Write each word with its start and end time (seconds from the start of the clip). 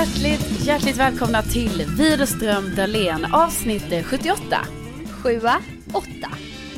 Hjärtligt, 0.00 0.66
hjärtligt 0.66 0.96
välkomna 0.96 1.42
till 1.42 1.86
Widerström 1.98 2.74
Dahlén 2.76 3.26
avsnitt 3.32 4.06
78. 4.06 4.58
Sjua, 5.22 5.56
åtta. 5.92 6.30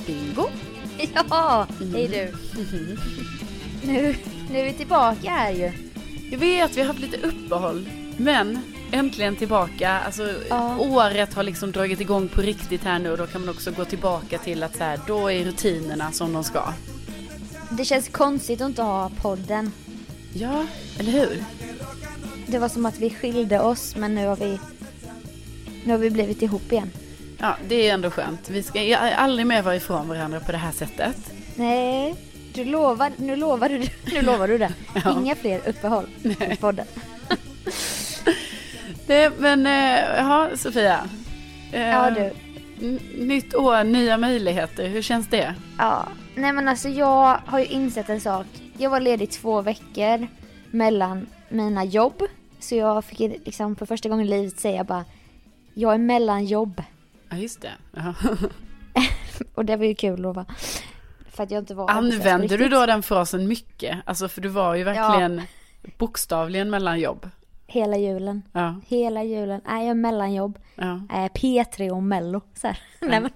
Bingo! 0.07 0.49
Ja, 1.15 1.67
hej 1.93 2.09
du. 2.09 2.33
Nu, 3.87 4.17
nu 4.51 4.59
är 4.59 4.65
vi 4.65 4.73
tillbaka 4.73 5.31
här 5.31 5.51
ju. 5.51 5.73
Jag 6.31 6.39
vet, 6.39 6.77
vi 6.77 6.81
har 6.81 6.89
haft 6.89 7.01
lite 7.01 7.17
uppehåll. 7.27 7.89
Men 8.17 8.59
äntligen 8.93 9.37
tillbaka. 9.37 10.01
Alltså 10.01 10.35
Ja. 10.49 10.79
året 10.79 11.35
har 11.35 11.43
liksom 11.43 11.73
dragit 11.73 12.01
igång 12.01 12.29
på 12.29 12.41
riktigt 12.41 12.85
här 12.85 12.99
nu 12.99 13.11
och 13.11 13.19
då 13.19 13.27
kan 13.27 13.41
man 13.41 13.51
också 13.51 13.71
gå 13.71 13.85
tillbaka 13.85 14.39
till 14.39 14.63
att 14.63 14.77
så 14.77 14.85
här, 14.85 15.01
då 15.07 15.31
är 15.31 15.45
rutinerna 15.45 16.13
som 16.13 16.33
de 16.33 16.45
ska. 16.45 16.73
Det 17.71 17.85
känns 17.85 18.09
konstigt 18.09 18.61
att 18.61 18.69
inte 18.69 18.83
ha 18.83 19.11
podden. 19.23 19.73
Ja, 20.35 20.67
eller 20.99 21.13
hur? 21.13 21.45
Det 22.53 22.59
var 22.59 22.69
som 22.69 22.87
att 22.87 22.99
vi 22.99 23.11
skilde 23.11 23.61
oss 23.61 23.97
men 23.97 24.15
nu 24.15 24.27
har 24.27 24.37
vi, 24.37 24.59
nu 25.85 25.93
har 25.93 25.99
vi 25.99 26.11
blivit 26.11 26.43
ihop 26.43 26.73
igen. 26.73 26.91
Ja, 27.39 27.57
det 27.69 27.89
är 27.89 27.95
ändå 27.95 28.11
skönt. 28.11 28.51
Vi 28.51 28.63
ska 28.63 28.97
aldrig 28.97 29.47
mer 29.47 29.63
vara 29.63 29.77
ifrån 29.77 30.09
varandra 30.09 30.41
på 30.41 30.53
det 30.53 30.59
här 30.59 30.73
sättet. 30.73 31.17
Nej, 31.57 32.15
du 32.55 32.65
lovar, 32.65 33.13
nu 33.17 33.37
lovar 33.37 33.69
du, 33.69 33.83
nu 34.15 34.23
lovar 34.23 34.49
du 34.49 34.59
det. 34.59 34.73
Ja. 35.05 35.13
Inga 35.21 35.35
fler 35.35 35.61
uppehåll 35.69 36.07
i 36.51 36.57
podden. 36.57 36.87
Det, 39.07 39.33
men, 39.39 39.67
eh, 39.67 39.99
ja, 40.17 40.49
Sofia. 40.55 41.01
Eh, 41.73 41.81
Ja 41.89 42.11
du. 42.11 42.33
n- 42.87 43.01
Nytt 43.19 43.55
år, 43.55 43.85
nya 43.85 44.19
möjligheter. 44.19 44.89
Hur 44.89 45.03
känns 45.03 45.29
det? 45.29 45.55
Ja, 45.79 46.09
nej 46.35 46.53
men 46.53 46.69
alltså 46.69 46.89
jag 46.89 47.39
har 47.47 47.59
ju 47.59 47.65
insett 47.67 48.09
en 48.09 48.21
sak. 48.21 48.47
Jag 48.79 48.91
var 48.91 49.01
ledig 49.01 49.31
två 49.31 49.63
veckor 49.63 50.27
mellan 50.71 51.27
mina 51.49 51.85
jobb. 51.85 52.23
Så 52.63 52.75
jag 52.75 53.05
fick 53.05 53.19
liksom 53.19 53.77
för 53.77 53.87
första 53.87 54.09
gången 54.09 54.27
i 54.27 54.31
livet 54.31 54.61
säga 54.61 54.85
bara, 54.85 55.05
jag 55.75 55.95
är 55.95 55.99
mellan 55.99 56.45
jobb. 56.45 56.83
Ja, 57.29 57.37
just 57.37 57.61
det. 57.63 57.73
Ja. 57.93 58.15
Och 59.55 59.65
det 59.65 59.77
var 59.77 59.85
ju 59.85 59.95
kul 59.95 60.27
att 60.27 60.37
vara. 60.37 60.47
För 61.31 61.43
att 61.43 61.51
jag 61.51 61.63
inte 61.63 61.75
var 61.75 61.91
Använder 61.91 62.59
du 62.59 62.69
då 62.69 62.87
den 62.87 63.03
frasen 63.03 63.49
mycket? 63.49 63.99
Alltså 64.05 64.29
för 64.29 64.41
du 64.41 64.49
var 64.49 64.75
ju 64.75 64.85
verkligen 64.85 65.43
bokstavligen 65.99 66.71
mellan 66.71 67.01
jobb. 67.01 67.31
Hela 67.67 67.97
julen. 67.97 68.43
Ja, 68.53 68.81
Hela 68.87 69.25
julen. 69.25 69.61
Nej, 69.67 69.83
jag 69.83 69.91
är 69.91 69.95
mellanjobb. 69.95 70.59
ja. 70.75 71.01
Äh, 71.11 71.29
P3 71.35 71.91
och 71.91 72.03
mello. 72.03 72.41
Så, 72.55 72.67
här. 72.67 72.79
Nej, 73.01 73.21
men. 73.21 73.31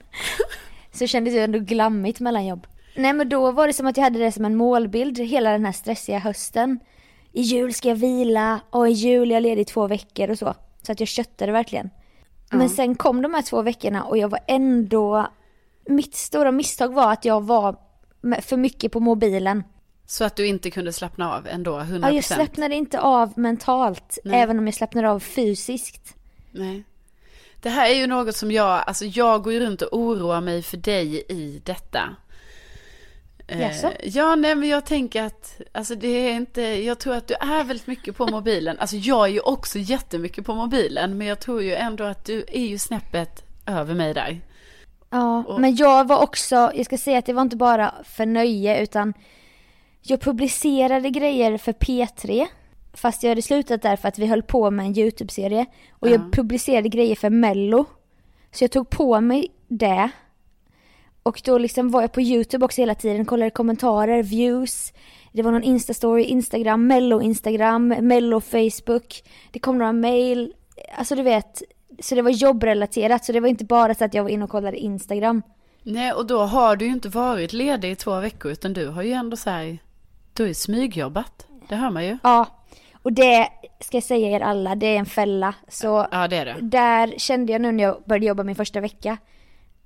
så 0.92 1.06
kändes 1.06 1.34
det 1.34 1.40
ändå 1.40 1.58
glammigt 1.58 2.20
mellanjobb. 2.20 2.66
Nej 2.96 3.12
men 3.12 3.28
då 3.28 3.52
var 3.52 3.66
det 3.66 3.72
som 3.72 3.86
att 3.86 3.96
jag 3.96 4.04
hade 4.04 4.18
det 4.18 4.32
som 4.32 4.44
en 4.44 4.56
målbild 4.56 5.18
hela 5.18 5.50
den 5.50 5.64
här 5.64 5.72
stressiga 5.72 6.18
hösten. 6.18 6.78
I 7.36 7.40
jul 7.40 7.74
ska 7.74 7.88
jag 7.88 7.96
vila 7.96 8.60
och 8.70 8.88
i 8.88 8.92
jul 8.92 9.30
är 9.30 9.34
jag 9.34 9.42
ledig 9.42 9.62
i 9.62 9.64
två 9.64 9.86
veckor 9.86 10.30
och 10.30 10.38
så. 10.38 10.54
Så 10.82 10.92
att 10.92 11.00
jag 11.00 11.08
köttade 11.08 11.52
verkligen. 11.52 11.90
Men 12.50 12.68
sen 12.68 12.94
kom 12.94 13.22
de 13.22 13.34
här 13.34 13.42
två 13.42 13.62
veckorna 13.62 14.04
och 14.04 14.18
jag 14.18 14.28
var 14.28 14.40
ändå... 14.46 15.26
Mitt 15.88 16.14
stora 16.14 16.52
misstag 16.52 16.94
var 16.94 17.12
att 17.12 17.24
jag 17.24 17.44
var 17.44 17.76
för 18.42 18.56
mycket 18.56 18.92
på 18.92 19.00
mobilen. 19.00 19.62
Så 20.06 20.24
att 20.24 20.36
du 20.36 20.46
inte 20.46 20.70
kunde 20.70 20.92
slappna 20.92 21.34
av 21.36 21.46
ändå, 21.46 21.78
100%? 21.78 22.02
Ja, 22.02 22.10
jag 22.10 22.24
slappnade 22.24 22.74
inte 22.74 23.00
av 23.00 23.32
mentalt, 23.38 24.18
Nej. 24.24 24.40
även 24.40 24.58
om 24.58 24.66
jag 24.66 24.74
slappnade 24.74 25.10
av 25.10 25.20
fysiskt. 25.20 26.14
Nej. 26.52 26.84
Det 27.62 27.70
här 27.70 27.90
är 27.90 27.94
ju 27.94 28.06
något 28.06 28.36
som 28.36 28.50
jag, 28.50 28.84
alltså 28.86 29.04
jag 29.04 29.42
går 29.42 29.52
ju 29.52 29.60
runt 29.60 29.82
och 29.82 29.98
oroar 29.98 30.40
mig 30.40 30.62
för 30.62 30.76
dig 30.76 31.24
i 31.28 31.62
detta. 31.64 32.16
Eh, 33.48 33.60
Jaså? 33.60 33.92
ja, 34.02 34.34
nej 34.34 34.54
men 34.54 34.68
jag 34.68 34.86
tänker 34.86 35.22
att, 35.22 35.60
alltså 35.72 35.94
det 35.94 36.08
är 36.08 36.34
inte, 36.34 36.62
jag 36.62 36.98
tror 36.98 37.14
att 37.14 37.26
du 37.28 37.34
är 37.34 37.64
väldigt 37.64 37.86
mycket 37.86 38.16
på 38.16 38.26
mobilen. 38.26 38.78
Alltså 38.78 38.96
jag 38.96 39.24
är 39.24 39.30
ju 39.32 39.40
också 39.40 39.78
jättemycket 39.78 40.44
på 40.46 40.54
mobilen, 40.54 41.18
men 41.18 41.26
jag 41.26 41.40
tror 41.40 41.62
ju 41.62 41.74
ändå 41.74 42.04
att 42.04 42.24
du 42.24 42.44
är 42.52 42.66
ju 42.66 42.78
snäppet 42.78 43.44
över 43.66 43.94
mig 43.94 44.14
där. 44.14 44.40
Ja, 45.10 45.44
Och- 45.48 45.60
men 45.60 45.76
jag 45.76 46.08
var 46.08 46.22
också, 46.22 46.70
jag 46.74 46.84
ska 46.86 46.98
säga 46.98 47.18
att 47.18 47.26
det 47.26 47.32
var 47.32 47.42
inte 47.42 47.56
bara 47.56 47.94
för 48.04 48.26
nöje 48.26 48.82
utan 48.82 49.14
jag 50.02 50.20
publicerade 50.20 51.10
grejer 51.10 51.58
för 51.58 51.72
P3 51.72 52.46
fast 52.92 53.22
jag 53.22 53.30
hade 53.30 53.42
slutat 53.42 53.82
där 53.82 53.96
för 53.96 54.08
att 54.08 54.18
vi 54.18 54.26
höll 54.26 54.42
på 54.42 54.70
med 54.70 54.86
en 54.86 54.98
YouTube-serie 54.98 55.66
och 55.90 56.08
Ja. 56.08 56.12
jag 56.12 56.32
publicerade 56.32 56.88
grejer 56.88 57.16
för 57.16 57.30
Mello. 57.30 57.84
Så 58.52 58.64
jag 58.64 58.70
tog 58.70 58.90
på 58.90 59.20
mig 59.20 59.48
det 59.68 60.10
och 61.26 61.42
då 61.44 61.58
liksom 61.58 61.90
var 61.90 62.00
jag 62.00 62.12
på 62.12 62.20
YouTube 62.20 62.64
också 62.64 62.80
hela 62.80 62.94
tiden, 62.94 63.24
kollade 63.24 63.50
kommentarer, 63.50 64.22
views. 64.22 64.92
Det 65.32 65.42
var 65.42 65.52
någon 65.52 65.62
Insta-story, 65.64 66.20
Instagram, 66.24 66.86
Mello 66.86 67.22
Instagram, 67.22 67.88
Mello 67.88 68.40
Facebook. 68.40 69.22
Det 69.52 69.58
kom 69.58 69.78
några 69.78 69.92
mail. 69.92 70.52
Alltså 70.98 71.14
du 71.14 71.22
vet, 71.22 71.62
så 72.00 72.14
det 72.14 72.22
var 72.22 72.30
jobbrelaterat 72.30 73.24
så 73.24 73.32
det 73.32 73.40
var 73.40 73.48
inte 73.48 73.64
bara 73.64 73.94
så 73.94 74.04
att 74.04 74.14
jag 74.14 74.22
var 74.22 74.30
inne 74.30 74.44
och 74.44 74.50
kollade 74.50 74.76
Instagram. 74.78 75.42
Nej, 75.82 76.12
och 76.12 76.26
då 76.26 76.38
har 76.42 76.76
du 76.76 76.84
ju 76.84 76.92
inte 76.92 77.08
varit 77.08 77.52
ledig 77.52 77.90
i 77.90 77.96
två 77.96 78.20
veckor, 78.20 78.52
utan 78.52 78.72
du 78.72 78.88
har 78.88 79.02
ju 79.02 79.12
ändå 79.12 79.36
så 79.36 79.50
här, 79.50 79.78
du 80.32 80.42
har 80.42 80.48
ju 80.48 80.54
smygjobbat. 80.54 81.46
Det 81.68 81.76
hör 81.76 81.90
man 81.90 82.04
ju. 82.06 82.18
Ja, 82.22 82.46
och 83.02 83.12
det 83.12 83.48
ska 83.80 83.96
jag 83.96 84.04
säga 84.04 84.28
er 84.36 84.40
alla, 84.40 84.74
det 84.74 84.86
är 84.86 84.96
en 84.98 85.06
fälla. 85.06 85.54
Så 85.68 86.06
Ja, 86.12 86.28
det 86.28 86.36
är 86.36 86.44
det. 86.44 86.56
där 86.60 87.14
kände 87.18 87.52
jag 87.52 87.60
nu 87.60 87.72
när 87.72 87.84
jag 87.84 88.02
började 88.06 88.26
jobba 88.26 88.42
min 88.42 88.54
första 88.56 88.80
vecka 88.80 89.16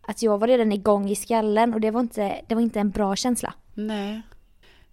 att 0.02 0.22
jag 0.22 0.38
var 0.38 0.48
redan 0.48 0.72
igång 0.72 1.10
i 1.10 1.16
skallen 1.16 1.74
och 1.74 1.80
det 1.80 1.90
var 1.90 2.00
inte, 2.00 2.40
det 2.48 2.54
var 2.54 2.62
inte 2.62 2.80
en 2.80 2.90
bra 2.90 3.16
känsla. 3.16 3.54
Nej. 3.74 4.22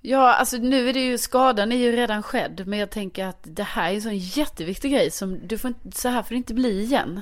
Ja, 0.01 0.33
alltså 0.33 0.57
nu 0.57 0.89
är 0.89 0.93
det 0.93 1.05
ju, 1.05 1.17
skadan 1.17 1.71
är 1.71 1.77
ju 1.77 1.91
redan 1.91 2.23
skedd, 2.23 2.63
men 2.67 2.79
jag 2.79 2.89
tänker 2.89 3.25
att 3.25 3.39
det 3.43 3.63
här 3.63 3.91
är 3.91 3.95
en 3.95 4.01
sån 4.01 4.17
jätteviktig 4.17 4.91
grej 4.91 5.11
som, 5.11 5.47
du 5.47 5.57
får 5.57 5.67
inte, 5.67 5.97
så 5.97 6.09
här 6.09 6.23
får 6.23 6.29
det 6.29 6.37
inte 6.37 6.53
bli 6.53 6.81
igen. 6.81 7.21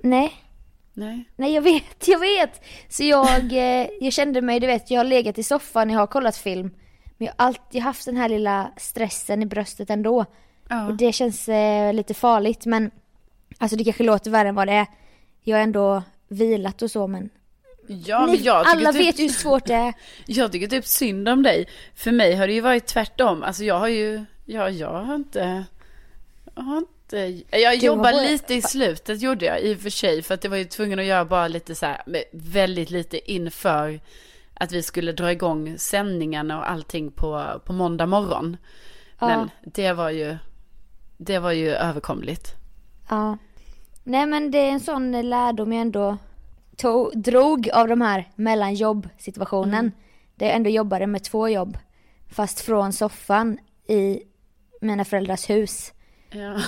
Nej, 0.00 0.32
Nej. 0.94 1.24
nej 1.36 1.54
jag 1.54 1.62
vet, 1.62 2.08
jag 2.08 2.18
vet. 2.18 2.64
Så 2.88 3.04
jag, 3.04 3.52
eh, 3.52 3.88
jag 4.00 4.12
kände 4.12 4.42
mig, 4.42 4.60
du 4.60 4.66
vet, 4.66 4.90
jag 4.90 5.00
har 5.00 5.04
legat 5.04 5.38
i 5.38 5.42
soffan, 5.42 5.90
jag 5.90 5.98
har 5.98 6.06
kollat 6.06 6.36
film. 6.36 6.70
Men 7.18 7.26
jag 7.26 7.34
har 7.38 7.46
alltid 7.46 7.82
haft 7.82 8.06
den 8.06 8.16
här 8.16 8.28
lilla 8.28 8.72
stressen 8.76 9.42
i 9.42 9.46
bröstet 9.46 9.90
ändå. 9.90 10.24
Ja. 10.68 10.86
Och 10.86 10.94
det 10.94 11.12
känns 11.12 11.48
eh, 11.48 11.94
lite 11.94 12.14
farligt 12.14 12.66
men 12.66 12.90
alltså 13.58 13.76
det 13.76 13.84
kanske 13.84 14.04
låter 14.04 14.30
värre 14.30 14.48
än 14.48 14.54
vad 14.54 14.68
det 14.68 14.72
är. 14.72 14.86
Jag 15.42 15.56
har 15.56 15.62
ändå 15.62 16.02
vilat 16.32 16.82
och 16.82 16.90
så 16.90 17.06
men, 17.06 17.30
Ja, 17.86 18.26
Ni, 18.26 18.32
men 18.32 18.42
jag 18.42 18.64
tycker 18.64 18.78
alla 18.78 18.92
typ, 18.92 19.00
vet 19.00 19.18
ju 19.18 19.22
hur 19.22 19.30
svårt 19.30 19.66
det 19.66 19.74
är. 19.74 19.94
Jag 20.26 20.52
tycker 20.52 20.66
typ 20.66 20.86
synd 20.86 21.28
om 21.28 21.42
dig. 21.42 21.68
För 21.94 22.12
mig 22.12 22.34
har 22.34 22.46
det 22.46 22.52
ju 22.52 22.60
varit 22.60 22.86
tvärtom. 22.86 23.42
Alltså 23.42 23.64
jag 23.64 23.78
har 23.78 23.88
ju, 23.88 24.24
ja, 24.44 24.70
jag 24.70 25.02
har 25.02 25.14
inte, 25.14 25.64
jag 26.54 26.62
har 26.62 26.78
inte, 26.78 27.42
jag 27.50 27.80
Du 27.80 27.86
jobbade 27.86 28.22
lite 28.22 28.54
i 28.54 28.62
slutet 28.62 29.22
gjorde 29.22 29.44
jag 29.44 29.60
i 29.60 29.74
och 29.74 29.80
för 29.80 29.90
sig. 29.90 30.22
För 30.22 30.34
att 30.34 30.40
det 30.40 30.48
var 30.48 30.56
ju 30.56 30.64
tvungen 30.64 30.98
att 30.98 31.04
göra 31.04 31.24
bara 31.24 31.48
lite 31.48 31.74
så 31.74 31.86
här, 31.86 32.02
väldigt 32.32 32.90
lite 32.90 33.32
inför 33.32 34.00
att 34.54 34.72
vi 34.72 34.82
skulle 34.82 35.12
dra 35.12 35.32
igång 35.32 35.78
sändningarna 35.78 36.58
och 36.58 36.70
allting 36.70 37.10
på, 37.10 37.60
på 37.64 37.72
måndag 37.72 38.06
morgon. 38.06 38.56
Ja. 39.18 39.28
Men 39.28 39.50
det 39.64 39.92
var 39.92 40.10
ju, 40.10 40.36
det 41.16 41.38
var 41.38 41.52
ju 41.52 41.70
överkomligt. 41.74 42.54
Ja. 43.08 43.38
Nej 44.04 44.26
men 44.26 44.50
det 44.50 44.58
är 44.58 44.70
en 44.70 44.80
sån 44.80 45.28
lärdom 45.30 45.72
jag 45.72 45.80
ändå 45.82 46.18
tog, 46.76 47.18
drog 47.22 47.70
av 47.70 47.88
de 47.88 48.00
här 48.00 48.28
mellanjobb-situationen. 48.34 49.74
Mm. 49.74 49.92
Där 50.36 50.46
jag 50.46 50.56
ändå 50.56 50.70
jobbade 50.70 51.06
med 51.06 51.24
två 51.24 51.48
jobb. 51.48 51.78
Fast 52.30 52.60
från 52.60 52.92
soffan 52.92 53.58
i 53.88 54.22
mina 54.80 55.04
föräldrars 55.04 55.50
hus. 55.50 55.92
Ja. 56.30 56.60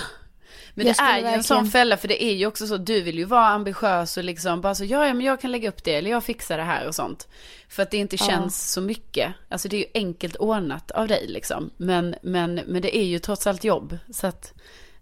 Men 0.73 0.85
Jag 0.85 0.95
det 0.95 1.01
är 1.01 1.15
skulle 1.17 1.29
ju 1.29 1.35
en 1.35 1.43
sån 1.43 1.55
verkligen- 1.55 1.71
fälla 1.71 1.97
för 1.97 2.07
det 2.07 2.23
är 2.23 2.33
ju 2.33 2.45
också 2.47 2.67
så, 2.67 2.77
du 2.77 3.01
vill 3.01 3.17
ju 3.17 3.25
vara 3.25 3.47
ambitiös 3.47 4.17
och 4.17 4.23
liksom 4.23 4.61
bara 4.61 4.75
så, 4.75 4.85
ja, 4.85 5.07
ja 5.07 5.13
men 5.13 5.25
jag 5.25 5.41
kan 5.41 5.51
lägga 5.51 5.69
upp 5.69 5.83
det 5.83 5.95
eller 5.95 6.11
jag 6.11 6.23
fixar 6.23 6.57
det 6.57 6.63
här 6.63 6.87
och 6.87 6.95
sånt. 6.95 7.27
För 7.69 7.83
att 7.83 7.91
det 7.91 7.97
inte 7.97 8.15
Ja. 8.19 8.25
känns 8.25 8.71
så 8.71 8.81
mycket. 8.81 9.33
Alltså 9.49 9.67
det 9.67 9.75
är 9.75 9.79
ju 9.79 9.85
enkelt 9.93 10.35
ordnat 10.35 10.91
av 10.91 11.07
dig 11.07 11.25
liksom. 11.27 11.69
Men, 11.77 12.15
men, 12.21 12.55
men 12.55 12.81
det 12.81 12.97
är 12.97 13.03
ju 13.05 13.19
trots 13.19 13.47
allt 13.47 13.63
jobb. 13.63 13.97
Så 14.13 14.27
att 14.27 14.53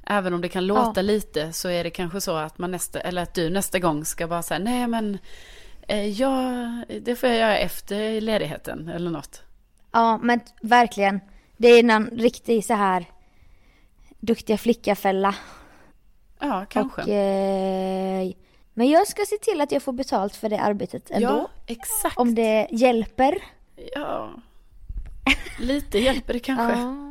även 0.07 0.33
om 0.33 0.41
det 0.41 0.49
kan 0.49 0.65
låta 0.67 0.93
Ja. 0.95 1.01
lite 1.01 1.53
så 1.53 1.69
är 1.69 1.83
det 1.83 1.89
kanske 1.89 2.21
så 2.21 2.35
att 2.35 2.57
man 2.57 2.71
nästa, 2.71 2.99
eller 2.99 3.21
att 3.21 3.33
du 3.33 3.49
nästa 3.49 3.79
gång 3.79 4.05
ska 4.05 4.27
bara 4.27 4.43
säga, 4.43 4.59
nej 4.59 4.87
men 4.87 5.17
eh, 5.87 6.07
ja, 6.07 6.43
det 7.01 7.15
får 7.15 7.29
jag 7.29 7.37
göra 7.37 7.57
efter 7.57 8.21
ledigheten 8.21 8.89
eller 8.89 9.11
något. 9.11 9.41
Ja 9.91 10.17
men 10.17 10.39
verkligen. 10.61 11.19
Det 11.57 11.67
är 11.67 11.89
en 11.89 12.07
riktig 12.07 12.65
så 12.65 12.73
här 12.73 13.05
duktiga 14.19 14.57
flicka-fälla. 14.57 15.35
Ja, 16.39 16.65
kanske. 16.69 17.01
Och, 17.01 17.09
eh, 17.09 18.31
men 18.73 18.89
jag 18.89 19.07
ska 19.07 19.21
se 19.25 19.37
till 19.37 19.61
att 19.61 19.71
jag 19.71 19.83
får 19.83 19.93
betalt 19.93 20.35
för 20.35 20.49
det 20.49 20.59
arbetet 20.59 21.11
ändå. 21.11 21.27
ja, 21.27 21.49
exakt. 21.67 22.17
Om 22.17 22.35
det 22.35 22.67
hjälper. 22.71 23.37
Ja, 23.95 24.29
lite 25.59 25.99
hjälper 25.99 26.33
det 26.33 26.39
kanske. 26.39 26.79
Ja. 26.79 27.02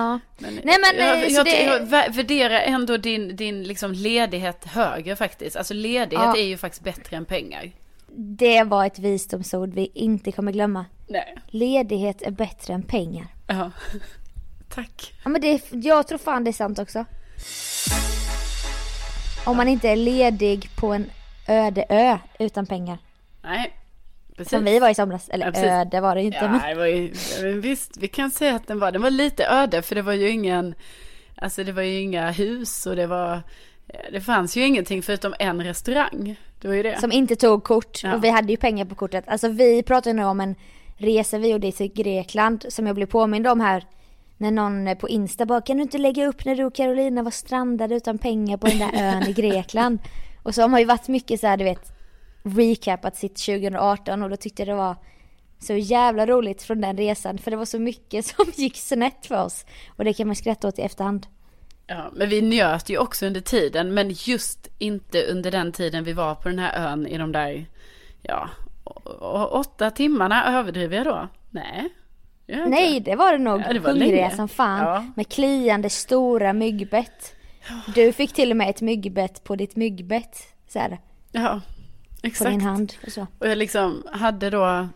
Ja. 0.00 0.20
Men, 0.38 0.54
Nej, 0.64 0.76
men, 0.80 1.06
jag, 1.06 1.22
eh, 1.22 1.28
jag, 1.28 1.44
det- 1.44 1.62
jag 1.64 1.80
vä- 1.80 2.12
värderar 2.12 2.60
ändå 2.60 2.96
din, 2.96 3.36
din 3.36 3.62
liksom 3.62 3.92
ledighet 3.92 4.64
högre 4.64 5.16
faktiskt. 5.16 5.56
Alltså 5.56 5.74
ledighet 5.74 6.24
Ja. 6.26 6.36
är 6.36 6.44
ju 6.44 6.56
faktiskt 6.56 6.84
bättre 6.84 7.16
än 7.16 7.24
pengar. 7.24 7.70
Det 8.18 8.62
var 8.62 8.86
ett 8.86 8.98
visdomsord 8.98 9.74
vi 9.74 9.90
inte 9.94 10.32
kommer 10.32 10.52
glömma. 10.52 10.84
Nej. 11.08 11.36
Ledighet 11.46 12.22
är 12.22 12.30
bättre 12.30 12.74
än 12.74 12.82
pengar. 12.82 13.26
Ja. 13.46 13.70
tack. 14.74 15.14
Ja 15.24 15.28
men 15.30 15.40
det, 15.40 15.62
jag 15.70 16.06
tror 16.06 16.18
fan 16.18 16.44
det 16.44 16.50
är 16.50 16.52
sant 16.52 16.78
också. 16.78 17.04
Om 19.44 19.56
man 19.56 19.68
inte 19.68 19.88
är 19.88 19.96
ledig 19.96 20.70
på 20.76 20.92
en 20.92 21.10
öde 21.48 21.84
ö 21.88 22.18
utan 22.38 22.66
pengar. 22.66 22.98
Nej, 23.42 23.72
precis. 24.36 24.50
Som 24.50 24.64
vi 24.64 24.78
var 24.78 24.90
i 24.90 24.94
somras. 24.94 25.28
Eller 25.28 25.52
Ja, 25.54 25.80
öde 25.80 26.00
var 26.00 26.14
det 26.14 26.22
inte. 26.22 26.38
Ja, 26.38 26.48
men... 26.48 26.68
det 26.68 26.74
var 26.74 26.86
ju, 26.86 27.12
visst, 27.60 27.96
vi 27.96 28.08
kan 28.08 28.30
säga 28.30 28.54
att 28.54 28.66
den 28.66 28.78
var, 28.78 28.92
den 28.92 29.02
var 29.02 29.10
lite 29.10 29.46
öde 29.46 29.82
för 29.82 29.94
det 29.94 30.02
var 30.02 30.12
ju 30.12 30.30
ingen, 30.30 30.74
alltså 31.36 31.64
det 31.64 31.72
var 31.72 31.82
ju 31.82 32.00
inga 32.00 32.30
hus 32.30 32.86
och 32.86 32.96
det 32.96 33.06
var, 33.06 33.42
det 34.12 34.20
fanns 34.20 34.56
ju 34.56 34.66
ingenting 34.66 35.02
förutom 35.02 35.34
en 35.38 35.64
restaurang. 35.64 36.36
Det 36.60 36.68
var 36.68 36.74
ju 36.74 36.82
det. 36.82 37.00
Som 37.00 37.12
inte 37.12 37.36
tog 37.36 37.64
kort. 37.64 38.00
Ja. 38.02 38.14
Och 38.14 38.24
vi 38.24 38.28
hade 38.30 38.52
ju 38.52 38.56
pengar 38.56 38.84
på 38.84 38.94
kortet. 38.94 39.24
Alltså 39.28 39.48
vi 39.48 39.82
pratade 39.82 40.12
nu 40.12 40.24
om 40.24 40.40
en 40.40 40.54
resa 40.96 41.38
vi 41.38 41.48
gjorde 41.48 41.72
till 41.72 41.92
Grekland 41.92 42.66
som 42.68 42.86
jag 42.86 42.96
blev 42.96 43.06
påmind 43.06 43.46
om 43.46 43.60
här. 43.60 43.84
När 44.36 44.50
någon 44.50 44.96
på 44.96 45.08
Insta 45.08 45.46
bara, 45.46 45.60
kan 45.60 45.76
du 45.76 45.82
inte 45.82 45.98
lägga 45.98 46.26
upp 46.26 46.44
när 46.44 46.56
du 46.56 46.64
och 46.64 46.74
Carolina 46.74 47.22
var 47.22 47.30
strandade 47.30 47.94
utan 47.94 48.18
pengar 48.18 48.56
på 48.56 48.66
den 48.66 48.78
där 48.78 48.90
ön 48.94 49.22
i 49.22 49.32
Grekland? 49.36 49.98
Och 50.42 50.54
så 50.54 50.62
har 50.62 50.68
man 50.68 50.80
ju 50.80 50.86
varit 50.86 51.08
mycket 51.08 51.40
så 51.40 51.46
här, 51.46 51.56
du 51.56 51.64
vet, 51.64 51.95
recapat 52.46 53.16
sitt 53.16 53.36
2018 53.36 54.22
och 54.22 54.30
då 54.30 54.36
tyckte 54.36 54.62
jag 54.62 54.68
det 54.68 54.74
var 54.74 54.96
så 55.58 55.74
jävla 55.74 56.26
roligt 56.26 56.62
från 56.62 56.80
den 56.80 56.96
resan. 56.96 57.38
För 57.38 57.50
det 57.50 57.56
var 57.56 57.64
så 57.64 57.78
mycket 57.78 58.24
som 58.36 58.44
gick 58.54 58.76
snett 58.76 59.26
för 59.26 59.44
oss. 59.44 59.66
Och 59.96 60.04
det 60.04 60.12
kan 60.12 60.26
man 60.26 60.36
skratta 60.36 60.68
åt 60.68 60.78
i 60.78 60.82
efterhand. 60.82 61.26
Ja, 61.86 62.10
men 62.14 62.28
vi 62.28 62.42
njöt 62.42 62.88
ju 62.88 62.98
också 62.98 63.26
under 63.26 63.40
tiden, 63.40 63.94
men 63.94 64.10
just 64.10 64.68
inte 64.78 65.22
under 65.26 65.50
den 65.50 65.72
tiden 65.72 66.04
vi 66.04 66.12
var 66.12 66.34
på 66.34 66.48
den 66.48 66.58
här 66.58 66.90
ön 66.92 67.06
i 67.06 67.18
de 67.18 67.32
där, 67.32 67.66
ja, 68.22 68.48
åtta 69.50 69.90
timmarna 69.90 70.58
överdriver 70.58 70.96
jag 70.96 71.06
då? 71.06 71.28
Nej. 71.50 71.88
jag. 72.46 72.70
Nej, 72.70 73.00
det 73.00 73.16
var 73.16 73.32
det 73.32 73.38
nog. 73.38 73.60
Ja, 73.60 73.72
det 73.72 73.78
var 73.78 73.90
Hungriga 73.90 74.10
länge. 74.16 74.36
som 74.36 74.48
fan. 74.48 74.78
Ja. 74.84 75.06
Med 75.16 75.28
kliande 75.28 75.90
stora 75.90 76.52
myggbett. 76.52 77.34
Du 77.94 78.12
fick 78.12 78.32
till 78.32 78.50
och 78.50 78.56
med 78.56 78.70
ett 78.70 78.80
myggbett 78.80 79.44
på 79.44 79.56
ditt 79.56 79.76
myggbett. 79.76 80.36
Så 80.68 80.78
här, 80.78 80.98
Ja, 81.32 81.60
på 82.20 82.26
exakt. 82.26 82.50
din 82.50 82.60
hand 82.60 82.92
och 83.06 83.12
så. 83.12 83.26
Och 83.38 83.48
jag 83.48 83.58
liksom 83.58 84.02
hade 84.12 84.50
då, 84.50 84.88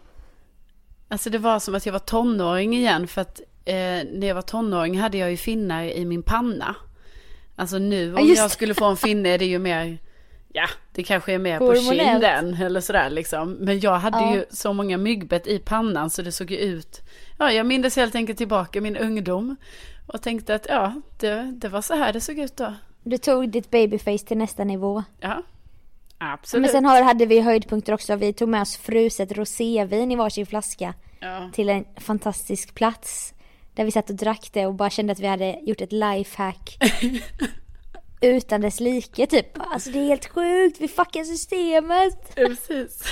alltså 1.08 1.30
det 1.30 1.38
var 1.38 1.58
som 1.58 1.74
att 1.74 1.86
jag 1.86 1.92
var 1.92 2.00
tonåring 2.00 2.74
igen 2.76 3.06
för 3.06 3.20
att 3.20 3.40
eh, 3.64 3.74
när 4.12 4.24
jag 4.26 4.34
var 4.34 4.42
tonåring 4.42 4.98
hade 4.98 5.18
jag 5.18 5.30
ju 5.30 5.36
finnar 5.36 5.84
i 5.84 6.04
min 6.04 6.22
panna. 6.22 6.74
Alltså 7.56 7.78
nu 7.78 8.12
Ja, 8.16 8.20
om 8.20 8.26
just 8.28 8.40
jag 8.42 8.50
skulle 8.50 8.74
få 8.74 8.84
en 8.84 8.96
finne 8.96 9.28
är 9.28 9.38
det 9.38 9.44
ju 9.44 9.58
mer, 9.58 9.98
ja 10.52 10.66
det 10.94 11.02
kanske 11.02 11.32
är 11.32 11.38
mer 11.38 11.58
på 11.58 11.74
kinden 11.74 12.54
eller 12.54 12.80
sådär 12.80 13.10
liksom. 13.10 13.52
Men 13.52 13.80
jag 13.80 13.98
hade 13.98 14.16
Ja. 14.18 14.34
ju 14.34 14.44
så 14.50 14.72
många 14.72 14.98
myggbett 14.98 15.46
i 15.46 15.58
pannan 15.58 16.10
så 16.10 16.22
det 16.22 16.32
såg 16.32 16.50
ju 16.50 16.56
ut, 16.56 17.00
ja 17.38 17.52
jag 17.52 17.66
minns 17.66 17.96
helt 17.96 18.14
enkelt 18.14 18.38
tillbaka 18.38 18.80
min 18.80 18.96
ungdom. 18.96 19.56
Och 20.06 20.22
tänkte 20.22 20.54
att 20.54 20.66
ja, 20.68 20.94
det, 21.18 21.52
det 21.56 21.68
var 21.68 21.82
så 21.82 21.94
här 21.94 22.12
det 22.12 22.20
såg 22.20 22.38
ut 22.38 22.56
då. 22.56 22.74
Du 23.02 23.18
tog 23.18 23.48
ditt 23.50 23.70
babyface 23.70 24.26
till 24.26 24.38
nästa 24.38 24.64
nivå. 24.64 25.02
Ja, 25.20 25.42
absolut. 26.20 26.62
Men 26.62 26.70
sen 26.70 26.84
har, 26.84 27.02
hade 27.02 27.26
vi 27.26 27.40
höjdpunkter 27.40 27.92
också. 27.94 28.16
Vi 28.16 28.32
tog 28.32 28.48
med 28.48 28.62
oss 28.62 28.76
fruset 28.76 29.32
rosévin 29.32 30.12
i 30.12 30.16
varsin 30.16 30.46
flaska. 30.46 30.94
ja. 31.20 31.50
Till 31.52 31.68
en 31.68 31.84
fantastisk 31.96 32.74
plats. 32.74 33.34
Där 33.74 33.84
vi 33.84 33.90
satt 33.90 34.10
och 34.10 34.16
drack 34.16 34.50
det 34.52 34.66
och 34.66 34.74
bara 34.74 34.90
kände 34.90 35.12
att 35.12 35.20
vi 35.20 35.26
hade 35.26 35.58
gjort 35.62 35.80
ett 35.80 35.92
lifehack. 35.92 36.78
Utan 38.20 38.60
dess 38.60 38.80
like 38.80 39.26
typ. 39.26 39.46
Alltså 39.54 39.90
det 39.90 39.98
är 39.98 40.04
helt 40.04 40.26
sjukt, 40.26 40.80
vi 40.80 40.88
fuckar 40.88 41.24
systemet. 41.24 42.32
Ja, 42.36 42.46
precis. 42.46 43.02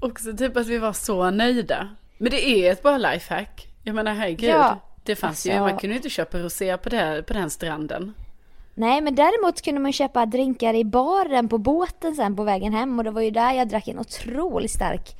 Också 0.00 0.36
typ 0.36 0.56
att 0.56 0.66
vi 0.66 0.78
var 0.78 0.92
så 0.92 1.30
nöjda. 1.30 1.88
Men 2.18 2.30
det 2.30 2.48
är 2.48 2.72
ett 2.72 2.82
bra 2.82 2.96
lifehack. 2.98 3.66
Jag 3.82 3.94
menar 3.94 4.14
herregud. 4.14 4.50
Ja. 4.50 4.78
Det 5.04 5.16
fanns 5.16 5.46
ju, 5.46 5.50
Alltså- 5.50 5.62
man 5.62 5.78
kunde 5.78 5.94
ju 5.94 5.98
inte 5.98 6.10
köpa 6.10 6.38
rosé 6.38 6.76
på, 6.76 6.88
det, 6.88 7.24
på 7.26 7.32
den 7.32 7.50
stranden. 7.50 8.14
Nej 8.74 9.00
men 9.00 9.14
däremot 9.14 9.62
kunde 9.62 9.80
man 9.80 9.92
köpa 9.92 10.26
drinkar 10.26 10.74
i 10.74 10.84
baren 10.84 11.48
på 11.48 11.58
båten 11.58 12.14
sen 12.14 12.36
på 12.36 12.44
vägen 12.44 12.72
hem 12.72 12.98
och 12.98 13.04
det 13.04 13.10
var 13.10 13.20
ju 13.22 13.30
där 13.30 13.52
jag 13.52 13.68
drack 13.68 13.88
en 13.88 13.98
otroligt 13.98 14.70
stark 14.70 15.16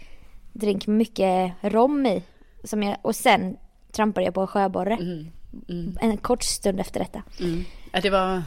drink 0.53 0.87
med 0.87 0.97
mycket 0.97 1.53
rom 1.61 2.07
i. 2.07 2.23
Som 2.65 2.83
jag, 2.83 2.97
och 3.03 3.17
sen 3.17 3.57
trampade 3.93 4.25
jag 4.25 4.35
på 4.35 4.41
en 4.41 4.47
sjöborre. 4.47 4.99
En 6.01 6.17
kort 6.17 6.43
stund 6.43 6.81
efter 6.81 7.01
detta. 7.01 7.23
Mm. 7.41 7.65
Ja, 7.93 8.01
det 8.01 8.11
var 8.11 8.43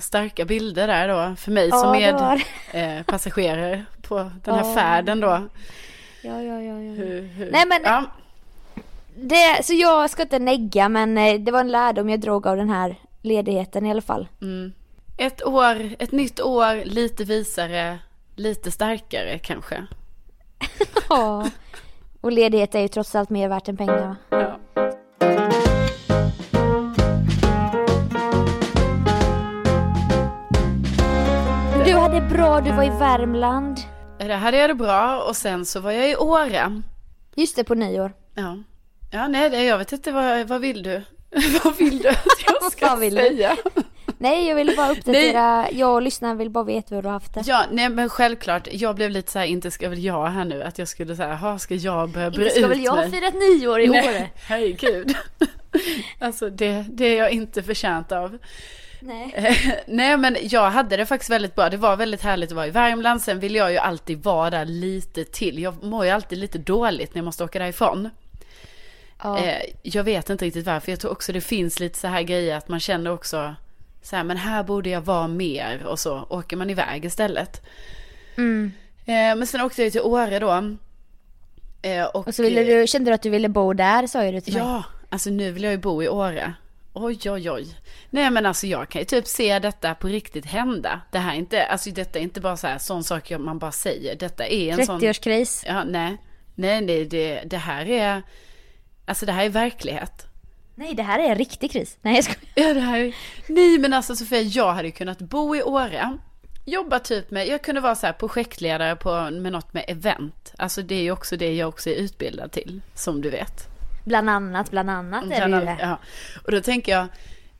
starka 0.00 0.44
bilder 0.44 0.86
där 0.86 1.08
då. 1.08 1.36
För 1.36 1.50
mig 1.50 1.68
Ja, 1.68 1.76
som 1.82 1.92
med 1.92 2.40
eh, 2.72 3.02
passagerare 3.02 3.84
på 4.02 4.30
den 4.44 4.54
här 4.54 4.64
Ja. 4.68 4.74
färden 4.74 5.20
då. 5.20 5.26
Ja, 6.22 6.42
ja, 6.42 6.60
ja, 6.62 6.80
ja. 6.82 6.92
Hur, 6.92 7.22
hur, 7.22 7.50
Nej, 7.52 7.66
men- 7.66 7.82
Ja, 7.84 8.04
Det, 9.16 9.62
så 9.64 9.72
jag 9.74 10.10
ska 10.10 10.22
inte 10.22 10.38
negga 10.38 10.88
men 10.88 11.18
eh, 11.18 11.34
det 11.40 11.52
var 11.52 11.60
en 11.60 11.70
lärdom 11.72 12.10
jag 12.10 12.20
drog 12.20 12.46
av 12.46 12.56
den 12.56 12.70
här 12.70 12.96
ledigheten 13.26 13.86
i 13.86 13.90
alla 13.90 14.02
fall. 14.02 14.28
mm. 14.42 14.72
Ett 15.18 15.44
år, 15.46 15.88
ett 15.98 16.12
nytt 16.12 16.40
år, 16.40 16.84
lite 16.84 17.24
visare, 17.24 17.98
lite 18.36 18.70
starkare 18.70 19.38
kanske. 19.38 19.86
Ja. 21.08 21.50
Och 22.20 22.32
ledighet 22.32 22.74
är 22.74 22.80
ju 22.80 22.88
trots 22.88 23.14
allt 23.14 23.30
mer 23.30 23.48
värt 23.48 23.68
än 23.68 23.76
pengar? 23.76 24.16
Ja. 24.30 24.58
Du 31.84 31.92
hade 31.94 32.20
bra, 32.20 32.60
du 32.60 32.72
var 32.72 32.84
i 32.84 32.88
Värmland. 32.98 33.80
Det 34.18 34.34
hade 34.34 34.56
jag 34.56 34.70
det 34.70 34.74
bra 34.74 35.22
och 35.28 35.36
sen 35.36 35.64
så 35.66 35.80
var 35.80 35.90
jag 35.92 36.10
i 36.10 36.16
Åre. 36.16 36.82
Just 37.34 37.56
det, 37.56 37.64
på 37.64 37.74
nyår. 37.74 38.12
Ja. 38.34 38.56
Ja, 39.12 39.26
nej, 39.28 39.66
jag 39.66 39.78
vet 39.78 39.92
inte, 39.92 40.12
vad, 40.12 40.48
vad 40.48 40.60
vill 40.60 40.82
du? 40.82 41.02
vad 41.64 41.76
vill 41.76 41.98
du 41.98 42.08
att 42.08 42.26
jag 42.46 42.72
ska 42.72 42.94
vill 42.96 43.14
du? 43.14 43.20
säga? 43.20 43.56
Nej, 44.18 44.48
jag 44.48 44.56
ville 44.56 44.76
bara 44.76 44.90
uppdatera. 44.92 45.66
Jag 45.72 45.94
och 45.94 46.02
lyssnarna 46.02 46.34
vill 46.34 46.50
bara 46.50 46.64
veta 46.64 46.94
hur 46.94 47.02
du 47.02 47.08
har 47.08 47.12
haft 47.12 47.34
det. 47.34 47.42
Ja, 47.46 47.64
nej 47.70 47.88
men 47.88 48.08
självklart, 48.08 48.68
jag 48.72 48.94
blev 48.96 49.10
lite 49.10 49.32
så 49.32 49.38
här, 49.38 49.46
inte 49.46 49.70
ska 49.70 49.88
väl 49.88 50.04
jag 50.04 50.26
här 50.26 50.44
nu, 50.44 50.62
att 50.62 50.78
jag 50.78 50.88
skulle 50.88 51.16
säga, 51.16 51.28
jaha, 51.42 51.58
ska 51.58 51.74
jag 51.74 52.08
börja 52.08 52.30
bre 52.30 52.42
Inte 52.42 52.50
ska 52.54 52.64
ut 52.64 52.70
väl 52.70 52.82
jag 52.84 52.96
mig? 52.96 53.10
fira 53.10 53.26
ett 53.26 53.34
nyår 53.34 53.80
i 53.80 53.90
Åre? 53.90 54.00
Nej, 54.02 54.32
herregud. 54.46 55.14
alltså 56.18 56.50
det, 56.50 56.84
det 56.88 57.04
är 57.04 57.18
jag 57.18 57.30
inte 57.30 57.62
förtjänt 57.62 58.12
av. 58.12 58.38
Nej. 59.00 59.56
Nej 59.86 60.16
men 60.16 60.36
jag 60.40 60.70
hade 60.70 60.96
det 60.96 61.06
faktiskt 61.06 61.30
väldigt 61.30 61.54
bra. 61.54 61.68
Det 61.70 61.76
var 61.76 61.96
väldigt 61.96 62.22
härligt 62.22 62.50
att 62.50 62.56
vara 62.56 62.66
i 62.66 62.70
Värmland. 62.70 63.22
Sen 63.22 63.40
vill 63.40 63.54
jag 63.54 63.72
ju 63.72 63.78
alltid 63.78 64.22
vara 64.22 64.50
där 64.50 64.64
lite 64.64 65.24
till. 65.24 65.58
Jag 65.62 65.84
mår 65.84 66.04
ju 66.04 66.10
alltid 66.10 66.38
lite 66.38 66.58
dåligt 66.58 67.14
när 67.14 67.18
jag 67.18 67.24
måste 67.24 67.44
åka 67.44 67.58
därifrån. 67.58 68.10
Ja. 69.22 69.38
Eh, 69.38 69.62
jag 69.82 70.04
vet 70.04 70.30
inte 70.30 70.44
riktigt 70.44 70.66
varför. 70.66 70.92
Jag 70.92 71.00
tror 71.00 71.12
också 71.12 71.32
det 71.32 71.40
finns 71.40 71.80
lite 71.80 71.98
så 71.98 72.06
här 72.08 72.22
grejer 72.22 72.56
att 72.56 72.68
man 72.68 72.80
känner 72.80 73.12
också 73.12 73.54
så 74.02 74.16
här, 74.16 74.24
men 74.24 74.36
här 74.36 74.62
borde 74.62 74.90
jag 74.90 75.00
vara 75.00 75.28
mer 75.28 75.86
och 75.86 75.98
så 75.98 76.26
åker 76.30 76.56
man 76.56 76.70
iväg 76.70 77.04
istället. 77.04 77.62
Mm. 78.36 78.72
Eh, 79.06 79.12
men 79.14 79.46
sen 79.46 79.60
åkte 79.60 79.82
jag 79.82 79.92
till 79.92 80.00
Åre 80.00 80.38
då. 80.38 80.76
Eh, 81.82 82.04
och, 82.04 82.28
Och 82.28 82.34
så 82.34 82.42
ville 82.42 82.64
du, 82.64 82.86
kände 82.86 83.10
du 83.10 83.14
att 83.14 83.22
du 83.22 83.30
ville 83.30 83.48
bo 83.48 83.72
där 83.72 84.06
sa 84.06 84.24
ju 84.24 84.32
du 84.32 84.40
till 84.40 84.54
mig. 84.54 84.62
Ja, 84.62 84.84
alltså 85.08 85.30
nu 85.30 85.52
vill 85.52 85.62
jag 85.62 85.72
ju 85.72 85.78
bo 85.78 86.02
i 86.02 86.08
Åre. 86.08 86.54
Oj, 86.92 87.30
oj, 87.30 87.50
oj. 87.50 87.66
Nej, 88.10 88.30
men 88.30 88.46
alltså 88.46 88.66
jag 88.66 88.88
kan 88.88 89.00
ju 89.00 89.04
typ 89.04 89.26
se 89.26 89.58
detta 89.58 89.94
på 89.94 90.08
riktigt 90.08 90.46
hända. 90.46 91.00
Det 91.10 91.18
här 91.18 91.32
är 91.32 91.38
inte, 91.38 91.66
alltså 91.66 91.90
detta 91.90 92.18
är 92.18 92.22
inte 92.22 92.40
bara 92.40 92.56
så 92.56 92.66
här, 92.66 92.78
sån 92.78 93.04
sak 93.04 93.30
man 93.38 93.58
bara 93.58 93.72
säger. 93.72 94.16
Detta 94.16 94.46
är 94.46 94.72
en 94.72 94.86
sån... 94.86 95.00
30-årskris. 95.00 95.64
Ja, 95.66 95.84
nej. 95.84 96.16
Nej, 96.54 96.80
nej, 96.80 97.04
det, 97.04 97.42
det 97.46 97.56
här 97.56 97.90
är, 97.90 98.22
alltså 99.06 99.26
det 99.26 99.32
här 99.32 99.44
är 99.44 99.48
verklighet. 99.50 100.26
Nej, 100.74 100.94
det 100.94 101.02
här 101.02 101.18
är 101.18 101.30
en 101.30 101.38
riktig 101.38 101.70
kris. 101.70 101.96
Nej, 102.02 102.14
jag 102.14 102.24
skojar. 102.24 102.40
Ja, 102.54 102.74
det 102.74 102.80
här 102.80 102.98
är, 102.98 103.14
nej 103.46 103.78
men 103.78 103.92
alltså 103.92 104.16
Sofia, 104.16 104.40
jag 104.40 104.72
hade 104.72 104.88
ju 104.88 104.92
kunnat 104.92 105.18
bo 105.18 105.56
i 105.56 105.62
Åre. 105.62 106.18
Jobba 106.64 106.98
typ 106.98 107.30
med, 107.30 107.48
jag 107.48 107.62
kunde 107.62 107.80
vara 107.80 107.94
så 107.94 108.06
här 108.06 108.12
projektledare 108.12 108.96
på, 108.96 109.30
med 109.30 109.52
något 109.52 109.74
med 109.74 109.84
event. 109.88 110.54
Alltså 110.58 110.82
det 110.82 110.94
är 110.94 111.02
ju 111.02 111.12
också 111.12 111.36
det 111.36 111.54
jag 111.54 111.68
också 111.68 111.90
är 111.90 111.94
utbildad 111.94 112.52
till, 112.52 112.80
som 112.94 113.20
du 113.20 113.30
vet. 113.30 113.66
Bland 114.04 114.30
annat, 114.30 114.70
bland 114.70 114.90
annat 114.90 115.24
är 115.24 115.48
det 115.48 115.58
ju 115.58 115.64
det. 115.64 115.76
Ja. 115.80 115.98
Och 116.44 116.52
då 116.52 116.60
tänker 116.60 116.92
jag, 116.92 117.06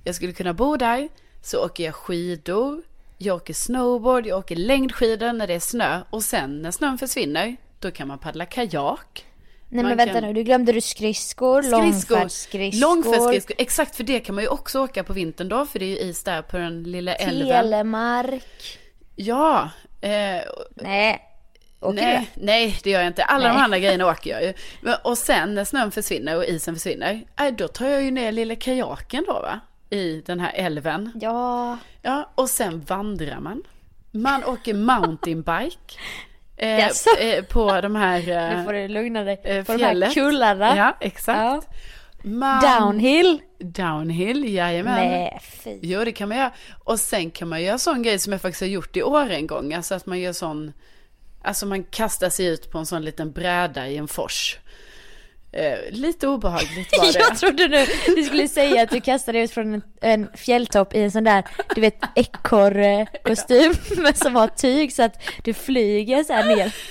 jag 0.05 0.15
skulle 0.15 0.33
kunna 0.33 0.55
bo 0.55 0.77
där, 0.77 1.09
så 1.43 1.65
åker 1.65 1.85
jag 1.85 1.95
skidor, 1.95 2.83
jag 3.19 3.37
åker 3.37 3.55
snowboard, 3.55 4.27
jag 4.27 4.39
åker 4.39 4.57
längdskidor 4.57 5.33
när 5.33 5.47
det 5.47 5.55
är 5.55 5.61
snö. 5.61 6.01
Och 6.11 6.23
sen 6.23 6.63
när 6.63 6.71
snön 6.71 6.99
försvinner, 6.99 7.57
då 7.81 7.91
kan 7.91 8.09
man 8.09 8.19
paddla 8.19 8.47
kajak. 8.47 9.26
Nej 9.69 9.83
Man 9.83 9.89
men 9.89 9.97
vänta 9.97 10.15
kan- 10.15 10.25
nu, 10.25 10.33
du 10.33 10.43
glömde 10.43 10.73
du 10.73 10.81
skridskor, 10.81 11.63
långfärdsskridskor, 11.63 12.81
Långfärdsskridskor, 12.81 13.57
exakt 13.59 13.97
för 13.97 14.05
det 14.05 14.21
kan 14.21 14.35
man 14.35 14.45
ju 14.45 14.49
också 14.49 14.81
åka 14.81 15.05
på 15.05 15.13
vintern 15.13 15.49
då, 15.49 15.67
för 15.67 15.79
det 15.79 15.85
är 15.85 15.89
ju 15.89 15.99
is 15.99 16.23
där 16.23 16.43
på 16.43 16.57
den 16.57 16.83
lilla 16.83 17.15
älven. 17.15 17.49
telemark. 17.49 18.79
Ja, 19.17 19.71
eh, 20.01 20.11
Nej, 20.75 21.23
åker 21.81 21.95
nej, 21.95 22.31
nej 22.35 22.79
det 22.85 22.91
gör 22.91 23.01
jag 23.01 23.07
inte. 23.07 23.25
Alla 23.25 23.49
de 23.49 23.55
Nej. 23.55 23.63
andra 23.65 23.79
grejerna 23.79 24.07
åker 24.11 24.31
jag 24.31 24.43
ju. 24.43 24.53
Och 25.05 25.19
sen 25.19 25.55
när 25.55 25.65
snön 25.65 25.91
försvinner 25.91 26.37
och 26.37 26.45
isen 26.45 26.75
försvinner, 26.75 27.23
äh, 27.41 27.47
då 27.55 27.69
tar 27.69 27.87
jag 27.87 28.03
ju 28.03 28.11
ner 28.11 28.33
lilla 28.33 28.57
kajaken 28.57 29.25
då 29.27 29.33
va? 29.33 29.61
I 29.91 30.21
den 30.27 30.41
här 30.41 30.53
älven. 30.55 31.11
du? 31.15 31.27
Ja, 31.27 31.79
Ja, 32.03 32.31
och 32.35 32.51
sen 32.51 32.81
vandrar 32.81 33.41
man. 33.41 33.63
Man 34.13 34.45
åker 34.45 34.75
mountainbike. 34.75 35.95
Eh, 36.57 36.79
Jaså? 36.79 37.11
eh, 37.21 37.45
på 37.45 37.81
de 37.81 37.97
här... 37.97 38.23
nu 38.27 38.59
Eh, 38.59 38.65
får 38.65 38.73
du 38.73 38.89
lugna 38.89 39.23
dig. 39.25 39.41
eh, 39.45 39.65
På 39.65 39.73
de 39.73 39.79
här 39.79 39.89
fjället. 39.91 40.15
kullarna. 40.15 40.77
Ja, 40.77 40.97
exakt. 41.01 41.39
Ja. 41.39 41.63
Man, 42.23 42.61
Downhill? 42.63 43.41
Downhill, 43.59 44.55
jajamän. 44.55 44.95
Nej, 45.09 45.39
fy. 45.43 45.79
Jo, 45.83 46.05
det 46.05 46.13
kan 46.13 46.29
man 46.29 46.39
göra. 46.39 46.53
Och 46.85 47.01
sen 47.01 47.31
kan 47.31 47.49
man 47.49 47.63
göra 47.63 47.79
sån 47.79 48.03
grej 48.03 48.19
som 48.19 48.33
jag 48.33 48.43
faktiskt 48.43 48.61
har 48.61 48.69
gjort 48.69 48.97
i 48.97 49.03
år 49.03 49.31
en 49.31 49.47
gång. 49.47 49.75
Alltså 49.75 49.95
att 49.95 50.07
man 50.07 50.21
gör 50.21 50.33
sån, 50.33 50.73
alltså 51.43 51.67
man 51.67 51.85
kastar 51.85 52.31
sig 52.31 52.47
ut 52.47 52.71
på 52.73 52.79
en 52.79 52.87
sån 52.87 53.03
liten 53.05 53.33
bräda 53.33 53.89
i 53.89 53.97
en 53.97 54.09
fors. 54.09 54.59
Eh, 55.57 55.79
lite 55.91 56.29
obehagligt 56.29 56.99
var 56.99 57.07
det. 57.13 57.19
Jag 57.19 57.39
trodde 57.39 57.69
nu 57.69 57.87
du 58.17 58.23
skulle 58.23 58.49
säga 58.49 58.83
att 58.83 58.91
du 58.91 59.01
kastade 59.01 59.41
ut 59.41 59.51
från 59.51 59.75
en, 59.75 59.83
en 60.01 60.29
fjälltopp 60.35 60.95
i 60.95 61.03
en 61.03 61.11
sån 61.11 61.25
där, 61.25 61.45
du 61.75 61.81
vet, 61.81 62.01
ekorrkostym 62.15 63.75
som 64.15 64.37
har 64.37 64.49
tyg 64.49 64.93
så 64.93 65.03
att 65.03 65.23
du 65.45 65.55
flyger 65.55 66.25
så 66.25 66.33
här 66.33 66.57
ner. 66.57 66.75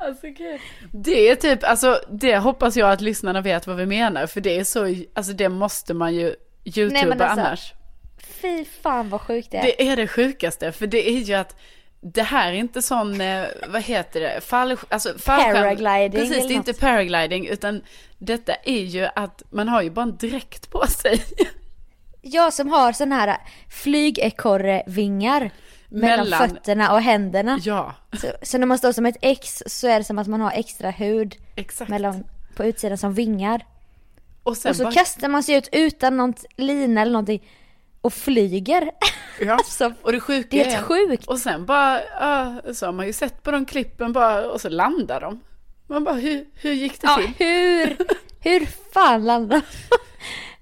Alltså, 0.00 0.26
okay. 0.26 0.58
Det 0.92 1.28
är 1.28 1.34
typ, 1.34 1.64
alltså 1.64 2.00
det 2.10 2.38
hoppas 2.38 2.76
jag 2.76 2.90
att 2.90 3.00
lyssnarna 3.00 3.40
vet 3.40 3.66
vad 3.66 3.76
vi 3.76 3.86
menar. 3.86 4.26
För 4.26 4.40
det 4.40 4.58
är 4.58 4.64
så, 4.64 4.94
alltså 5.14 5.32
det 5.32 5.48
måste 5.48 5.94
man 5.94 6.14
ju 6.14 6.34
youtuba 6.64 6.92
Nej, 6.92 7.10
alltså, 7.10 7.24
annars. 7.24 7.72
Fy 8.18 8.64
fan 8.82 9.08
vad 9.08 9.20
sjukt 9.20 9.50
det 9.50 9.58
är. 9.58 9.62
Det 9.62 9.88
är 9.88 9.96
det 9.96 10.06
sjukaste, 10.06 10.72
för 10.72 10.86
det 10.86 11.08
är 11.08 11.18
ju 11.18 11.34
att 11.34 11.56
det 12.00 12.22
här 12.22 12.52
är 12.52 12.56
inte 12.56 12.82
sån, 12.82 13.20
eh, 13.20 13.44
vad 13.68 13.82
heter 13.82 14.20
det, 14.20 14.40
Fall, 14.40 14.76
alltså 14.88 15.18
fallskärm. 15.18 15.54
Paragliding. 15.54 16.20
Precis, 16.20 16.48
det 16.48 16.54
är 16.54 16.56
inte 16.56 16.74
paragliding 16.74 17.46
utan 17.46 17.82
detta 18.18 18.54
är 18.54 18.82
ju 18.82 19.08
att 19.14 19.42
man 19.50 19.68
har 19.68 19.82
ju 19.82 19.90
bara 19.90 20.02
en 20.02 20.16
dräkt 20.16 20.70
på 20.70 20.86
sig. 20.86 21.22
Jag 22.22 22.52
som 22.52 22.68
har 22.68 22.92
sån 22.92 23.12
här 23.12 23.36
flygekorrevingar 23.70 25.50
mellan, 25.88 26.18
mellan 26.18 26.48
fötterna 26.48 26.92
och 26.92 27.02
händerna. 27.02 27.58
Ja. 27.62 27.94
Så, 28.12 28.26
så, 28.42 28.58
när 28.58 28.66
man 28.66 28.78
står 28.78 28.92
som 28.92 29.06
ett 29.06 29.16
X 29.20 29.62
så 29.66 29.88
är 29.88 29.98
det 29.98 30.04
som 30.04 30.18
att 30.18 30.26
man 30.26 30.40
har 30.40 30.52
extra 30.52 30.90
hud 30.90 31.36
Exakt. 31.56 31.90
mellan, 31.90 32.24
på 32.56 32.64
utsidan 32.64 32.98
som 32.98 33.14
vingar. 33.14 33.66
Och, 34.42 34.50
och 34.50 34.56
så 34.56 34.82
bara... 34.82 34.92
kastar 34.92 35.28
man 35.28 35.42
sig 35.42 35.54
ut 35.54 35.68
utan 35.72 36.16
något 36.16 36.44
lina 36.56 37.00
eller 37.02 37.12
någonting 37.12 37.42
och 38.00 38.12
flyger. 38.12 38.90
Ja, 39.40 39.52
alltså, 39.58 39.92
och 40.02 40.12
det 40.12 40.20
sjuka 40.20 40.48
det 40.50 40.60
är 40.60 40.70
helt 40.70 40.86
sjukt. 40.86 41.26
Och 41.26 41.38
sen 41.38 41.66
bara, 41.66 41.98
uh, 41.98 42.72
så 42.72 42.86
har 42.86 42.92
man 42.92 43.06
ju 43.06 43.12
sett 43.12 43.42
på 43.42 43.50
de 43.50 43.66
klippen 43.66 44.12
bara, 44.12 44.50
och 44.50 44.60
så 44.60 44.68
landar 44.68 45.20
de. 45.20 45.40
Man 45.86 46.04
bara, 46.04 46.14
hur, 46.14 46.46
hur 46.54 46.72
gick 46.72 47.00
det 47.00 47.06
ja, 47.06 47.16
till? 47.16 47.46
hur, 47.46 47.96
hur 48.40 48.66
fan 48.92 49.24
landar 49.24 49.62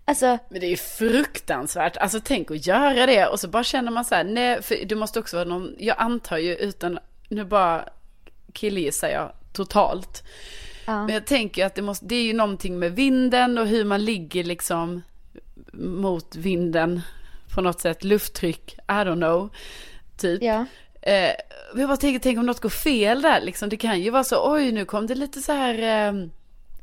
Alltså. 0.09 0.38
Men 0.49 0.61
det 0.61 0.66
är 0.66 0.71
ju 0.71 0.76
fruktansvärt. 0.76 1.97
Alltså 1.97 2.21
tänk 2.25 2.50
att 2.50 2.66
göra 2.66 3.07
det 3.07 3.26
och 3.26 3.40
så 3.40 3.49
bara 3.49 3.64
känner 3.64 3.90
man 3.90 4.05
så 4.05 4.14
här, 4.14 4.25
nej, 4.25 4.62
för 4.62 4.85
det 4.85 4.95
måste 4.95 5.19
också 5.19 5.37
vara 5.37 5.49
någon, 5.49 5.75
jag 5.78 5.97
antar 5.99 6.38
ju 6.38 6.57
utan, 6.57 6.99
nu 7.28 7.45
bara 7.45 7.88
killgissar 8.52 9.09
jag 9.09 9.33
totalt. 9.52 10.23
Ja. 10.87 11.07
Men 11.07 11.14
jag 11.14 11.26
tänker 11.26 11.66
att 11.66 11.75
det 11.75 11.83
måste, 11.83 12.07
det 12.07 12.14
är 12.14 12.23
ju 12.23 12.33
någonting 12.33 12.78
med 12.78 12.93
vinden 12.93 13.59
och 13.59 13.66
hur 13.66 13.85
man 13.85 14.05
ligger 14.05 14.45
liksom 14.45 15.02
mot 15.73 16.37
vinden 16.37 17.02
på 17.57 17.63
något 17.63 17.81
sätt, 17.81 18.05
lufttryck, 18.05 18.75
I 18.89 18.93
don't 18.93 19.17
know, 19.17 19.51
typ. 20.17 20.43
Ja. 20.43 20.65
Eh, 21.03 21.33
jag 21.77 21.89
bara 21.89 21.97
tänker, 21.97 22.19
tänk 22.19 22.39
om 22.39 22.47
något 22.47 22.61
går 22.61 22.69
fel 22.69 23.23
där 23.23 23.41
liksom. 23.41 23.69
Det 23.69 23.77
kan 23.77 24.01
ju 24.01 24.11
vara 24.11 24.25
så, 24.25 24.53
oj 24.53 24.73
nu 24.73 24.85
kom 24.85 25.07
det 25.07 25.15
lite 25.15 25.41
så 25.41 25.53
här, 25.53 26.09
eh, 26.09 26.29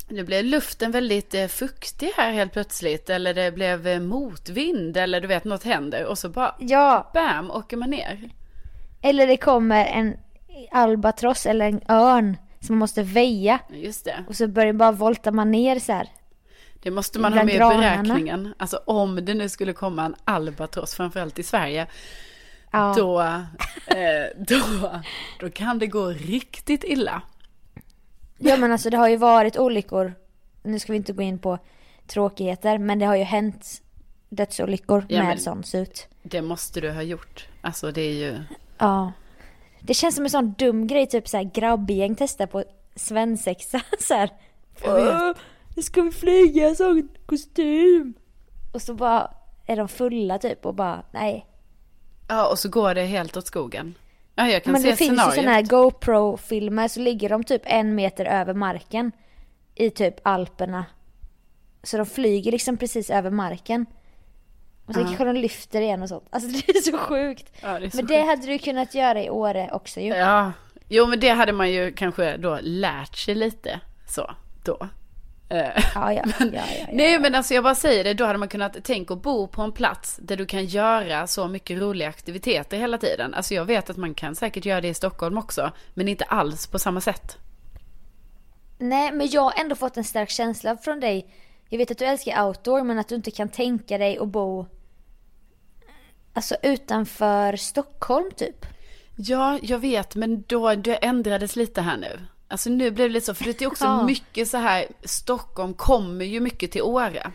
nu 0.08 0.24
blev 0.24 0.46
luften 0.46 0.92
väldigt 0.92 1.34
eh, 1.34 1.48
fuktig 1.48 2.12
här 2.18 2.32
helt 2.32 2.54
plötsligt. 2.54 3.10
Eller 3.10 3.34
det 3.34 3.52
blev 3.52 3.88
eh, 3.88 4.00
motvind 4.00 4.98
eller 4.98 5.22
du 5.22 5.28
vet 5.28 5.44
något 5.44 5.64
händer. 5.64 6.06
Och 6.06 6.18
så 6.18 6.30
bara, 6.30 6.56
ja. 6.60 7.12
bam, 7.14 7.52
åker 7.52 7.78
man 7.78 7.90
ner. 7.90 8.30
Eller 9.02 9.28
det 9.28 9.38
kommer 9.38 9.86
en 9.86 10.18
albatross 10.72 11.46
eller 11.46 11.66
en 11.66 11.82
örn 11.90 12.38
som 12.60 12.76
man 12.76 12.80
måste 12.80 13.04
väja. 13.04 13.60
Just 13.70 14.06
det. 14.06 14.24
Och 14.28 14.36
så 14.36 14.48
börjar 14.48 14.74
bara 14.74 14.92
volta 14.92 15.32
man 15.32 15.52
ner 15.52 15.80
så 15.80 15.92
här. 15.92 16.10
Det 16.84 16.92
måste 16.92 17.20
man 17.20 17.34
ha 17.34 17.44
med 17.44 17.56
i 17.56 17.60
beräkningen. 17.60 18.54
Alltså 18.58 18.80
om 18.86 19.26
det 19.26 19.34
nu 19.34 19.50
skulle 19.50 19.74
komma 19.74 20.06
en 20.06 20.16
albatross, 20.24 20.96
framförallt 20.96 21.40
i 21.40 21.44
Sverige. 21.44 21.88
Ja. 22.72 22.94
Då, 22.98 23.22
eh, 23.22 24.26
då, 24.38 24.92
då 25.40 25.50
kan 25.50 25.80
det 25.80 25.88
gå 25.88 26.08
riktigt 26.08 26.84
illa. 26.84 27.22
Ja 28.38 28.58
men 28.58 28.72
alltså 28.72 28.90
det 28.90 28.98
har 28.98 29.10
ju 29.10 29.18
varit 29.18 29.58
olyckor. 29.58 30.14
Nu 30.64 30.80
ska 30.80 30.92
vi 30.92 30.98
inte 30.98 31.14
gå 31.14 31.22
in 31.22 31.40
på 31.40 31.60
tråkigheter 32.08 32.78
men 32.78 33.00
det 33.00 33.06
har 33.06 33.16
ju 33.16 33.24
hänt 33.24 33.82
dödsolyckor 34.30 35.06
ja, 35.10 35.24
med 35.24 35.42
sån 35.42 35.64
sut. 35.64 36.08
Det 36.24 36.42
måste 36.42 36.82
du 36.82 36.92
ha 36.92 37.02
gjort. 37.02 37.48
Alltså 37.62 37.92
det 37.92 38.02
är 38.02 38.14
ju. 38.14 38.44
Ja. 38.78 39.12
Det 39.80 39.94
känns 39.94 40.16
som 40.16 40.24
en 40.24 40.30
sån 40.30 40.54
dum 40.58 40.88
grej 40.88 41.08
typ 41.08 41.28
såhär 41.28 41.44
grabbgäng 41.44 42.16
testar 42.16 42.46
på 42.46 42.64
svensexa 42.96 43.82
såhär. 44.00 44.30
Nu 45.76 45.84
ska 45.84 46.02
vi 46.02 46.12
flyga 46.12 46.70
i 46.70 46.76
sån 46.76 47.10
kostym. 47.26 48.14
Och 48.74 48.82
så 48.82 48.94
bara 48.94 49.32
är 49.66 49.76
de 49.76 49.88
fulla 49.88 50.38
typ 50.38 50.66
och 50.66 50.76
bara 50.76 51.04
nej. 51.12 51.46
Ja 52.28 52.48
och 52.48 52.60
så 52.60 52.70
går 52.70 52.96
det 52.96 53.04
helt 53.04 53.38
åt 53.38 53.48
skogen. 53.48 53.96
Ja, 54.36 54.48
jag 54.48 54.64
kan 54.64 54.72
Men 54.72 54.82
se 54.82 54.90
det 54.90 54.96
finns 54.96 55.22
ju 55.28 55.32
sådana 55.32 55.52
här 55.52 55.62
GoPro-filmer 55.62 56.88
så 56.88 57.00
ligger 57.00 57.30
de 57.30 57.44
typ 57.44 57.62
en 57.66 57.96
meter 57.96 58.26
över 58.26 58.54
marken. 58.54 59.12
I 59.76 59.90
typ 59.90 60.16
Alperna. 60.24 60.86
Så 61.84 61.98
de 61.98 62.06
flyger 62.06 62.52
liksom 62.52 62.78
precis 62.78 63.10
över 63.10 63.30
marken. 63.30 63.86
Och 64.86 64.94
så 64.94 65.00
uh 65.00 65.06
-huh. 65.06 65.08
kanske 65.08 65.26
de 65.26 65.36
lyfter 65.36 65.82
igen 65.82 66.02
och 66.02 66.10
sånt. 66.10 66.28
Alltså 66.30 66.50
det 66.68 66.78
är 66.78 66.82
så 66.82 66.98
sjukt. 66.98 67.54
Ja, 67.62 67.80
det 67.80 67.86
är 67.86 67.90
så 67.90 67.98
men 67.98 68.06
det 68.06 68.22
hade 68.22 68.46
du 68.48 68.58
kunnat 68.58 68.96
göra 68.96 69.24
i 69.24 69.30
Åre 69.30 69.70
också 69.74 70.00
ju. 70.00 70.14
Ja. 70.14 70.52
Jo 70.88 71.08
men 71.08 71.20
det 71.20 71.30
hade 71.30 71.52
man 71.52 71.72
ju 71.72 71.92
kanske 71.92 72.38
då 72.38 72.60
lärt 72.62 73.16
sig 73.16 73.36
lite 73.36 73.80
så 74.08 74.32
då. 74.64 74.90
Eh, 75.54 75.84
ja, 75.96 76.14
ja, 76.14 76.24
men, 76.40 76.54
ja, 76.54 76.64
ja, 76.80 76.86
nej 76.92 77.20
men 77.20 77.36
alltså 77.36 77.54
jag 77.54 77.64
bara 77.64 77.76
säger 77.76 78.04
det, 78.04 78.14
då 78.14 78.26
hade 78.26 78.40
man 78.40 78.48
kunnat 78.48 78.84
tänka 78.84 79.14
att 79.14 79.22
bo 79.22 79.48
på 79.48 79.62
en 79.62 79.72
plats 79.72 80.20
där 80.22 80.38
du 80.38 80.46
kan 80.46 80.66
göra 80.66 81.28
så 81.28 81.48
mycket 81.48 81.80
roliga 81.80 82.10
aktiviteter 82.10 82.78
hela 82.78 82.98
tiden. 82.98 83.34
Alltså 83.34 83.54
jag 83.54 83.66
vet 83.66 83.90
att 83.90 83.98
man 83.98 84.14
kan 84.14 84.36
säkert 84.36 84.66
göra 84.66 84.82
det 84.82 84.88
i 84.88 84.94
Stockholm 84.94 85.38
också, 85.38 85.72
men 85.94 86.08
inte 86.08 86.24
alls 86.24 86.68
på 86.68 86.80
samma 86.80 87.02
sätt. 87.02 87.38
Nej, 88.78 89.12
men 89.12 89.30
jag 89.30 89.42
har 89.42 89.54
ändå 89.60 89.76
fått 89.76 89.98
en 89.98 90.04
stark 90.04 90.30
känsla 90.30 90.78
från 90.78 91.00
dig. 91.00 91.34
Jag 91.70 91.78
vet 91.78 91.92
att 91.92 91.98
du 91.98 92.06
älskar 92.06 92.48
outdoor, 92.48 92.84
men 92.84 93.00
att 93.00 93.08
du 93.08 93.16
inte 93.16 93.32
kan 93.32 93.50
tänka 93.50 93.98
dig 93.98 94.18
att 94.18 94.28
bo 94.28 94.66
Alltså 96.34 96.56
utanför 96.64 97.56
Stockholm 97.56 98.32
typ. 98.36 98.66
Ja, 99.16 99.60
jag 99.62 99.80
vet, 99.80 100.16
men 100.16 100.44
då, 100.48 100.76
det 100.76 100.96
ändrades 100.96 101.56
lite 101.56 101.82
här 101.82 101.98
nu. 101.98 102.20
Alltså 102.54 102.70
nu 102.70 102.92
blev 102.92 103.10
det 103.10 103.14
lite 103.14 103.26
så, 103.26 103.34
för 103.34 103.46
det 103.46 103.62
är 103.62 103.68
också 103.68 103.86
ja. 103.86 104.04
mycket 104.04 104.48
så 104.48 104.58
här, 104.58 104.86
Stockholm 105.04 105.74
kommer 105.74 106.26
ju 106.26 106.40
mycket 106.40 106.72
till 106.72 106.82
Åre. 106.82 107.32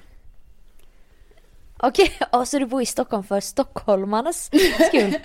Okej, 1.77 2.13
okay, 2.33 2.47
så 2.47 2.59
du 2.59 2.67
bor 2.67 2.83
i 2.83 2.87
Stockholm 2.87 3.25
för 3.25 3.41
stockholmarnas 3.41 4.51
skull? 4.89 5.19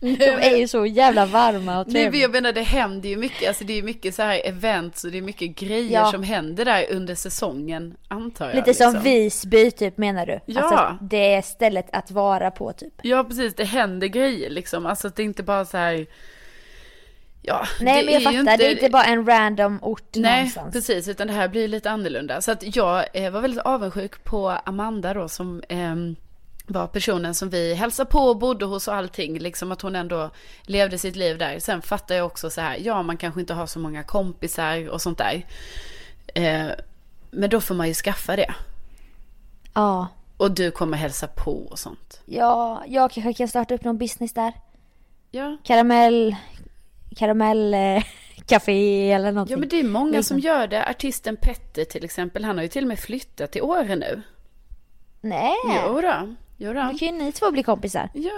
De 0.00 0.24
är 0.24 0.56
ju 0.56 0.68
så 0.68 0.86
jävla 0.86 1.26
varma 1.26 1.80
och 1.80 1.86
trevliga. 1.86 2.10
Nej, 2.10 2.20
jag 2.20 2.30
menar 2.30 2.52
det 2.52 2.62
händer 2.62 3.08
ju 3.08 3.16
mycket, 3.16 3.48
alltså 3.48 3.64
det 3.64 3.78
är 3.78 3.82
mycket 3.82 4.14
så 4.14 4.22
här 4.22 4.40
events 4.44 5.04
och 5.04 5.10
det 5.10 5.18
är 5.18 5.22
mycket 5.22 5.50
grejer 5.56 6.00
ja. 6.00 6.12
som 6.12 6.22
händer 6.22 6.64
där 6.64 6.86
under 6.90 7.14
säsongen, 7.14 7.96
antar 8.08 8.46
jag. 8.46 8.54
Lite 8.54 8.66
liksom. 8.66 8.92
som 8.92 9.02
Visby 9.02 9.70
typ 9.70 9.98
menar 9.98 10.26
du? 10.26 10.40
Ja. 10.46 10.62
Alltså 10.62 11.04
det 11.04 11.34
är 11.34 11.42
stället 11.42 11.88
att 11.92 12.10
vara 12.10 12.50
på 12.50 12.72
typ. 12.72 12.94
Ja, 13.02 13.24
precis, 13.24 13.54
det 13.54 13.64
händer 13.64 14.06
grejer 14.06 14.50
liksom, 14.50 14.86
alltså 14.86 15.08
det 15.08 15.22
är 15.22 15.24
inte 15.24 15.42
bara 15.42 15.64
så 15.64 15.76
här 15.76 16.06
Ja, 17.48 17.66
Nej 17.80 18.04
men 18.04 18.14
jag 18.14 18.22
fattar, 18.22 18.38
inte... 18.38 18.56
det 18.56 18.66
är 18.66 18.70
inte 18.70 18.88
bara 18.88 19.04
en 19.04 19.26
random 19.26 19.78
ort 19.82 20.14
Nej, 20.14 20.36
någonstans. 20.36 20.72
precis, 20.72 21.08
utan 21.08 21.26
det 21.26 21.32
här 21.32 21.48
blir 21.48 21.68
lite 21.68 21.90
annorlunda. 21.90 22.40
Så 22.40 22.52
att 22.52 22.76
jag 22.76 23.04
eh, 23.12 23.30
var 23.30 23.40
väldigt 23.40 23.60
avundsjuk 23.60 24.24
på 24.24 24.48
Amanda 24.50 25.14
då 25.14 25.28
som 25.28 25.62
eh, 25.68 25.94
var 26.66 26.86
personen 26.86 27.34
som 27.34 27.50
vi 27.50 27.74
hälsade 27.74 28.10
på 28.10 28.18
och 28.18 28.38
bodde 28.38 28.64
hos 28.64 28.88
och 28.88 28.94
allting. 28.94 29.38
Liksom 29.38 29.72
att 29.72 29.82
hon 29.82 29.96
ändå 29.96 30.30
levde 30.62 30.98
sitt 30.98 31.16
liv 31.16 31.38
där. 31.38 31.58
Sen 31.58 31.82
fattar 31.82 32.14
jag 32.14 32.26
också 32.26 32.50
så 32.50 32.60
här, 32.60 32.76
ja 32.80 33.02
man 33.02 33.16
kanske 33.16 33.40
inte 33.40 33.54
har 33.54 33.66
så 33.66 33.78
många 33.78 34.02
kompisar 34.02 34.88
och 34.88 35.02
sånt 35.02 35.18
där. 35.18 35.46
Eh, 36.34 36.66
men 37.30 37.50
då 37.50 37.60
får 37.60 37.74
man 37.74 37.88
ju 37.88 37.94
skaffa 37.94 38.36
det. 38.36 38.54
Ja. 39.74 40.08
Och 40.36 40.50
du 40.50 40.70
kommer 40.70 40.96
hälsa 40.96 41.26
på 41.26 41.52
och 41.52 41.78
sånt. 41.78 42.20
Ja, 42.24 42.82
jag 42.86 43.10
kanske 43.10 43.32
kan 43.32 43.48
starta 43.48 43.74
upp 43.74 43.84
någon 43.84 43.98
business 43.98 44.32
där. 44.32 44.52
Ja. 45.30 45.56
Karamell, 45.64 46.36
karamellcafé 47.16 49.12
eller 49.12 49.32
någonting. 49.32 49.54
Ja 49.54 49.60
men 49.60 49.68
det 49.68 49.80
är 49.80 49.84
många 49.84 50.10
liksom. 50.10 50.22
som 50.22 50.38
gör 50.38 50.66
det. 50.66 50.88
Artisten 50.88 51.36
Petter 51.36 51.84
till 51.84 52.04
exempel, 52.04 52.44
han 52.44 52.56
har 52.56 52.62
ju 52.62 52.68
till 52.68 52.84
och 52.84 52.88
med 52.88 52.98
flyttat 52.98 53.52
till 53.52 53.62
Åre 53.62 53.96
nu. 53.96 54.22
Nej. 55.20 55.54
Jo 55.64 56.00
då. 56.00 56.34
Jo 56.56 56.72
då. 56.72 56.82
Då 56.82 56.98
kan 56.98 57.08
ju 57.08 57.12
ni 57.12 57.32
två 57.32 57.50
bli 57.50 57.62
kompisar. 57.62 58.10
Ja, 58.14 58.30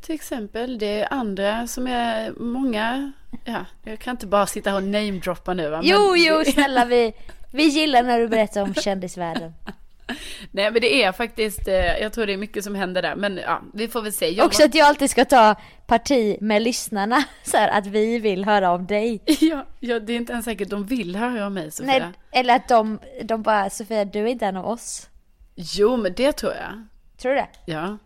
till 0.00 0.14
exempel. 0.14 0.78
Det 0.78 1.00
är 1.00 1.12
andra 1.12 1.66
som 1.66 1.86
är 1.86 2.32
många. 2.36 3.12
Ja, 3.44 3.64
jag 3.82 3.98
kan 3.98 4.10
inte 4.10 4.26
bara 4.26 4.46
sitta 4.46 4.74
och 4.74 4.82
namedroppa 4.82 5.54
nu 5.54 5.70
va. 5.70 5.80
Jo, 5.82 6.10
men... 6.10 6.22
jo, 6.22 6.44
snälla 6.52 6.84
vi, 6.84 7.12
vi 7.52 7.64
gillar 7.64 8.02
när 8.02 8.18
du 8.18 8.28
berättar 8.28 8.62
om 8.62 8.74
kändisvärlden. 8.74 9.52
Nej 10.50 10.70
men 10.70 10.80
det 10.80 11.02
är 11.04 11.12
faktiskt, 11.12 11.68
eh, 11.68 11.74
jag 11.74 12.12
tror 12.12 12.26
det 12.26 12.32
är 12.32 12.36
mycket 12.36 12.64
som 12.64 12.74
händer 12.74 13.02
där. 13.02 13.16
Men 13.16 13.36
ja, 13.36 13.62
vi 13.74 13.88
får 13.88 14.02
väl 14.02 14.12
se. 14.12 14.28
Jag 14.30 14.46
Också 14.46 14.64
att 14.64 14.74
jag 14.74 14.86
alltid 14.88 15.10
ska 15.10 15.24
ta 15.24 15.54
parti 15.86 16.36
med 16.40 16.62
lyssnarna. 16.62 17.24
Så 17.42 17.56
här, 17.56 17.68
att 17.68 17.86
vi 17.86 18.18
vill 18.18 18.44
höra 18.44 18.70
om 18.70 18.86
dig. 18.86 19.22
Ja, 19.40 19.66
ja, 19.80 20.00
det 20.00 20.12
är 20.12 20.16
inte 20.16 20.32
ens 20.32 20.44
säkert 20.44 20.68
de 20.68 20.86
vill 20.86 21.16
höra 21.16 21.46
om 21.46 21.54
mig 21.54 21.70
Sofia. 21.70 21.92
Nej, 21.98 22.12
eller 22.30 22.56
att 22.56 22.68
de, 22.68 22.98
de 23.24 23.42
bara, 23.42 23.70
Sofia 23.70 24.04
du 24.04 24.18
är 24.20 24.26
inte 24.26 24.46
en 24.46 24.56
av 24.56 24.66
oss. 24.66 25.08
Jo 25.54 25.96
men 25.96 26.12
det 26.14 26.32
tror 26.32 26.52
jag. 26.52 26.86
Tror 27.18 27.32
du 27.32 27.36
det? 27.38 27.48
Ja. 27.66 27.98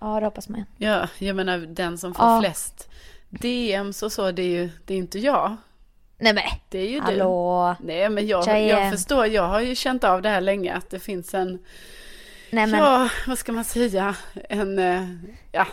Ja 0.00 0.20
det 0.20 0.26
hoppas 0.26 0.48
man. 0.48 0.64
Ja, 0.76 1.08
jag 1.18 1.36
menar 1.36 1.58
den 1.58 1.98
som 1.98 2.14
får 2.14 2.24
Ja. 2.26 2.40
flest 2.40 2.88
DMs 3.30 4.02
och 4.02 4.12
så, 4.12 4.30
det 4.30 4.42
är 4.42 4.46
ju, 4.62 4.70
det 4.86 4.94
är 4.94 4.98
inte 4.98 5.18
jag. 5.18 5.56
Nej 6.18 6.34
men, 6.34 6.42
Det 6.68 6.78
är 6.78 6.88
ju 6.88 6.96
du. 6.96 7.00
hallå. 7.00 7.76
Nej 7.80 8.08
men 8.08 8.26
jag, 8.26 8.44
Tjejen. 8.44 8.82
jag 8.82 8.92
förstår, 8.92 9.26
jag 9.26 9.48
har 9.48 9.60
ju 9.60 9.74
känt 9.74 10.04
av 10.04 10.22
det 10.22 10.28
här 10.28 10.40
länge 10.40 10.74
att 10.74 10.90
det 10.90 11.00
finns 11.00 11.34
en, 11.34 11.58
Nej 12.50 12.66
men, 12.66 12.80
ja 12.80 13.08
vad 13.26 13.38
ska 13.38 13.52
man 13.52 13.64
säga, 13.64 14.14
en, 14.48 14.78
eh, 14.78 15.02
ja, 15.52 15.66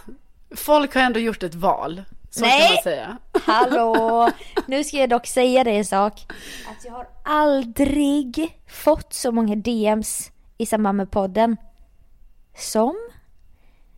folk 0.56 0.96
har 0.96 1.02
ändå 1.02 1.20
gjort 1.20 1.44
ett 1.44 1.56
val. 1.56 2.04
Så 2.30 2.42
Nej. 2.42 2.62
kan 2.62 2.74
man 2.76 2.84
säga. 2.84 3.18
hallå. 3.46 4.32
Nu 4.66 4.84
ska 4.84 4.98
jag 4.98 5.10
dock 5.10 5.28
säga 5.28 5.64
dig 5.64 5.78
en 5.78 5.86
sak. 5.86 6.34
Att 6.72 6.86
jag 6.86 6.92
har 6.92 7.08
aldrig 7.24 8.58
fått 8.68 9.14
så 9.14 9.32
många 9.32 9.56
DMs 9.56 10.32
i 10.58 10.66
samband 10.66 10.98
med 10.98 11.12
podden. 11.12 11.58
Som 12.58 12.96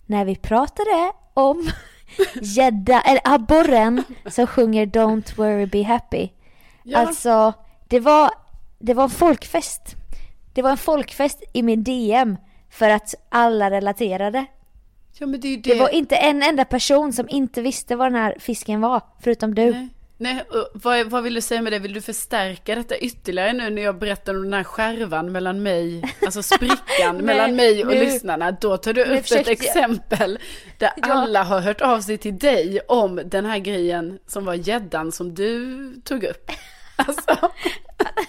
när 0.06 0.26
vi 0.26 0.36
pratade 0.36 1.12
om 1.34 1.70
gädda, 2.42 3.02
eller 3.02 3.22
abborren 3.24 4.04
som 4.26 4.48
sjunger 4.48 4.86
Don't 4.86 5.36
worry 5.36 5.66
be 5.66 5.84
happy. 5.84 6.30
Ja. 6.90 6.98
Alltså, 6.98 7.54
det 7.88 8.00
var, 8.00 8.32
det 8.80 8.94
var 8.94 9.04
en 9.04 9.10
folkfest. 9.10 9.82
Det 10.54 10.62
var 10.62 10.70
en 10.72 10.78
folkfest 10.78 11.44
i 11.54 11.64
min 11.64 11.84
DM 11.84 12.38
för 12.70 12.90
att 12.90 13.16
alla 13.30 13.72
relaterade. 13.72 14.46
ja 15.20 15.26
det 15.28 15.38
det. 15.38 15.58
Det 15.58 15.80
var 15.80 15.90
inte 15.90 16.16
en 16.16 16.44
enda 16.44 16.66
person 16.66 17.14
som 17.14 17.30
inte 17.30 17.62
visste 17.62 17.96
vad 17.96 18.08
den 18.08 18.22
här 18.22 18.36
fisken 18.40 18.82
var, 18.82 19.02
förutom 19.20 19.56
du. 19.56 19.72
Nej. 19.72 19.88
Nej, 20.20 20.44
vad, 20.74 21.08
vad 21.08 21.24
vill 21.24 21.34
du 21.34 21.42
säga 21.42 21.62
med 21.62 21.74
det? 21.74 21.80
Vill 21.80 21.94
du 21.94 22.02
förstärka 22.02 22.76
detta 22.76 22.98
ytterligare 22.98 23.54
nu 23.54 23.70
när 23.70 23.82
jag 23.82 24.00
berättar 24.00 24.36
om 24.36 24.44
den 24.44 24.54
här 24.54 24.64
skärvan 24.64 25.32
mellan 25.32 25.64
mig, 25.64 26.14
alltså 26.26 26.44
sprickan 26.44 26.78
Nej, 27.14 27.22
mellan 27.22 27.56
mig 27.56 27.86
och 27.86 27.94
nu- 27.94 28.00
lyssnarna? 28.00 28.52
Då 28.52 28.78
tar 28.78 28.94
du 28.94 29.04
upp 29.04 29.26
ett 29.32 29.48
exempel 29.48 30.40
där 30.78 30.92
Ja. 30.98 31.08
alla 31.14 31.44
har 31.44 31.60
hört 31.60 31.82
av 31.82 32.02
sig 32.02 32.18
till 32.18 32.38
dig 32.38 32.80
om 32.88 33.22
den 33.26 33.46
här 33.46 33.58
grejen 33.60 34.20
som 34.28 34.46
var 34.46 34.54
gäddan 34.54 35.12
som 35.12 35.34
du 35.36 35.94
tog 36.04 36.24
upp. 36.24 36.52
Alltså, 36.98 37.52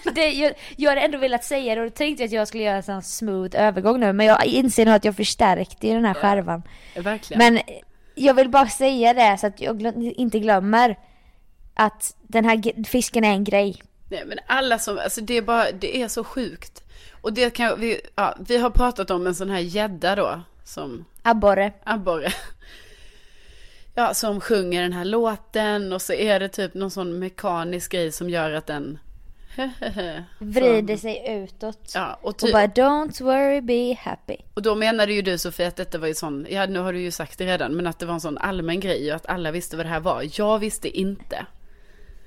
Det, 0.15 0.31
jag, 0.31 0.53
jag 0.77 0.91
hade 0.91 1.01
ändå 1.01 1.17
velat 1.17 1.43
säga 1.43 1.75
det 1.75 1.81
och 1.81 1.87
då 1.87 1.95
tänkte 1.95 2.23
jag 2.23 2.27
att 2.27 2.33
jag 2.33 2.47
skulle 2.47 2.63
göra 2.63 2.75
en 2.77 2.83
sån 2.83 3.03
smooth 3.03 3.55
övergång 3.61 3.99
nu 3.99 4.13
men 4.13 4.25
jag 4.25 4.45
inser 4.45 4.85
nu 4.85 4.91
att 4.91 5.05
jag 5.05 5.15
förstärkte 5.15 5.87
i 5.87 5.93
den 5.93 6.05
här 6.05 6.13
skärvan. 6.13 6.63
verkligen. 6.95 7.53
Men 7.53 7.61
jag 8.15 8.33
vill 8.33 8.49
bara 8.49 8.67
säga 8.67 9.13
det 9.13 9.37
så 9.37 9.47
att 9.47 9.61
jag 9.61 9.81
glö- 9.81 10.13
inte 10.17 10.39
glömmer 10.39 10.97
att 11.73 12.15
den 12.21 12.45
här 12.45 12.83
fisken 12.85 13.23
är 13.23 13.31
en 13.31 13.43
grej. 13.43 13.81
Nej 14.09 14.23
men 14.25 14.37
alla 14.47 14.79
som, 14.79 14.97
alltså 14.97 15.21
det 15.21 15.37
är 15.37 15.41
bara, 15.41 15.71
det 15.71 16.01
är 16.01 16.07
så 16.07 16.23
sjukt. 16.23 16.83
Och 17.21 17.33
det 17.33 17.49
kan 17.49 17.79
vi, 17.79 18.01
ja, 18.15 18.35
vi 18.47 18.57
har 18.57 18.69
pratat 18.69 19.11
om 19.11 19.27
en 19.27 19.35
sån 19.35 19.49
här 19.49 19.59
gädda 19.59 20.15
då, 20.15 20.41
som 20.63 21.05
Abborre. 21.23 21.71
abborre. 21.83 22.31
Ja, 23.99 24.13
som 24.13 24.41
sjunger 24.41 24.81
den 24.81 24.93
här 24.93 25.05
låten 25.05 25.93
och 25.93 26.01
så 26.01 26.13
är 26.13 26.39
det 26.39 26.49
typ 26.49 26.73
någon 26.73 26.91
sån 26.91 27.19
mekanisk 27.19 27.91
grej 27.91 28.11
som 28.11 28.29
gör 28.29 28.51
att 28.51 28.65
den 28.67 28.99
Vrider 30.39 30.97
sig 30.97 31.23
utåt. 31.27 31.91
Ja, 31.95 32.19
och, 32.21 32.43
Och 32.43 32.49
bara 32.51 32.67
don't 32.67 33.23
worry 33.23 33.61
be 33.61 33.97
happy. 34.01 34.35
och 34.53 34.61
då 34.61 34.75
menade 34.75 35.13
ju 35.13 35.21
du 35.21 35.37
Sofie 35.37 35.67
att 35.67 35.75
detta 35.75 35.97
var 35.97 36.07
ju 36.07 36.13
sån, 36.13 36.47
ja 36.49 36.65
nu 36.65 36.79
har 36.79 36.93
du 36.93 37.01
ju 37.01 37.11
sagt 37.11 37.37
det 37.37 37.45
redan, 37.45 37.75
men 37.75 37.87
att 37.87 37.99
det 37.99 38.05
var 38.05 38.13
en 38.13 38.21
sån 38.21 38.37
allmän 38.37 38.79
grej 38.79 39.09
och 39.09 39.15
att 39.15 39.25
alla 39.25 39.51
visste 39.51 39.77
vad 39.77 39.85
det 39.85 39.89
här 39.89 39.99
var. 39.99 40.27
Jag 40.33 40.59
visste 40.59 40.99
inte. 40.99 41.45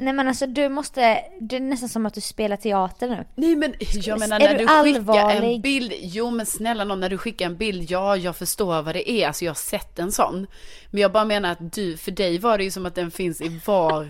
Nej 0.02 0.12
men 0.12 0.28
alltså 0.28 0.46
du 0.46 0.68
måste, 0.68 1.24
det 1.40 1.56
är 1.56 1.60
nästan 1.60 1.88
som 1.88 2.06
att 2.06 2.14
du 2.14 2.20
spelar 2.20 2.56
teater 2.56 3.08
nu. 3.08 3.24
Nej 3.34 3.56
men 3.56 3.74
jag 3.94 4.18
menar 4.18 4.40
Är 4.40 4.44
när 4.44 4.58
du 4.58 4.64
du, 4.64 5.00
skickar 5.04 5.42
en 5.42 5.60
bild, 5.60 5.92
jo 6.00 6.30
men 6.30 6.46
snälla 6.46 6.84
någon 6.84 7.00
när 7.00 7.08
du 7.10 7.18
skickar 7.18 7.46
en 7.46 7.56
bild, 7.56 7.90
ja 7.90 8.16
jag 8.16 8.36
förstår 8.36 8.82
vad 8.82 8.94
det 8.94 9.10
är, 9.10 9.26
alltså 9.26 9.44
jag 9.44 9.50
har 9.50 9.54
sett 9.54 9.98
en 9.98 10.12
sån. 10.12 10.46
Men 10.90 11.00
jag 11.02 11.12
bara 11.12 11.24
menar 11.24 11.52
att 11.52 11.72
du, 11.72 11.96
för 11.96 12.10
dig 12.10 12.38
var 12.38 12.58
det 12.58 12.64
ju 12.64 12.70
som 12.70 12.86
att 12.86 12.94
den 12.94 13.10
finns 13.10 13.40
i 13.40 13.60
var 13.66 14.08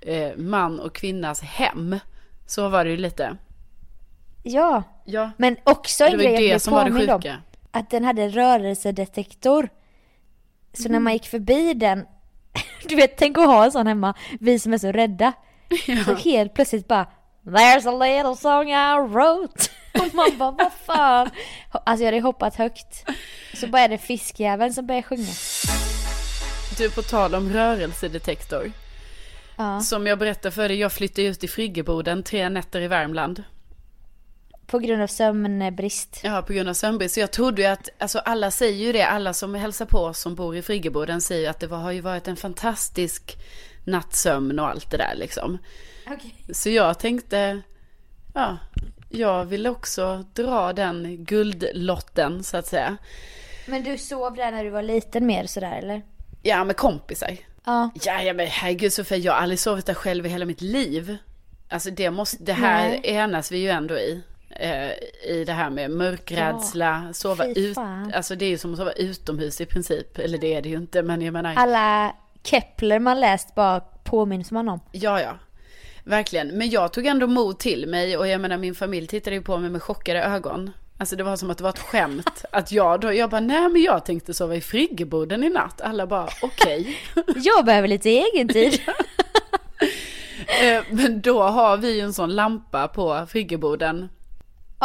eh, 0.00 0.36
man 0.36 0.80
och 0.80 0.94
kvinnas 0.94 1.40
hem. 1.40 1.98
Så 2.46 2.68
var 2.68 2.84
det 2.84 2.90
ju 2.90 2.96
lite. 2.96 3.36
Ja. 4.42 4.82
Ja, 5.04 5.30
Men 5.36 5.56
också 5.64 6.04
en 6.04 6.18
grej 6.18 6.24
jag 6.32 6.36
blev 6.38 6.58
som 6.58 6.74
var 6.74 6.84
det 6.84 6.90
påmind 6.90 7.10
om. 7.10 7.22
Att 7.70 7.90
den 7.90 8.04
hade 8.04 8.28
rörelsedetektor. 8.28 9.68
Så 10.72 10.82
Mm. 10.82 10.92
när 10.92 11.00
man 11.00 11.12
gick 11.12 11.26
förbi 11.26 11.74
den, 11.74 12.06
du 12.88 12.94
vet 12.94 13.16
tänk 13.16 13.38
att 13.38 13.46
ha 13.46 13.64
en 13.64 13.72
sån 13.72 13.86
hemma, 13.86 14.14
vi 14.40 14.58
som 14.58 14.72
är 14.72 14.78
så 14.78 14.92
rädda. 14.92 15.32
Så 16.06 16.14
helt 16.14 16.54
plötsligt 16.54 16.88
bara 16.88 17.06
There's 17.46 17.86
a 17.86 17.92
little 17.92 18.36
song 18.36 18.70
I 18.70 19.08
wrote. 19.08 19.68
Och 20.00 20.14
man 20.14 20.38
bara 20.38 20.50
vad 20.50 20.72
fan. 20.86 21.30
Alltså 21.70 22.04
jag 22.04 22.12
hade 22.12 22.20
hoppat 22.20 22.56
högt. 22.56 23.04
Så 23.54 23.66
bara 23.66 23.82
är 23.82 23.88
det 23.88 23.98
fiskjäveln 23.98 24.74
som 24.74 24.86
börjar 24.86 25.02
sjunga. 25.02 25.32
Du, 26.78 26.90
på 26.90 27.02
tal 27.02 27.34
om 27.34 27.52
rörelsedetektor. 27.52 28.72
Ja. 29.56 29.80
Som 29.80 30.06
jag 30.06 30.18
berättade 30.18 30.52
för 30.52 30.68
dig, 30.68 30.78
jag 30.78 30.92
flyttade 30.92 31.28
ut 31.28 31.44
i 31.44 31.48
friggeboden 31.48 32.22
tre 32.22 32.48
nätter 32.48 32.80
i 32.80 32.88
Värmland. 32.88 33.44
På 34.66 34.78
grund 34.78 35.02
av 35.02 35.06
sömnbrist. 35.06 36.20
Ja, 36.24 36.42
på 36.42 36.52
grund 36.52 36.68
av 36.68 36.74
sömnbrist. 36.74 37.14
Så 37.14 37.20
jag 37.20 37.30
trodde 37.30 37.62
ju 37.62 37.68
att, 37.68 37.88
alltså 37.98 38.18
alla 38.18 38.50
säger 38.50 38.86
ju 38.86 38.92
det, 38.92 39.02
alla 39.02 39.32
som 39.32 39.54
hälsar 39.54 39.86
på 39.86 39.98
oss 39.98 40.18
som 40.18 40.34
bor 40.34 40.56
i 40.56 40.62
friggeboden 40.62 41.20
säger 41.20 41.42
ju 41.42 41.46
att 41.46 41.60
det 41.60 41.66
var, 41.66 41.78
har 41.78 41.92
ju 41.92 42.00
varit 42.00 42.28
en 42.28 42.36
fantastisk 42.36 43.36
nattsömn 43.84 44.58
och 44.58 44.68
allt 44.68 44.90
det 44.90 44.96
där 44.96 45.14
liksom. 45.16 45.58
Så 46.52 46.70
jag 46.70 46.98
tänkte, 46.98 47.60
ja, 48.34 48.58
jag 49.10 49.44
vill 49.44 49.66
också 49.66 50.24
dra 50.32 50.72
den 50.72 51.24
guldlotten 51.24 52.44
så 52.44 52.56
att 52.56 52.66
säga. 52.66 52.96
Men 53.66 53.84
du 53.84 53.98
sov 53.98 54.34
där 54.34 54.52
när 54.52 54.64
du 54.64 54.70
var 54.70 54.82
liten 54.82 55.26
mer 55.26 55.46
sådär 55.46 55.78
eller? 55.78 56.02
Ja, 56.42 56.64
med 56.64 56.76
kompisar. 56.76 57.36
Ja. 57.64 57.90
Ja, 58.04 58.22
ja 58.22 58.32
men 58.32 58.46
herregud 58.46 58.92
Sofia, 58.92 59.18
jag 59.18 59.32
har 59.32 59.40
aldrig 59.40 59.58
sovit 59.58 59.86
där 59.86 59.94
själv 59.94 60.26
i 60.26 60.28
hela 60.28 60.44
mitt 60.44 60.60
liv. 60.60 61.16
Alltså 61.68 61.90
det 61.90 62.10
måste, 62.10 62.36
det 62.40 62.52
här 62.52 62.88
Nej. 62.88 63.00
enas 63.04 63.52
vi 63.52 63.58
ju 63.58 63.68
ändå 63.68 63.94
i. 63.94 64.22
Eh, 64.56 64.90
I 65.30 65.44
det 65.46 65.52
här 65.52 65.70
med 65.70 65.90
mörkrädsla, 65.90 67.08
sova 67.12 67.44
fy 67.44 67.60
ut, 67.60 67.78
alltså 68.14 68.34
det 68.34 68.44
är 68.44 68.50
ju 68.50 68.58
som 68.58 68.72
att 68.72 68.78
sova 68.78 68.92
utomhus 68.92 69.60
i 69.60 69.66
princip. 69.66 70.18
Eller 70.18 70.38
det 70.38 70.54
är 70.54 70.62
det 70.62 70.68
ju 70.68 70.76
inte, 70.76 71.02
men 71.02 71.22
jag 71.22 71.32
menar, 71.32 71.54
Alla 71.56 72.14
Kepler 72.42 72.98
man 72.98 73.20
läst 73.20 73.54
bara 73.54 73.80
påminns 73.80 74.50
man 74.50 74.68
om. 74.68 74.80
ja 74.92 75.20
ja. 75.20 75.38
Verkligen, 76.04 76.48
men 76.48 76.70
jag 76.70 76.92
tog 76.92 77.06
ändå 77.06 77.26
mod 77.26 77.58
till 77.58 77.86
mig 77.88 78.16
och 78.16 78.28
jag 78.28 78.40
menar 78.40 78.56
min 78.58 78.74
familj 78.74 79.06
tittade 79.06 79.36
ju 79.36 79.42
på 79.42 79.58
mig 79.58 79.70
med 79.70 79.82
chockade 79.82 80.22
ögon. 80.22 80.70
Alltså 80.98 81.16
det 81.16 81.22
var 81.24 81.36
som 81.36 81.50
att 81.50 81.58
det 81.58 81.64
var 81.64 81.70
ett 81.70 81.78
skämt. 81.78 82.44
Att 82.52 82.72
jag 82.72 83.00
då, 83.00 83.12
jag 83.12 83.30
bara 83.30 83.40
nej 83.40 83.68
men 83.68 83.82
jag 83.82 84.04
tänkte 84.04 84.34
sova 84.34 84.54
i 84.56 84.60
friggeboden 84.60 85.44
i 85.44 85.48
natt. 85.48 85.80
Alla 85.80 86.06
bara 86.06 86.28
okej. 86.42 86.96
Jag 87.36 87.64
behöver 87.64 87.88
lite 87.88 88.08
egen 88.10 88.48
tid. 88.48 88.80
Eh, 90.62 90.82
Men 90.90 91.20
då 91.20 91.42
har 91.42 91.76
vi 91.76 91.94
ju 91.94 92.00
en 92.00 92.12
sån 92.12 92.34
lampa 92.34 92.88
på 92.88 93.26
friggeboden. 93.28 94.08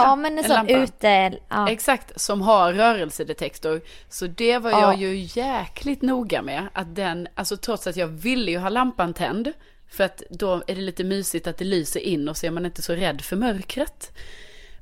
Ja 0.04 0.16
men 0.16 0.38
en 0.38 0.46
en 0.46 0.52
sån 0.52 0.70
ute, 0.70 1.38
ja. 1.50 1.70
Exakt, 1.70 2.22
som 2.22 2.42
har 2.42 2.74
rörelsedetektor. 2.74 3.82
Så 4.10 4.28
det 4.28 4.58
var 4.58 4.72
Ja. 4.72 4.80
jag 4.82 4.96
ju 4.96 5.16
jäkligt 5.42 6.02
noga 6.02 6.42
med. 6.42 6.68
Att 6.74 6.96
den, 6.96 7.28
alltså 7.36 7.58
trots 7.58 7.88
att 7.88 7.96
jag 7.96 8.08
ville 8.08 8.52
ju 8.52 8.58
ha 8.58 8.70
lampan 8.70 9.14
tänd. 9.14 9.54
För 9.92 10.04
att 10.04 10.24
då 10.30 10.54
är 10.68 10.76
det 10.76 10.82
lite 10.82 11.04
mysigt 11.04 11.48
att 11.48 11.58
det 11.58 11.66
lyser 11.66 12.00
in 12.00 12.30
och 12.30 12.38
så 12.38 12.46
är 12.46 12.52
man 12.52 12.66
inte 12.66 12.82
så 12.82 12.94
rädd 12.94 13.22
för 13.22 13.36
mörkret. 13.36 14.12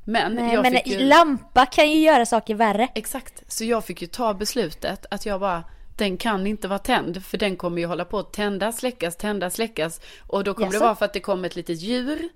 Men 0.03 0.34
Nej, 0.36 0.53
jag 0.53 0.62
men 0.63 0.71
fick 0.73 0.88
ju... 0.88 0.99
lampa 0.99 1.65
kan 1.65 1.91
ju 1.91 1.99
göra 1.99 2.25
saker 2.25 2.56
värre. 2.56 2.88
Exakt, 2.95 3.43
så 3.51 3.63
jag 3.63 3.86
fick 3.86 4.01
ju 4.01 4.08
ta 4.08 4.34
beslutet 4.34 5.06
att 5.12 5.25
jag 5.25 5.39
bara, 5.39 5.63
den 5.97 6.17
kan 6.17 6.47
inte 6.47 6.67
vara 6.67 6.80
tänd. 6.80 7.23
För 7.25 7.38
den 7.38 7.56
kommer 7.56 7.80
ju 7.82 7.86
hålla 7.88 8.06
på 8.06 8.19
att 8.19 8.34
tändas, 8.34 8.77
släckas, 8.77 9.15
tändas, 9.17 9.53
släckas. 9.53 10.01
Och 10.27 10.43
då 10.43 10.53
kommer 10.53 10.67
det 10.67 10.73
Jaså? 10.73 10.86
vara 10.86 10.95
för 10.95 11.06
att 11.06 11.13
det 11.13 11.19
kommer 11.19 11.47
ett 11.47 11.56
litet 11.56 11.80
djur. 11.82 12.30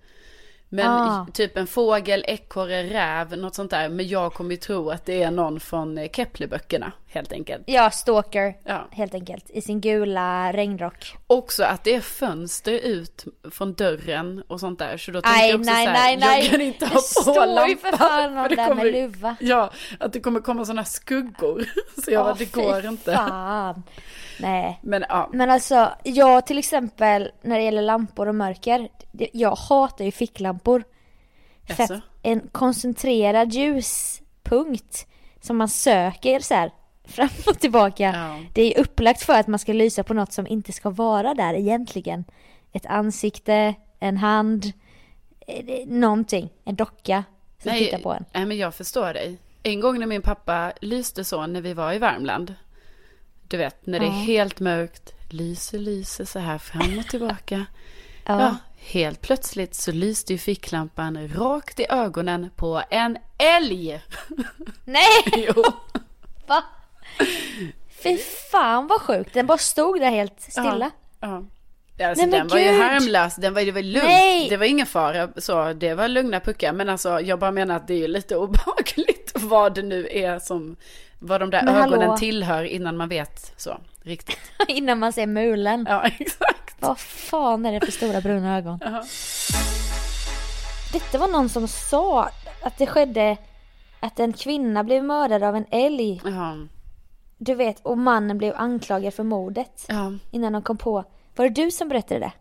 Men 0.73 0.87
Ah. 0.87 1.27
typ 1.33 1.57
en 1.57 1.67
fågel, 1.67 2.23
ekorre, 2.27 2.83
räv, 2.83 3.37
något 3.37 3.55
sånt 3.55 3.71
där. 3.71 3.89
Men 3.89 4.07
jag 4.07 4.33
kommer 4.33 4.51
ju 4.51 4.57
tro 4.57 4.89
att 4.89 5.05
det 5.05 5.23
är 5.23 5.31
någon 5.31 5.59
från 5.59 5.97
eh, 5.97 6.09
Keplerböckerna 6.13 6.91
helt 7.13 7.31
enkelt. 7.31 7.63
Ja, 7.65 7.91
stalker. 7.91 8.57
Ja. 8.63 8.87
Helt 8.91 9.13
enkelt. 9.13 9.49
I 9.49 9.61
sin 9.61 9.81
gula 9.81 10.53
regnrock. 10.53 11.17
Också 11.27 11.63
att 11.63 11.83
det 11.83 11.95
är 11.95 12.01
fönster 12.01 12.71
ut 12.71 13.25
från 13.51 13.73
dörren 13.73 14.43
och 14.47 14.59
sånt 14.59 14.79
där. 14.79 14.97
Så 14.97 15.11
då 15.11 15.21
tänkte 15.21 15.39
Nej, 15.39 15.49
jag 15.49 15.59
också 15.59 15.71
nej, 15.71 15.85
så 15.85 15.91
här, 15.91 16.03
nej, 16.03 16.17
nej. 16.17 16.41
jag 16.41 16.51
kan 16.51 16.61
inte 16.61 16.85
ha 16.85 17.01
på 17.25 17.45
lampan. 17.45 17.77
för 17.77 17.97
fan 17.97 18.35
någon 18.35 18.55
där 18.55 18.75
med 18.75 18.91
luva. 18.91 19.35
Ja, 19.39 19.71
att 19.99 20.13
det 20.13 20.19
kommer 20.19 20.39
komma 20.39 20.65
sådana 20.65 20.85
skuggor. 20.85 21.65
Så 22.05 22.11
jag 22.11 22.25
bara, 22.25 22.33
det 22.33 22.51
går 22.51 22.85
inte. 22.85 23.13
Fan. 23.15 23.83
Nej. 24.39 24.79
Men 24.81 25.05
ja, 25.09 25.29
Men 25.33 25.49
alltså, 25.49 25.91
jag 26.03 26.45
till 26.45 26.57
exempel 26.57 27.31
när 27.41 27.57
det 27.57 27.63
gäller 27.63 27.81
lampor 27.81 28.27
och 28.27 28.35
mörker. 28.35 28.89
Jag 29.33 29.55
hatar 29.55 30.05
ju 30.05 30.11
ficklampor. 30.11 30.83
För 31.67 32.01
en 32.21 32.49
koncentrerad 32.51 33.53
ljuspunkt 33.53 34.21
punkt 34.43 35.07
som 35.41 35.57
man 35.57 35.69
söker 35.69 36.39
så 36.39 36.53
här 36.53 36.71
fram 37.11 37.29
och 37.47 37.59
tillbaka. 37.59 38.03
Ja. 38.15 38.39
Det 38.53 38.75
är 38.75 38.81
upplagt 38.81 39.23
för 39.23 39.33
att 39.39 39.47
man 39.47 39.59
ska 39.59 39.73
lysa 39.73 40.03
på 40.03 40.13
något 40.13 40.33
som 40.33 40.47
inte 40.47 40.71
ska 40.71 40.89
vara 40.89 41.33
där 41.33 41.53
egentligen. 41.53 42.25
Ett 42.71 42.85
ansikte, 42.85 43.75
en 43.99 44.17
hand, 44.17 44.71
eh, 45.47 45.87
någonting, 45.87 46.49
en 46.63 46.75
docka 46.75 47.23
som 47.63 47.71
tittar 47.71 47.97
på 47.97 48.13
en. 48.13 48.25
nej, 48.33 48.45
men 48.45 48.57
jag 48.57 48.75
förstår 48.75 49.13
dig. 49.13 49.37
En 49.63 49.79
gång 49.79 49.99
när 49.99 50.07
min 50.07 50.21
pappa 50.21 50.71
lyste 50.81 51.23
så 51.25 51.47
när 51.47 51.61
vi 51.61 51.73
var 51.73 51.93
i 51.93 51.97
Värmland. 51.99 52.55
Du 53.47 53.57
vet, 53.57 53.85
när 53.85 53.99
det 53.99 54.05
är 54.05 54.09
helt 54.09 54.59
mörkt. 54.59 55.13
Lyser, 55.29 55.79
lyser 55.79 56.25
så 56.25 56.39
här 56.39 56.57
fram 56.57 56.99
och 56.99 57.05
tillbaka. 57.07 57.65
Ja. 58.25 58.41
Ja, 58.41 58.55
helt 58.77 59.21
plötsligt 59.21 59.75
så 59.75 59.91
lyste 59.91 60.33
ju 60.33 60.39
ficklampan 60.39 61.27
rakt 61.27 61.79
i 61.79 61.85
ögonen 61.89 62.49
på 62.55 62.81
en 62.89 63.17
älg. 63.37 64.01
Nej! 64.85 65.23
Jo. 65.55 65.63
Va? 66.47 66.63
Fy 68.03 68.17
fan 68.51 68.87
vad 68.87 69.01
sjukt, 69.01 69.33
den 69.33 69.47
bara 69.47 69.57
stod 69.57 69.99
där 69.99 70.09
helt 70.09 70.41
stilla. 70.41 70.91
Ja. 71.19 71.43
Alltså, 72.03 72.25
Nej, 72.25 72.39
den 72.39 72.47
var 72.47 72.57
ju 72.57 72.71
gud. 72.71 72.81
harmlös, 72.81 73.35
den 73.35 73.53
var, 73.53 73.61
det 73.61 73.71
var 73.71 73.81
lugnt. 73.81 74.07
Nej. 74.07 74.49
Det 74.49 74.57
var 74.57 74.65
ingen 74.65 74.85
fara, 74.85 75.29
så 75.37 75.73
det 75.73 75.93
var 75.93 76.07
lugna 76.07 76.39
puckar. 76.39 76.73
Men 76.73 76.89
alltså, 76.89 77.19
jag 77.19 77.39
bara 77.39 77.51
menar 77.51 77.75
att 77.75 77.87
det 77.87 77.93
är 77.93 77.97
ju 77.97 78.07
lite 78.07 78.35
obehagligt 78.37 79.31
vad 79.35 79.75
det 79.75 79.81
nu 79.83 80.07
är 80.11 80.39
som, 80.39 80.75
vad 81.19 81.41
de 81.41 81.49
där 81.49 81.63
Men 81.63 81.75
hallå. 81.75 81.95
ögonen 81.95 82.17
tillhör 82.17 82.63
innan 82.63 82.97
man 82.97 83.09
vet 83.09 83.53
så 83.57 83.77
riktigt. 84.03 84.39
Innan 84.67 84.99
man 84.99 85.13
ser 85.13 85.27
mulen. 85.27 85.85
Ja, 85.89 86.03
exakt. 86.19 86.75
Vad 86.79 86.99
fan 86.99 87.65
är 87.65 87.71
det 87.79 87.85
för 87.85 87.91
stora 87.91 88.21
bruna 88.21 88.57
ögon? 88.57 88.79
Ja. 88.81 89.03
Detta 90.93 91.17
var 91.17 91.27
någon 91.27 91.49
som 91.49 91.67
sa 91.67 92.29
att 92.61 92.77
det 92.77 92.87
skedde 92.87 93.37
att 93.99 94.19
en 94.19 94.33
kvinna 94.33 94.83
blev 94.83 95.03
mördad 95.03 95.43
av 95.43 95.55
en 95.55 95.65
älg. 95.71 96.21
Ja, 96.25 96.55
Du 97.43 97.55
vet, 97.55 97.79
och 97.79 97.97
mannen 97.97 98.37
blev 98.37 98.53
anklagad 98.55 99.13
för 99.13 99.23
mordet. 99.23 99.85
ja. 99.87 100.13
Innan 100.31 100.53
de 100.53 100.61
kom 100.61 100.77
på. 100.77 101.03
Var 101.35 101.45
det 101.49 101.63
du 101.63 101.71
som 101.71 101.89
berättade 101.89 102.19
det? 102.19 102.31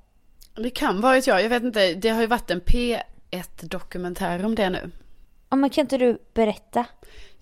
Det 0.62 0.70
kan 0.70 1.00
varit 1.00 1.26
jag, 1.26 1.42
jag 1.42 1.48
vet 1.48 1.62
inte. 1.62 1.94
Det 1.94 2.08
har 2.08 2.20
ju 2.20 2.26
varit 2.26 2.50
en 2.50 2.60
P1-dokumentär 2.60 4.44
om 4.44 4.54
det 4.54 4.70
nu. 4.70 4.90
Ja, 5.50 5.56
men 5.56 5.70
kan 5.70 5.82
inte 5.82 5.98
du 5.98 6.18
berätta? 6.34 6.84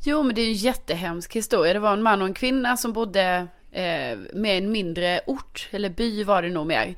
Jo, 0.04 0.22
men 0.22 0.34
det 0.34 0.42
är 0.42 0.46
en 0.46 0.52
jättehemsk 0.52 1.36
historia. 1.36 1.72
Det 1.72 1.78
var 1.78 1.92
en 1.92 2.02
man 2.02 2.22
och 2.22 2.28
en 2.28 2.34
kvinna 2.34 2.76
som 2.76 2.92
bodde 2.92 3.46
eh, 3.72 4.18
med 4.34 4.58
en 4.58 4.72
mindre 4.72 5.20
ort, 5.26 5.68
eller 5.70 5.90
by 5.90 6.24
var 6.24 6.42
det 6.42 6.48
nog 6.48 6.66
mer. 6.66 6.94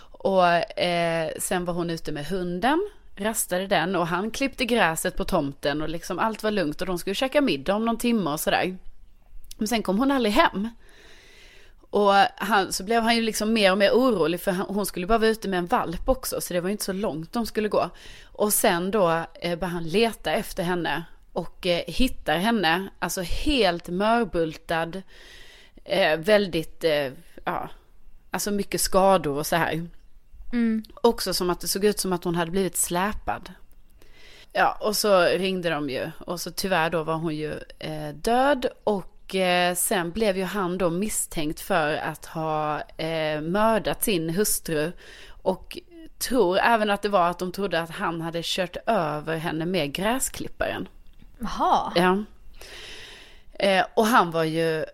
Och 0.00 0.46
eh, 0.80 1.30
sen 1.38 1.64
var 1.64 1.74
hon 1.74 1.90
ute 1.90 2.12
med 2.12 2.26
hunden, 2.26 2.90
rastade 3.16 3.66
den 3.66 3.96
och 3.96 4.06
han 4.06 4.30
klippte 4.30 4.64
gräset 4.64 5.16
på 5.16 5.24
tomten 5.24 5.82
och 5.82 5.88
liksom 5.88 6.18
allt 6.18 6.42
var 6.42 6.50
lugnt 6.50 6.80
och 6.80 6.86
de 6.86 6.98
skulle 6.98 7.14
käka 7.14 7.40
middag 7.40 7.74
om 7.74 7.84
någon 7.84 7.98
timme 7.98 8.30
och 8.30 8.40
sådär. 8.40 8.76
Men 9.56 9.68
sen 9.68 9.82
kom 9.82 9.98
hon 9.98 10.10
aldrig 10.10 10.34
hem. 10.34 10.68
Och 11.90 12.12
han, 12.36 12.72
så 12.72 12.84
blev 12.84 13.02
han 13.02 13.16
ju 13.16 13.22
liksom 13.22 13.52
mer 13.52 13.72
och 13.72 13.78
mer 13.78 13.90
orolig 13.90 14.40
för 14.40 14.52
hon 14.52 14.86
skulle 14.86 15.06
bara 15.06 15.18
vara 15.18 15.30
ute 15.30 15.48
med 15.48 15.58
en 15.58 15.66
valp 15.66 16.08
också 16.08 16.40
så 16.40 16.54
det 16.54 16.60
var 16.60 16.68
ju 16.68 16.72
inte 16.72 16.84
så 16.84 16.92
långt 16.92 17.32
de 17.32 17.46
skulle 17.46 17.68
gå. 17.68 17.90
Och 18.24 18.52
sen 18.52 18.90
då 18.90 19.10
eh, 19.10 19.58
började 19.58 19.66
han 19.66 19.88
leta 19.88 20.32
efter 20.32 20.62
henne 20.62 21.04
och 21.32 21.66
eh, 21.66 21.82
hittar 21.86 22.38
henne, 22.38 22.88
alltså 22.98 23.20
helt 23.22 23.88
mörbultad, 23.88 25.02
eh, 25.84 26.18
väldigt, 26.18 26.84
eh, 26.84 27.12
ja, 27.44 27.68
alltså 28.30 28.50
mycket 28.50 28.80
skador 28.80 29.38
och 29.38 29.46
så 29.46 29.56
här. 29.56 29.88
Mm. 30.52 30.84
Också 30.94 31.34
som 31.34 31.50
att 31.50 31.60
det 31.60 31.68
såg 31.68 31.84
ut 31.84 32.00
som 32.00 32.12
att 32.12 32.24
hon 32.24 32.34
hade 32.34 32.50
blivit 32.50 32.76
släpad. 32.76 33.52
Ja, 34.52 34.78
och 34.80 34.96
så 34.96 35.22
ringde 35.22 35.70
de 35.70 35.90
ju. 35.90 36.10
Och 36.18 36.40
så 36.40 36.50
tyvärr 36.50 36.90
då 36.90 37.02
var 37.02 37.14
hon 37.14 37.36
ju 37.36 37.52
eh, 37.78 38.08
död. 38.14 38.66
Och 38.84 39.15
eh, 39.34 39.74
sen 39.74 40.10
blev 40.10 40.36
ju 40.36 40.44
han 40.44 40.78
då 40.78 40.90
misstänkt 40.90 41.60
för 41.60 41.94
att 41.96 42.26
ha 42.26 42.80
eh, 42.80 43.40
mördat 43.40 44.04
sin 44.04 44.30
hustru. 44.30 44.92
Och 45.28 45.78
tror 46.18 46.58
även 46.58 46.90
att 46.90 47.02
det 47.02 47.08
var 47.08 47.30
att 47.30 47.38
de 47.38 47.52
trodde 47.52 47.80
att 47.80 47.90
han 47.90 48.20
hade 48.20 48.40
kört 48.44 48.76
över 48.86 49.36
henne 49.36 49.66
med 49.66 49.92
gräsklipparen. 49.92 50.88
Jaha. 51.38 51.92
Ja. 51.96 52.24
Eh, 53.52 53.86
och 53.94 54.06
han 54.06 54.30
var 54.30 54.44
ju, 54.44 54.84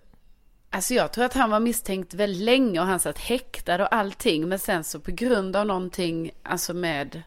alltså 0.71 0.95
jag 0.95 1.12
tror 1.12 1.25
att 1.25 1.35
han 1.35 1.51
var 1.51 1.61
misstänkt 1.61 2.14
väldigt 2.14 2.42
länge 2.42 2.81
och 2.81 2.87
han 2.87 3.01
satt 3.01 3.18
häktad 3.18 3.83
och 3.83 3.95
allting. 3.95 4.49
Men 4.49 4.59
sen 4.59 4.85
så 4.85 5.01
på 5.01 5.11
grund 5.11 5.57
av 5.57 5.66
någonting, 5.66 6.31
alltså 6.42 6.75
med, 6.75 7.23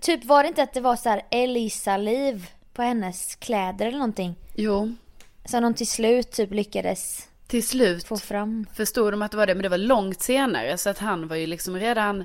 Typ 0.00 0.24
var 0.24 0.42
det 0.42 0.48
inte 0.48 0.62
att 0.62 0.72
det 0.72 0.80
var 0.80 0.96
så 0.96 1.08
här 1.08 1.22
älgsaliv 1.30 2.50
på 2.74 2.82
hennes 2.82 3.34
kläder 3.34 3.86
eller 3.86 3.98
någonting? 3.98 4.34
jo, 4.54 4.94
Så 5.44 5.60
de 5.60 5.74
till 5.74 5.88
slut 5.88 6.30
typ 6.32 6.50
lyckades 6.50 7.28
till 7.46 7.66
slut 7.66 8.04
få 8.04 8.16
fram. 8.16 8.66
förstod 8.74 9.12
de 9.12 9.22
att 9.22 9.30
det 9.30 9.36
var 9.36 9.46
det. 9.46 9.54
Men 9.54 9.62
det 9.62 9.68
var 9.68 9.78
långt 9.78 10.20
senare 10.22 10.78
så 10.78 10.90
att 10.90 10.98
han 10.98 11.28
var 11.28 11.36
ju 11.36 11.46
liksom 11.46 11.76
redan, 11.76 12.24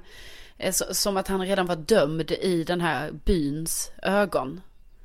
eh, 0.57 0.71
som 0.73 1.17
att 1.17 1.27
han 1.27 1.45
redan 1.45 1.65
var 1.65 1.75
dömd 1.75 2.31
i 2.31 2.63
den 2.63 2.81
här 2.81 3.11
byns 3.11 3.91
ögon. 4.03 4.61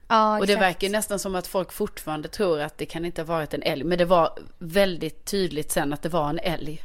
Ja, 0.09 0.39
Och 0.39 0.47
det 0.47 0.57
verkar 0.57 0.87
ju 0.87 0.93
nästan 0.93 1.19
som 1.19 1.35
att 1.35 1.47
folk 1.47 1.73
fortfarande 1.73 2.29
tror 2.29 2.61
att 2.61 2.79
det 2.79 2.87
kan 2.87 3.05
inte 3.05 3.21
ha 3.23 3.27
varit 3.27 3.55
en 3.55 3.63
älg. 3.63 3.85
Men 3.85 3.99
det 3.99 4.05
var 4.05 4.39
väldigt 4.59 5.25
tydligt 5.25 5.71
sen 5.73 5.93
att 5.93 6.03
det 6.03 6.09
var 6.09 6.29
en 6.31 6.39
älg. 6.39 6.85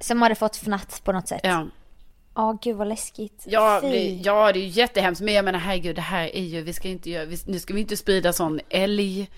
Som 0.00 0.22
hade 0.22 0.34
fått 0.34 0.56
fnatt 0.56 1.00
på 1.04 1.12
något 1.12 1.28
sätt. 1.28 1.40
Ja, 1.44 1.66
Ja. 2.34 2.58
gud 2.62 2.76
vad 2.76 2.88
läskigt. 2.88 3.44
Ja, 3.46 3.78
Fy. 3.82 3.88
det, 3.90 4.20
ja, 4.24 4.52
det 4.52 4.58
är 4.58 4.62
ju 4.62 4.68
jättehemskt. 4.68 5.22
Men 5.22 5.34
jag 5.34 5.44
menar 5.44 5.58
herregud, 5.58 5.96
det 5.96 6.02
här 6.02 6.36
är 6.36 6.42
ju, 6.42 6.62
vi 6.62 6.72
ska 6.72 6.88
inte 6.88 7.10
göra, 7.10 7.24
vi, 7.24 7.38
nu 7.46 7.58
ska 7.58 7.74
vi 7.74 7.80
inte 7.80 7.96
sprida 7.96 8.32
sån 8.32 8.60
älg. 8.68 9.30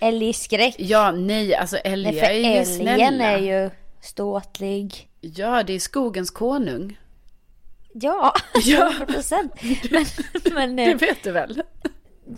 Älgskräck. 0.00 0.74
Ja, 0.78 1.10
nej, 1.12 1.54
alltså 1.54 1.76
Nej, 1.84 1.92
älgar 1.92 2.12
för 2.12 2.18
är 2.18 2.32
ju 2.32 2.44
älgen 2.44 2.66
snälla. 2.66 3.24
är 3.24 3.38
ju 3.38 3.70
ståtlig. 4.00 5.08
Ja, 5.20 5.62
det 5.62 5.72
är 5.72 5.78
skogens 5.80 6.30
konung. 6.30 6.98
Ja, 7.92 8.32
Ja. 8.64 8.86
100 8.98 9.06
procent. 9.14 9.52
Men, 9.90 10.04
men 10.54 10.76
Det 10.76 10.84
eh, 10.92 10.96
vet 10.98 11.22
du 11.22 11.32
väl? 11.32 11.62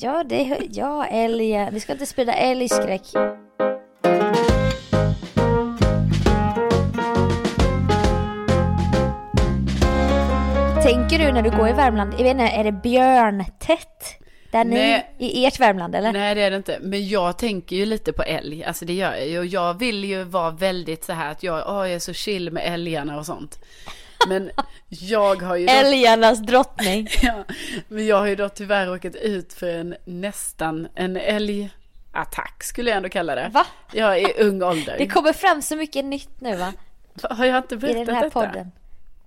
ja, 0.00 0.24
det, 0.24 0.58
ja, 0.70 1.06
älgen. 1.06 1.74
Vi 1.74 1.80
ska 1.80 1.92
inte 1.92 2.06
sprida 2.06 2.32
älgskräck. 2.34 3.02
Tänker 10.82 11.18
du 11.18 11.32
när 11.32 11.42
du 11.42 11.50
går 11.50 11.68
i 11.68 11.72
Värmland, 11.72 12.12
jag 12.18 12.22
vet 12.22 12.30
inte, 12.32 12.44
är 12.44 12.64
det 12.64 12.72
björntätt? 12.72 14.04
Där 14.50 14.64
ni, 14.64 14.74
Nej. 14.74 15.10
i 15.18 15.46
ert 15.46 15.60
Värmland 15.60 15.94
eller? 15.94 16.12
Nej, 16.12 16.34
det 16.34 16.40
är 16.40 16.50
det 16.50 16.56
inte. 16.56 16.78
Men 16.80 17.08
jag 17.08 17.38
tänker 17.38 17.76
ju 17.76 17.86
lite 17.86 18.12
på 18.12 18.22
älg. 18.22 18.64
Alltså 18.64 18.84
det 18.84 18.92
gör 18.92 19.14
jag 19.14 19.28
ju. 19.28 19.44
Jag 19.44 19.78
vill 19.78 20.04
ju 20.04 20.24
vara 20.24 20.50
väldigt 20.50 21.04
så 21.04 21.12
här 21.12 21.30
att 21.30 21.42
jag, 21.42 21.64
åh, 21.68 21.76
jag 21.86 21.92
är 21.92 21.98
så 21.98 22.12
chill 22.12 22.50
med 22.50 22.74
älgarna 22.74 23.18
och 23.18 23.26
sånt. 23.26 23.58
Men 24.28 24.50
jag 24.88 25.42
har 25.42 25.56
ju 25.56 25.66
då, 25.66 25.72
Älgarnas 25.72 26.38
drottning. 26.38 27.08
ja, 27.22 27.44
men 27.88 28.06
jag 28.06 28.16
har 28.16 28.26
ju 28.26 28.36
då 28.36 28.48
tyvärr 28.48 28.86
råkat 28.86 29.14
ut 29.14 29.52
för 29.52 29.68
en 29.68 29.96
nästan 30.04 30.88
en 30.94 31.16
älgattack 31.16 32.62
skulle 32.62 32.90
jag 32.90 32.96
ändå 32.96 33.08
kalla 33.08 33.34
det. 33.34 33.50
Va? 33.52 33.66
Jag 33.92 34.18
är 34.18 34.40
i 34.40 34.42
ung 34.42 34.62
ålder. 34.62 34.94
Det 34.98 35.06
kommer 35.06 35.32
fram 35.32 35.62
så 35.62 35.76
mycket 35.76 36.04
nytt 36.04 36.40
nu 36.40 36.56
va? 36.56 36.72
Har 37.22 37.44
jag 37.44 37.58
inte 37.58 37.74
I 37.74 37.78
berättat 37.78 38.06
den 38.06 38.14
här 38.14 38.24
detta? 38.24 38.46
podden. 38.46 38.72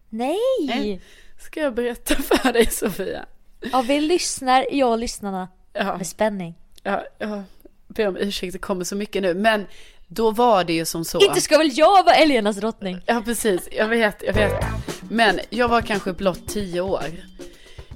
Nej! 0.09 0.38
Nej. 0.59 1.01
Ska 1.39 1.59
jag 1.59 1.73
berätta 1.73 2.15
för 2.15 2.53
dig 2.53 2.65
Sofia? 2.65 3.25
Ja, 3.71 3.82
vi 3.88 3.99
lyssnar, 3.99 4.65
jag 4.71 4.91
och 4.91 4.97
lyssnarna, 4.97 5.47
Ja, 5.73 5.97
med 5.97 6.08
spänning. 6.08 6.56
ja, 6.84 7.04
jag 7.17 7.43
ber 7.88 8.08
om 8.08 8.17
ursäkt, 8.17 8.54
det 8.54 8.60
kommer 8.60 8.84
så 8.86 8.95
mycket 8.95 9.21
nu. 9.21 9.34
Men 9.34 9.65
då 10.08 10.32
var 10.32 10.63
det 10.63 10.73
ju 10.73 10.86
som 10.86 11.06
så. 11.06 11.19
Inte 11.19 11.41
ska 11.41 11.58
väl 11.58 11.69
jag 11.78 12.04
vara 12.04 12.15
älgarnas 12.15 12.56
drottning? 12.58 13.02
Ja, 13.06 13.21
precis. 13.26 13.69
Jag 13.71 13.88
vet, 13.88 14.23
jag 14.23 14.34
vet. 14.34 14.65
Men 15.10 15.39
jag 15.49 15.67
var 15.67 15.82
kanske 15.82 16.13
blott 16.13 16.47
tio 16.47 16.82
år. 16.82 17.04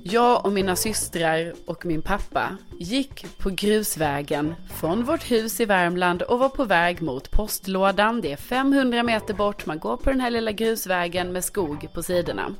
Jag 0.04 0.46
och 0.46 0.52
mina 0.52 0.76
systrar 0.76 1.54
och 1.66 1.86
min 1.86 2.02
pappa 2.02 2.58
gick 2.80 3.26
på 3.38 3.50
grusvägen 3.50 4.56
från 4.80 5.04
vårt 5.04 5.32
hus 5.32 5.60
i 5.60 5.66
Värmland 5.66 6.22
och 6.22 6.40
var 6.40 6.50
på 6.50 6.64
väg 6.66 7.02
mot 7.02 7.32
postlådan. 7.32 8.22
Det 8.22 8.32
är 8.32 8.38
500 8.38 9.04
meter 9.04 9.34
bort. 9.34 9.66
Man 9.66 9.80
går 9.80 9.98
på 9.98 10.10
den 10.10 10.22
här 10.22 10.30
lilla 10.32 10.52
grusvägen 10.52 11.34
med 11.34 11.44
skog 11.44 11.88
på 11.94 12.04
sidorna. 12.04 12.56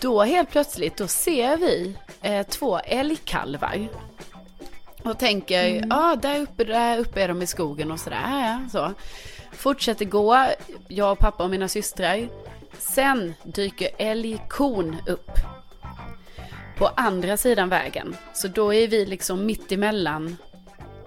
Då 0.00 0.22
helt 0.22 0.50
plötsligt, 0.50 0.96
då 0.96 1.06
ser 1.08 1.56
vi 1.56 1.96
eh, 2.22 2.46
två 2.46 2.78
älgkalvar. 2.78 3.88
Och 5.04 5.18
tänker, 5.18 5.86
ja 5.90 6.16
där 6.22 6.40
uppe, 6.40 6.64
där 6.64 6.98
uppe 6.98 7.22
är 7.22 7.28
de 7.28 7.42
i 7.42 7.46
skogen 7.46 7.92
och 7.92 8.00
sådär. 8.00 8.68
Så. 8.72 8.92
Fortsätter 9.52 10.04
gå, 10.04 10.46
jag 10.88 11.12
och 11.12 11.18
pappa 11.18 11.44
och 11.44 11.50
mina 11.50 11.68
systrar. 11.68 12.28
Sen 12.78 13.34
dyker 13.42 13.88
älgkon 13.98 14.96
upp. 15.06 15.30
På 16.78 16.86
andra 16.96 17.36
sidan 17.36 17.68
vägen. 17.68 18.16
Så 18.32 18.48
då 18.48 18.74
är 18.74 18.88
vi 18.88 19.06
liksom 19.06 19.46
mitt 19.46 19.72
emellan 19.72 20.36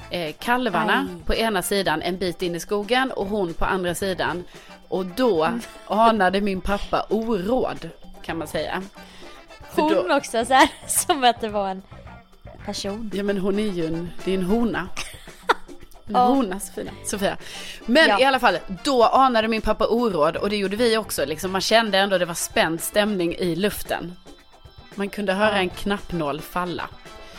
eh, 0.10 0.34
kalvarna 0.40 1.08
Aj. 1.10 1.24
på 1.26 1.36
ena 1.36 1.62
sidan 1.62 2.02
en 2.02 2.18
bit 2.18 2.42
in 2.42 2.56
i 2.56 2.60
skogen 2.60 3.12
och 3.12 3.28
hon 3.28 3.54
på 3.54 3.66
andra 3.66 3.96
sidan. 3.96 4.44
Och 4.88 5.06
då 5.06 5.50
anade 5.88 6.42
min 6.42 6.62
pappa 6.62 7.06
oråd 7.10 7.90
kan 8.24 8.38
man 8.38 8.48
säga. 8.48 8.82
Hon 9.76 9.94
då- 9.94 10.16
också 10.16 10.46
så 10.46 10.54
här, 10.54 10.70
som 10.88 11.24
att 11.24 11.42
det 11.42 11.50
var 11.50 11.70
en 11.70 11.82
person. 12.66 13.12
Ja 13.14 13.24
men 13.24 13.38
hon 13.38 13.60
är 13.60 13.64
ju 13.72 13.86
en, 13.86 14.10
det 14.26 14.32
är 14.34 14.38
en 14.38 14.44
hona. 14.44 14.88
En 16.08 16.16
Ja. 16.16 16.26
hona 16.26 16.60
Sofia. 16.60 16.92
Sofia. 17.06 17.38
Men 17.86 18.08
Ja. 18.10 18.20
i 18.20 18.24
alla 18.24 18.40
fall, 18.40 18.58
då 18.84 19.04
anade 19.04 19.48
min 19.48 19.62
pappa 19.62 19.88
oråd 19.88 20.36
och 20.38 20.50
det 20.50 20.58
gjorde 20.58 20.76
vi 20.76 20.98
också. 20.98 21.26
Liksom, 21.26 21.52
man 21.52 21.62
kände 21.62 21.98
ändå 21.98 22.18
det 22.18 22.26
var 22.26 22.34
spänd 22.34 22.82
stämning 22.82 23.36
i 23.36 23.56
luften. 23.56 24.16
Man 24.96 25.10
kunde 25.10 25.34
höra 25.34 25.58
en 25.58 25.70
knappnål 25.70 26.42
falla. 26.42 26.90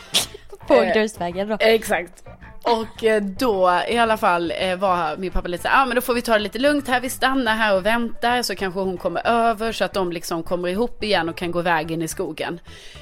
På 0.67 0.73
Eh, 0.73 0.93
grusvägen 0.93 1.47
då. 1.47 1.57
Exakt. 1.59 2.23
Och 2.63 3.03
eh, 3.03 3.21
då 3.23 3.81
i 3.89 3.97
alla 3.97 4.17
fall 4.17 4.53
eh, 4.57 4.75
var 4.75 5.17
min 5.17 5.31
pappa 5.31 5.47
lite 5.47 5.63
så 5.63 5.69
här, 5.69 5.81
ah, 5.81 5.85
men 5.85 5.95
då 5.95 6.01
får 6.01 6.13
vi 6.13 6.21
ta 6.21 6.33
det 6.33 6.39
lite 6.39 6.59
lugnt 6.59 6.87
här, 6.87 6.99
vi 7.01 7.09
stannar 7.09 7.55
här 7.55 7.75
och 7.75 7.85
väntar 7.85 8.41
så 8.41 8.55
kanske 8.55 8.79
hon 8.79 8.97
kommer 8.97 9.27
över 9.27 9.71
så 9.71 9.83
att 9.83 9.93
de 9.93 10.11
liksom 10.11 10.43
kommer 10.43 10.69
ihop 10.69 11.03
igen 11.03 11.29
och 11.29 11.35
kan 11.35 11.51
gå 11.51 11.61
vägen 11.61 12.01
i 12.01 12.07
skogen. 12.07 12.59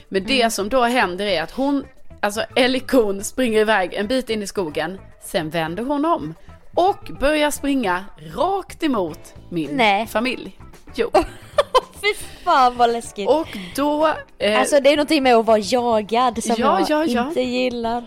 Men 0.09 0.23
det 0.23 0.53
som 0.53 0.69
då 0.69 0.83
händer 0.83 1.25
är 1.25 1.43
att 1.43 1.51
hon, 1.51 1.85
alltså 2.19 2.41
Ellie 2.55 2.79
Kon 2.79 3.23
springer 3.23 3.59
iväg 3.59 3.93
en 3.93 4.07
bit 4.07 4.29
in 4.29 4.43
i 4.43 4.47
skogen, 4.47 4.99
sen 5.23 5.49
vänder 5.49 5.83
hon 5.83 6.05
om 6.05 6.33
och 6.75 7.09
börjar 7.19 7.51
springa 7.51 8.05
rakt 8.35 8.83
emot 8.83 9.19
min 9.49 9.69
Nej. 9.73 10.07
familj. 10.07 10.59
Jo, 10.95 11.09
Fy 12.01 12.13
fan 12.43 12.77
vad 12.77 12.91
läskigt. 12.93 13.29
och 13.29 13.47
då... 13.75 14.13
Eh, 14.37 14.59
Alltså 14.59 14.79
det 14.79 14.89
är 14.89 14.95
någonting 14.95 15.23
med 15.23 15.35
att 15.35 15.45
vara 15.45 15.57
jagad 15.57 16.43
som 16.43 16.55
Ja, 16.57 16.79
jag 16.79 17.07
ja, 17.07 17.13
ja. 17.13 17.27
inte 17.27 17.41
gillar. 17.41 18.03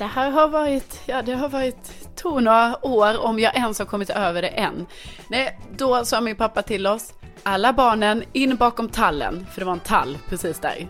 Det 0.00 0.06
här 0.06 0.30
har 0.30 0.48
varit, 0.48 1.00
ja 1.06 1.22
det 1.22 1.32
har 1.32 1.48
varit, 1.48 2.16
tog 2.16 2.42
några 2.42 2.86
år 2.86 3.20
om 3.20 3.38
jag 3.38 3.56
ens 3.56 3.78
har 3.78 3.86
kommit 3.86 4.10
över 4.10 4.42
det 4.42 4.48
än. 4.48 4.86
Nej, 5.28 5.60
då 5.76 6.04
sa 6.04 6.20
min 6.20 6.36
pappa 6.36 6.62
till 6.62 6.86
oss, 6.86 7.12
alla 7.42 7.72
barnen 7.72 8.24
in 8.32 8.56
bakom 8.56 8.88
tallen, 8.88 9.46
för 9.52 9.60
det 9.60 9.64
var 9.64 9.72
en 9.72 9.80
tall 9.80 10.18
precis 10.28 10.58
där. 10.58 10.88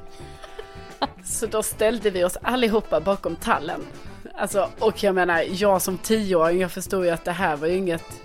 Så 1.25 1.47
då 1.47 1.63
ställde 1.63 2.11
vi 2.11 2.25
oss 2.25 2.37
allihopa 2.43 3.01
bakom 3.01 3.37
tallen. 3.37 3.81
Alltså, 4.35 4.69
och 4.79 5.03
jag 5.03 5.15
menar, 5.15 5.45
jag 5.51 5.83
som 5.83 5.99
tioåring, 5.99 6.61
jag 6.61 6.73
förstod 6.73 7.05
ju 7.05 7.11
att 7.11 7.25
det 7.25 7.33
här 7.33 7.57
var 7.57 7.67
ju 7.67 7.77
inget 7.77 8.23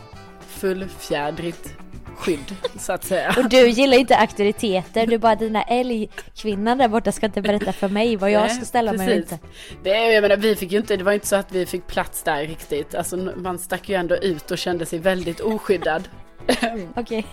fullfjädrigt 0.47 1.84
skydd, 2.15 2.55
så 2.79 2.93
att 2.93 3.03
säga. 3.03 3.35
Och 3.37 3.49
du 3.49 3.69
gillar 3.69 3.97
inte 3.97 4.17
auktoriteter, 4.17 5.07
du 5.07 5.17
bara 5.17 5.35
dina 5.35 5.63
älgkvinnan 5.63 6.77
där 6.77 6.87
borta 6.87 7.11
ska 7.11 7.25
inte 7.25 7.41
berätta 7.41 7.73
för 7.73 7.89
mig 7.89 8.15
vad 8.15 8.31
jag 8.31 8.41
Nej, 8.41 8.55
ska 8.55 8.65
ställa 8.65 8.93
mig 8.93 9.07
precis. 9.07 9.31
inte. 9.31 9.45
Det, 9.83 10.13
jag 10.13 10.21
menar, 10.21 10.37
vi 10.37 10.55
fick 10.55 10.71
ju 10.71 10.77
inte, 10.77 10.97
det 10.97 11.03
var 11.03 11.11
inte 11.11 11.27
så 11.27 11.35
att 11.35 11.51
vi 11.51 11.65
fick 11.65 11.87
plats 11.87 12.23
där 12.23 12.41
riktigt. 12.41 12.95
Alltså 12.95 13.17
man 13.17 13.59
stack 13.59 13.89
ju 13.89 13.95
ändå 13.95 14.15
ut 14.15 14.51
och 14.51 14.57
kände 14.57 14.85
sig 14.85 14.99
väldigt 14.99 15.39
oskyddad. 15.39 16.09
Okej. 16.95 17.25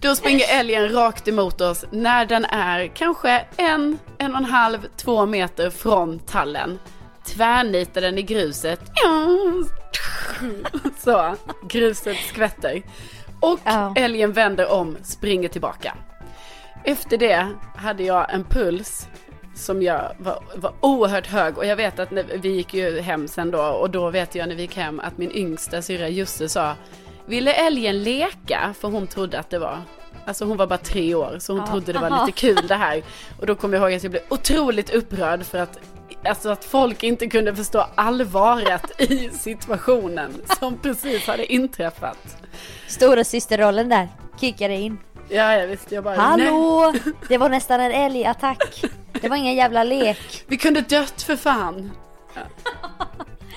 Då 0.00 0.16
springer 0.16 0.44
älgen 0.58 0.92
rakt 0.92 1.28
emot 1.28 1.60
oss 1.60 1.84
när 1.90 2.26
den 2.26 2.44
är 2.44 2.86
kanske 2.86 3.44
en, 3.56 3.98
en 4.18 4.32
och 4.32 4.38
en 4.38 4.44
halv, 4.44 4.78
två 4.96 5.26
meter 5.26 5.70
från 5.70 6.18
tallen. 6.18 6.78
Tvärnitar 7.26 8.00
den 8.00 8.18
i 8.18 8.22
gruset. 8.22 8.80
Så, 10.98 11.36
gruset 11.68 12.16
skvätter. 12.16 12.82
Och 13.42 13.60
Ja. 13.64 13.92
älgen 13.96 14.32
vänder 14.32 14.72
om, 14.72 14.96
springer 15.02 15.48
tillbaka. 15.48 15.94
Efter 16.84 17.18
det 17.18 17.46
hade 17.76 18.02
jag 18.02 18.34
en 18.34 18.44
puls 18.44 19.08
som 19.54 19.82
jag 19.82 20.12
var, 20.18 20.42
var 20.56 20.72
oerhört 20.80 21.26
hög 21.26 21.58
och 21.58 21.66
jag 21.66 21.76
vet 21.76 21.98
att 21.98 22.10
när, 22.10 22.24
vi 22.42 22.48
gick 22.48 22.74
ju 22.74 23.00
hem 23.00 23.28
sen 23.28 23.50
då 23.50 23.62
och 23.62 23.90
då 23.90 24.10
vet 24.10 24.34
jag 24.34 24.48
när 24.48 24.54
vi 24.56 24.62
gick 24.62 24.76
hem 24.76 25.00
att 25.00 25.18
min 25.18 25.32
yngsta 25.32 25.82
syrra 25.82 26.08
Jussi 26.08 26.48
sa 26.48 26.74
Ville 27.26 27.52
älgen 27.54 28.02
leka? 28.02 28.74
För 28.80 28.88
hon 28.88 29.06
trodde 29.06 29.38
att 29.38 29.50
det 29.50 29.58
var 29.58 29.78
Alltså 30.26 30.44
hon 30.44 30.56
var 30.56 30.66
bara 30.66 30.78
tre 30.78 31.14
år 31.14 31.36
så 31.38 31.52
hon 31.52 31.60
Ja, 31.60 31.66
trodde 31.66 31.92
det 31.92 31.98
var 31.98 32.26
lite 32.26 32.38
kul 32.40 32.66
det 32.68 32.74
här. 32.74 33.02
Och 33.40 33.46
då 33.46 33.54
kommer 33.54 33.76
jag 33.78 33.82
ihåg 33.90 33.96
att 33.96 34.02
jag 34.02 34.10
blev 34.10 34.22
otroligt 34.28 34.90
upprörd 34.90 35.42
för 35.44 35.58
att 35.58 35.78
Alltså 36.24 36.50
att 36.50 36.64
folk 36.64 37.02
inte 37.02 37.26
kunde 37.26 37.56
förstå 37.56 37.86
allvaret 37.94 39.00
i 39.00 39.30
situationen 39.30 40.42
som 40.58 40.78
precis 40.78 41.26
hade 41.26 41.52
inträffat. 41.52 42.36
Stora 42.88 43.24
systerrollen 43.24 43.88
där 43.88 44.08
kickade 44.40 44.74
in. 44.74 44.98
Ja, 45.28 45.54
jag 45.54 45.66
visste 45.66 45.94
jag 45.94 46.04
bara 46.04 46.36
nej. 46.36 46.46
Hallå! 46.46 46.94
Det 47.28 47.38
var 47.38 47.48
nästan 47.48 47.80
en 47.80 47.92
älgattack. 47.92 48.84
Det 49.20 49.28
var 49.28 49.36
ingen 49.36 49.54
jävla 49.54 49.84
lek. 49.84 50.44
Vi 50.46 50.56
kunde 50.56 50.80
dött 50.80 51.22
för 51.22 51.36
fan. 51.36 51.90
Ja. 52.34 52.42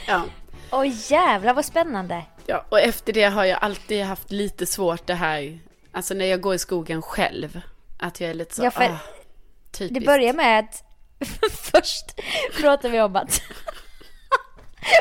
ja. 0.08 0.24
Oj 0.72 0.96
jävlar 1.12 1.54
vad 1.54 1.66
spännande. 1.66 2.24
Ja, 2.46 2.66
och 2.70 2.80
efter 2.80 3.14
det 3.14 3.24
har 3.24 3.46
jag 3.46 3.60
alltid 3.62 4.04
haft 4.04 4.32
lite 4.32 4.66
svårt 4.66 5.08
det 5.08 5.14
här, 5.14 5.60
alltså 5.92 6.14
när 6.14 6.26
jag 6.26 6.42
går 6.42 6.56
i 6.56 6.60
skogen 6.60 7.02
själv. 7.02 7.62
Att 8.00 8.22
jag 8.22 8.30
är 8.30 8.34
lite 8.34 8.56
så, 8.56 8.64
Ja, 8.64 8.72
för 8.72 8.84
ah, 8.84 8.98
typiskt. 9.72 10.00
Det 10.00 10.06
börjar 10.06 10.34
med 10.34 10.60
att 10.60 10.85
först 11.52 12.22
pratar 12.62 12.90
vi 12.90 13.02
om 13.02 13.16
att 13.16 13.42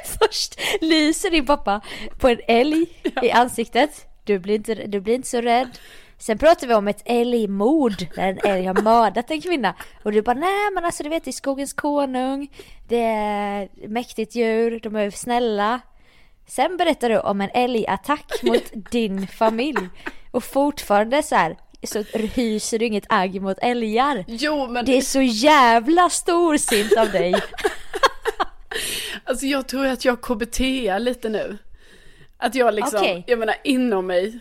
först 0.20 0.60
lyser 0.80 1.30
din 1.30 1.46
pappa 1.46 1.80
på 2.18 2.28
en 2.28 2.40
älg 2.48 2.86
i 3.22 3.30
ansiktet. 3.30 4.06
Du 4.24 4.38
blir, 4.38 4.54
inte, 4.54 4.74
du 4.74 5.00
blir 5.00 5.14
inte 5.14 5.28
så 5.28 5.40
rädd. 5.40 5.78
Sen 6.18 6.38
pratar 6.38 6.66
vi 6.66 6.74
om 6.74 6.88
ett 6.88 7.02
älgmord 7.04 8.06
där 8.14 8.28
en 8.28 8.38
älg 8.44 8.64
har 8.66 8.82
mördat 8.82 9.30
en 9.30 9.40
kvinna. 9.40 9.74
Och 10.02 10.12
du 10.12 10.22
bara 10.22 10.38
nej 10.38 10.70
men 10.74 10.84
alltså 10.84 11.02
du 11.02 11.08
vet 11.08 11.24
det 11.24 11.30
är 11.30 11.32
skogens 11.32 11.72
konung. 11.72 12.52
Det 12.88 13.02
är 13.02 13.68
mäktigt 13.88 14.34
djur, 14.34 14.80
de 14.82 14.96
är 14.96 15.10
snälla. 15.10 15.80
Sen 16.46 16.76
berättar 16.76 17.08
du 17.08 17.18
om 17.18 17.40
en 17.40 17.50
älgattack 17.54 18.42
mot 18.42 18.72
din 18.90 19.26
familj. 19.26 19.88
Och 20.30 20.44
fortfarande 20.44 21.22
så 21.22 21.34
här 21.34 21.56
så 21.86 22.02
hyser 22.12 22.78
du 22.78 22.84
inget 22.86 23.06
agg 23.08 23.42
mot 23.42 23.58
älgar. 23.62 24.24
Jo, 24.28 24.68
men 24.68 24.84
Det 24.84 24.96
är 24.96 25.00
så 25.02 25.22
jävla 25.22 26.10
storsint 26.10 26.96
av 26.98 27.10
dig. 27.10 27.34
alltså 29.24 29.46
jag 29.46 29.68
tror 29.68 29.86
att 29.86 30.04
jag 30.04 30.20
KBT 30.22 30.58
lite 30.98 31.28
nu. 31.28 31.58
Att 32.36 32.54
jag 32.54 32.74
liksom, 32.74 33.00
Okej. 33.00 33.24
jag 33.26 33.38
menar 33.38 33.54
inom 33.64 34.06
mig 34.06 34.38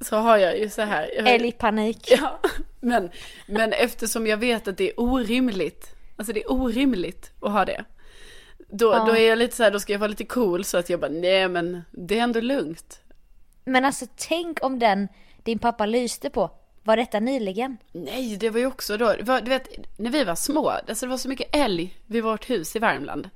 så 0.00 0.16
har 0.16 0.36
jag 0.36 0.58
ju 0.58 0.68
så 0.68 0.82
här. 0.82 1.10
Jag, 1.16 1.28
Älgpanik. 1.28 2.10
Ja, 2.20 2.40
men, 2.80 3.10
men 3.46 3.72
eftersom 3.72 4.26
jag 4.26 4.36
vet 4.36 4.68
att 4.68 4.76
det 4.76 4.88
är 4.90 5.00
orimligt, 5.00 5.86
alltså 6.16 6.32
det 6.32 6.42
är 6.42 6.52
orimligt 6.52 7.30
att 7.40 7.52
ha 7.52 7.64
det. 7.64 7.84
Då, 8.68 8.92
Ja. 8.92 9.04
då 9.04 9.16
är 9.16 9.28
jag 9.28 9.38
lite 9.38 9.56
så 9.56 9.62
här, 9.62 9.70
då 9.70 9.80
ska 9.80 9.92
jag 9.92 10.00
vara 10.00 10.08
lite 10.08 10.24
cool 10.24 10.64
så 10.64 10.78
att 10.78 10.90
jag 10.90 11.00
bara, 11.00 11.10
nej 11.10 11.48
men 11.48 11.82
det 11.90 12.18
är 12.18 12.22
ändå 12.22 12.40
lugnt. 12.40 13.00
Men 13.64 13.84
alltså 13.84 14.06
tänk 14.16 14.64
om 14.64 14.78
den 14.78 15.08
din 15.42 15.58
pappa 15.58 15.86
lyste 15.86 16.30
på, 16.30 16.50
var 16.84 16.96
detta 16.96 17.20
nyligen? 17.20 17.76
Nej, 17.92 18.36
det 18.36 18.50
var 18.50 18.60
ju 18.60 18.66
också 18.66 18.96
då, 18.96 19.14
var, 19.20 19.40
du 19.40 19.48
vet, 19.50 19.68
när 19.98 20.10
vi 20.10 20.24
var 20.24 20.34
små, 20.34 20.68
alltså 20.70 21.06
det 21.06 21.10
var 21.10 21.16
så 21.16 21.28
mycket 21.28 21.56
älg 21.56 21.96
vid 22.06 22.22
vårt 22.22 22.50
hus 22.50 22.76
i 22.76 22.78
Värmland. 22.78 23.30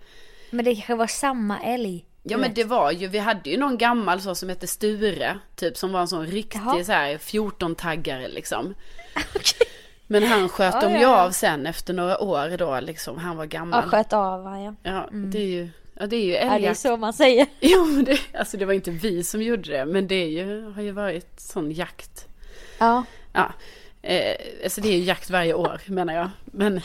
Men 0.51 0.65
det 0.65 0.75
kanske 0.75 0.95
var 0.95 1.07
samma 1.07 1.61
älg. 1.63 2.05
Ja 2.23 2.39
men 2.39 2.55
det 2.55 2.65
var 2.65 2.91
ju, 2.93 3.07
vi 3.07 3.19
hade 3.19 3.51
ju 3.51 3.57
någon 3.59 3.79
gammal 3.79 4.21
så 4.21 4.35
som 4.35 4.49
hette 4.49 4.67
Sture, 4.67 5.39
typ 5.57 5.77
som 5.77 5.93
var 5.93 6.01
en 6.01 6.09
sån 6.09 6.27
riktig 6.27 6.59
Jaha. 6.59 6.85
så 6.85 6.93
här 6.93 7.19
14-taggare 7.19 8.29
liksom. 8.29 8.75
Okej. 9.35 9.69
Men 10.07 10.23
han 10.23 10.49
sköt 10.49 10.75
Ja, 10.75 10.81
dem 10.81 10.91
ju 10.93 10.97
ja, 10.97 11.03
ja. 11.03 11.25
av 11.27 11.31
sen 11.31 11.67
efter 11.67 11.95
några 11.95 12.19
år 12.23 12.57
då 12.57 12.81
liksom, 12.81 13.19
han 13.19 13.37
var 13.37 13.45
Ja, 13.45 13.49
gammal. 13.49 13.83
sköt 13.83 14.13
av 14.13 14.45
han 14.45 14.63
ja. 14.63 14.75
Ja, 14.83 15.09
det 15.13 15.39
är 15.39 15.47
ju, 15.47 15.69
ja 15.95 16.07
det 16.07 16.17
är 16.17 16.21
ju 16.25 16.33
Ja, 16.33 16.39
det 16.41 16.47
är 16.47 16.55
älgjakt. 16.55 16.81
så 16.81 16.97
man 16.97 17.13
säger. 17.13 17.47
Jo 17.61 17.85
men 17.87 18.05
det, 18.05 18.19
alltså 18.39 18.57
det 18.57 18.65
var 18.65 18.73
inte 18.73 18.91
vi 18.91 19.25
som 19.25 19.43
gjorde 19.43 19.71
det, 19.73 19.85
men 19.87 20.07
det 20.09 20.15
är 20.15 20.29
ju, 20.29 20.71
har 20.71 20.83
ju 20.83 20.91
varit 20.93 21.41
sån 21.41 21.71
jakt. 21.73 22.27
Ja. 22.79 23.05
Ja, 23.33 23.53
eh, 24.03 24.35
alltså 24.65 24.81
det 24.81 24.89
är 24.89 24.97
ju 24.97 25.05
jakt 25.05 25.31
varje 25.31 25.55
år 25.55 25.81
menar 25.87 26.15
jag. 26.15 26.31
Men, 26.45 26.81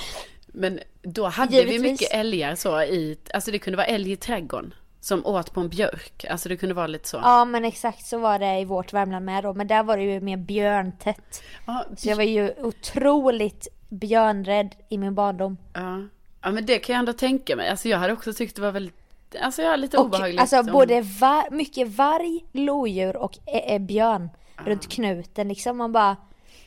men 0.48 0.80
då 1.02 1.28
hade 1.28 1.52
vi 1.52 1.58
Givetvis. 1.58 1.82
mycket 1.82 2.14
älgar 2.14 2.56
så 2.56 2.82
i, 2.82 3.18
alltså 3.34 3.52
det 3.52 3.60
kunde 3.60 3.78
vara 3.78 3.88
älg 3.88 4.12
i 4.12 4.16
trädgården. 4.16 4.74
Som 5.00 5.26
åt 5.26 5.54
på 5.54 5.60
en 5.60 5.70
björk, 5.70 6.26
alltså 6.30 6.50
det 6.50 6.58
kunde 6.58 6.76
vara 6.76 6.88
lite 6.88 7.10
så. 7.10 7.18
ja 7.24 7.46
men 7.46 7.66
exakt 7.66 8.06
så 8.06 8.18
var 8.18 8.40
det 8.40 8.60
i 8.60 8.66
vårt 8.66 8.94
Värmland 8.94 9.26
med 9.26 9.44
då. 9.44 9.54
Men 9.54 9.68
där 9.68 9.84
var 9.84 9.98
det 9.98 10.04
ju 10.04 10.20
mer 10.22 10.38
björntätt. 10.38 11.44
Ja, 11.68 11.86
Så 11.98 12.10
jag 12.10 12.16
var 12.16 12.24
ju 12.24 12.54
otroligt 12.62 13.68
björnrädd 13.90 14.76
i 14.90 14.98
min 14.98 15.16
barndom. 15.16 15.58
ja. 15.74 16.02
ja 16.42 16.52
men 16.52 16.66
det 16.66 16.80
kan 16.80 16.94
jag 16.94 17.00
ändå 17.00 17.14
tänka 17.14 17.56
mig. 17.56 17.70
Alltså 17.70 17.90
jag 17.90 17.98
hade 17.98 18.14
också 18.14 18.34
tyckt 18.34 18.56
det 18.56 18.62
var 18.62 18.72
väldigt, 18.72 18.96
alltså 19.42 19.62
jag 19.62 19.74
är 19.74 19.78
lite 19.78 19.98
Och 19.98 20.06
obehagligt. 20.06 20.40
alltså 20.42 20.60
om- 20.60 20.66
både 20.66 21.02
var, 21.02 21.52
mycket 21.52 21.88
varg, 21.88 22.46
lodjur 22.52 23.16
och 23.18 23.38
ä- 23.46 23.76
ä- 23.76 23.80
björn 23.80 24.30
runt 24.66 24.90
knuten 24.92 25.48
liksom. 25.48 25.78
Man 25.78 25.92
bara, 25.92 26.18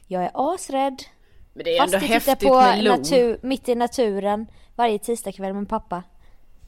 jag 0.06 0.24
är 0.24 0.30
asrädd. 0.34 1.02
Men 1.52 1.64
det 1.64 1.76
är 1.76 1.80
Fast 1.80 1.94
ändå 1.94 2.06
tittar 2.06 2.14
häftigt 2.14 2.48
på 2.48 2.60
med 2.60 2.84
lo. 2.84 2.90
natur, 2.90 3.38
mitt 3.42 3.68
i 3.68 3.74
naturen 3.74 4.46
varje 4.74 4.98
tisdagkväll 4.98 5.52
med 5.54 5.68
pappa. 5.68 6.02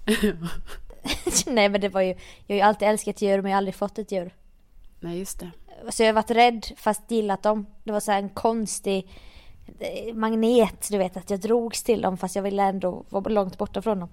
Nej 1.47 1.69
men 1.69 1.81
det 1.81 1.89
var 1.89 2.01
ju, 2.01 2.15
jag 2.47 2.55
har 2.55 2.57
ju 2.57 2.61
alltid 2.61 2.89
älskat 2.89 3.23
djur 3.23 3.43
men 3.43 3.51
jag 3.51 3.57
har 3.57 3.59
aldrig 3.59 3.75
fått 3.75 3.99
ett 3.99 4.13
djur. 4.13 4.35
Nej 5.01 5.19
just 5.19 5.41
det. 5.41 5.51
Så 5.91 6.03
jag 6.03 6.09
har 6.09 6.13
varit 6.13 6.31
rädd 6.31 6.67
fast 6.77 7.11
gillat 7.11 7.43
dem. 7.43 7.67
Det 7.85 7.93
var 7.93 8.01
så 8.01 8.13
här 8.13 8.19
en 8.19 8.29
konstig 8.29 9.09
eh, 9.81 10.15
magnet, 10.15 10.89
du 10.91 10.99
vet 10.99 11.17
att 11.17 11.31
jag 11.31 11.41
drogs 11.41 11.83
till 11.83 12.01
dem 12.03 12.17
fast 12.17 12.37
jag 12.37 12.43
ville 12.43 12.63
ändå 12.63 13.05
vara 13.09 13.29
långt 13.29 13.59
borta 13.59 13.83
från 13.83 14.01
dem. 14.01 14.09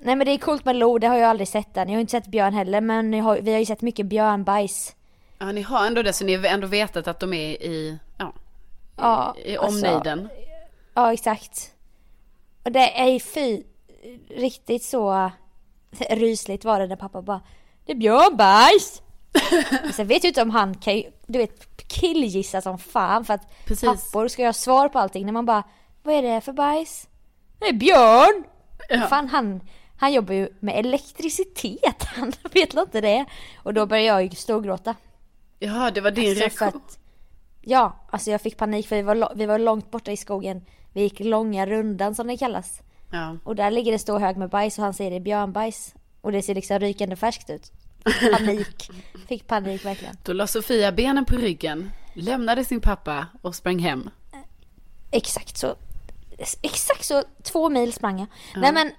Nej 0.00 0.16
men 0.16 0.24
det 0.24 0.32
är 0.32 0.38
coolt 0.38 0.64
med 0.64 0.76
lo, 0.76 0.98
det 0.98 1.06
har 1.06 1.16
jag 1.16 1.30
aldrig 1.30 1.48
sett 1.48 1.76
än. 1.76 1.88
Jag 1.88 1.96
har 1.96 2.00
inte 2.00 2.10
sett 2.10 2.26
björn 2.26 2.54
heller 2.54 2.80
men 2.80 3.14
har, 3.14 3.38
vi 3.40 3.52
har 3.52 3.58
ju 3.58 3.66
sett 3.66 3.82
mycket 3.82 4.06
björnbajs. 4.06 4.96
Ja 5.42 5.52
ni 5.52 5.62
har 5.62 5.86
ändå 5.86 6.02
det 6.02 6.12
så 6.12 6.24
ni 6.24 6.34
har 6.36 6.44
ändå 6.44 6.66
vetat 6.66 7.08
att 7.08 7.20
de 7.20 7.32
är 7.32 7.62
i, 7.62 7.98
ja, 8.18 8.32
Ja, 8.96 9.34
i 9.44 9.56
alltså- 9.56 9.76
omnejden. 9.86 10.28
Ja 10.94 11.12
exakt. 11.12 11.70
Och 12.64 12.72
det 12.72 13.00
är 13.00 13.18
fy 13.20 13.62
riktigt 14.28 14.84
så 14.84 15.30
rysligt 16.10 16.64
var 16.64 16.80
det 16.80 16.86
när 16.86 16.96
pappa 16.96 17.22
bara 17.22 17.40
Det 17.86 17.92
är 17.92 17.96
björnbajs! 17.96 19.02
Sen 19.94 20.06
vet 20.06 20.24
jag 20.24 20.30
inte 20.30 20.42
om 20.42 20.50
han 20.50 20.74
kan 20.74 20.96
ju, 20.96 21.10
du 21.26 21.38
vet 21.38 21.86
killgissa 21.88 22.60
som 22.60 22.78
fan 22.78 23.24
för 23.24 23.34
att 23.34 23.64
Precis. 23.66 23.88
pappor 23.88 24.28
ska 24.28 24.42
ju 24.42 24.48
ha 24.48 24.52
svar 24.52 24.88
på 24.88 24.98
allting 24.98 25.26
när 25.26 25.32
man 25.32 25.46
bara 25.46 25.62
Vad 26.02 26.14
är 26.14 26.22
det 26.22 26.40
för 26.40 26.52
bajs? 26.52 27.08
Det 27.58 27.66
är 27.68 27.72
björn! 27.72 28.44
Ja. 28.88 29.06
Fan 29.06 29.28
han, 29.28 29.60
han 29.96 30.12
jobbar 30.12 30.34
ju 30.34 30.48
med 30.60 30.78
elektricitet, 30.78 32.04
han 32.16 32.32
vet 32.52 32.74
inte 32.74 33.00
det? 33.00 33.24
Och 33.62 33.74
då 33.74 33.86
började 33.86 34.06
jag 34.06 34.22
ju 34.22 34.30
storgråta. 34.30 34.94
Ja, 35.62 35.90
det 35.90 36.00
var 36.00 36.10
din 36.10 36.28
Alltså, 36.28 36.40
reaktion. 36.44 36.68
att- 36.68 36.98
Ja, 37.62 38.06
alltså 38.10 38.30
jag 38.30 38.40
fick 38.40 38.56
panik 38.56 38.88
för 38.88 38.96
vi 38.96 39.02
var, 39.02 39.32
vi 39.34 39.46
var 39.46 39.58
långt 39.58 39.90
borta 39.90 40.12
i 40.12 40.16
skogen. 40.16 40.64
Vi 40.92 41.02
gick 41.02 41.20
långa 41.20 41.66
rundan 41.66 42.14
som 42.14 42.26
det 42.26 42.36
kallas. 42.36 42.80
Ja. 43.10 43.36
Och 43.44 43.56
där 43.56 43.70
ligger 43.70 43.92
det 43.92 43.98
stor 43.98 44.18
hög 44.18 44.36
med 44.36 44.50
bajs 44.50 44.78
och 44.78 44.84
han 44.84 44.94
säger 44.94 45.10
det 45.10 45.16
är 45.16 45.20
björnbajs. 45.20 45.94
Och 46.20 46.32
det 46.32 46.42
ser 46.42 46.54
liksom 46.54 46.78
rykande 46.78 47.16
färskt 47.16 47.50
ut. 47.50 47.72
Panik. 48.32 48.90
Fick 49.28 49.46
panik 49.46 49.84
verkligen. 49.84 50.16
Då 50.24 50.32
la 50.32 50.46
Sofia 50.46 50.92
benen 50.92 51.24
på 51.24 51.36
ryggen, 51.36 51.90
lämnade 52.14 52.64
sin 52.64 52.80
pappa 52.80 53.26
och 53.42 53.54
sprang 53.54 53.78
hem. 53.78 54.10
Exakt 55.10 55.56
så. 55.56 55.74
Exakt 56.62 57.04
så, 57.04 57.22
två 57.42 57.68
mil 57.68 57.92
sprang 57.92 58.18
jag. 58.18 58.26
Nej 58.62 58.72
men, 58.72 58.90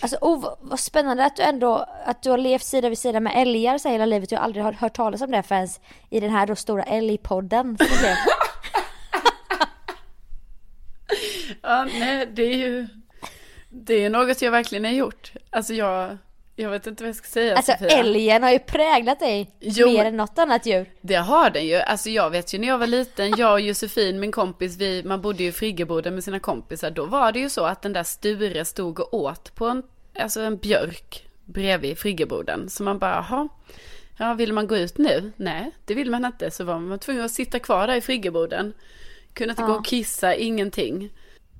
alltså 0.00 0.16
oh, 0.20 0.54
vad- 0.60 0.80
spännande 0.80 1.24
att 1.24 1.36
du 1.36 1.42
ändå, 1.42 1.86
att 2.04 2.22
du 2.22 2.30
har 2.30 2.38
levt 2.38 2.64
sida 2.64 2.88
vid 2.88 2.98
sida 2.98 3.20
med 3.20 3.32
älgar 3.36 3.78
så 3.78 3.88
hela 3.88 4.06
livet. 4.06 4.32
Jag 4.32 4.38
har 4.38 4.44
aldrig 4.44 4.64
hört, 4.64 4.94
talas 4.94 5.20
om 5.22 5.30
det 5.30 5.42
förrän 5.42 5.68
i 6.10 6.20
den 6.20 6.30
här 6.30 6.46
då 6.46 6.56
stora 6.56 6.82
älgpodden 6.82 7.66
som 7.78 7.86
det 7.86 7.98
blev. 7.98 8.16
Ja, 11.62 11.84
nej, 11.84 12.26
det 12.26 12.42
är 12.42 12.56
ju, 12.56 12.88
det 13.68 14.04
är 14.04 14.10
något 14.10 14.42
jag 14.42 14.50
verkligen 14.50 14.84
har 14.84 14.92
gjort. 14.92 15.32
Alltså 15.50 15.74
jag, 15.74 16.18
jag 16.56 16.70
vet 16.70 16.86
inte 16.86 17.02
vad 17.02 17.08
jag 17.08 17.16
ska 17.16 17.26
säga 17.28 17.56
Alltså 17.56 17.72
Sofia. 17.72 17.88
älgen 17.88 18.42
har 18.42 18.50
ju 18.50 18.58
präglat 18.58 19.20
dig 19.20 19.50
Jo, 19.60 19.86
mer 19.86 20.04
än 20.04 20.16
något 20.16 20.38
annat 20.38 20.66
djur. 20.66 20.90
Det 21.00 21.14
har 21.14 21.50
den 21.50 21.66
ju. 21.66 21.76
Alltså 21.76 22.10
jag 22.10 22.30
vet 22.30 22.54
ju 22.54 22.58
när 22.58 22.68
jag 22.68 22.78
var 22.78 22.86
liten, 22.86 23.34
jag 23.36 23.52
och 23.52 23.60
Josefin, 23.60 24.20
min 24.20 24.32
kompis, 24.32 24.76
vi, 24.76 25.02
man 25.04 25.20
bodde 25.20 25.42
ju 25.42 25.48
i 25.48 25.52
Friggeboden 25.52 26.14
med 26.14 26.24
sina 26.24 26.38
kompisar. 26.40 26.90
Då 26.90 27.04
var 27.06 27.32
det 27.32 27.38
ju 27.38 27.48
så 27.50 27.64
att 27.64 27.82
den 27.82 27.92
där 27.92 28.02
Sture 28.02 28.64
stod 28.64 29.00
och 29.00 29.14
åt 29.14 29.54
på 29.54 29.66
en, 29.66 29.82
alltså 30.18 30.40
en 30.40 30.56
björk 30.56 31.26
bredvid 31.44 31.98
Friggeboden. 31.98 32.68
Så 32.70 32.82
man 32.82 32.98
bara, 32.98 33.14
jaha, 33.28 33.48
ja 34.18 34.34
vill 34.34 34.52
man 34.52 34.66
gå 34.66 34.76
ut 34.76 34.98
nu? 34.98 35.32
Nej, 35.36 35.70
det 35.84 35.94
vill 35.94 36.10
man 36.10 36.24
inte. 36.24 36.50
Så 36.50 36.64
var 36.64 36.78
man 36.78 36.98
tvungen 36.98 37.24
att 37.24 37.30
sitta 37.30 37.58
kvar 37.58 37.86
där 37.86 37.94
i 37.96 38.00
Friggeboden. 38.00 38.72
Kunde 39.32 39.50
inte 39.50 39.62
gå 39.62 39.68
Ja. 39.72 39.76
och 39.78 39.84
kissa, 39.86 40.34
ingenting. 40.34 41.10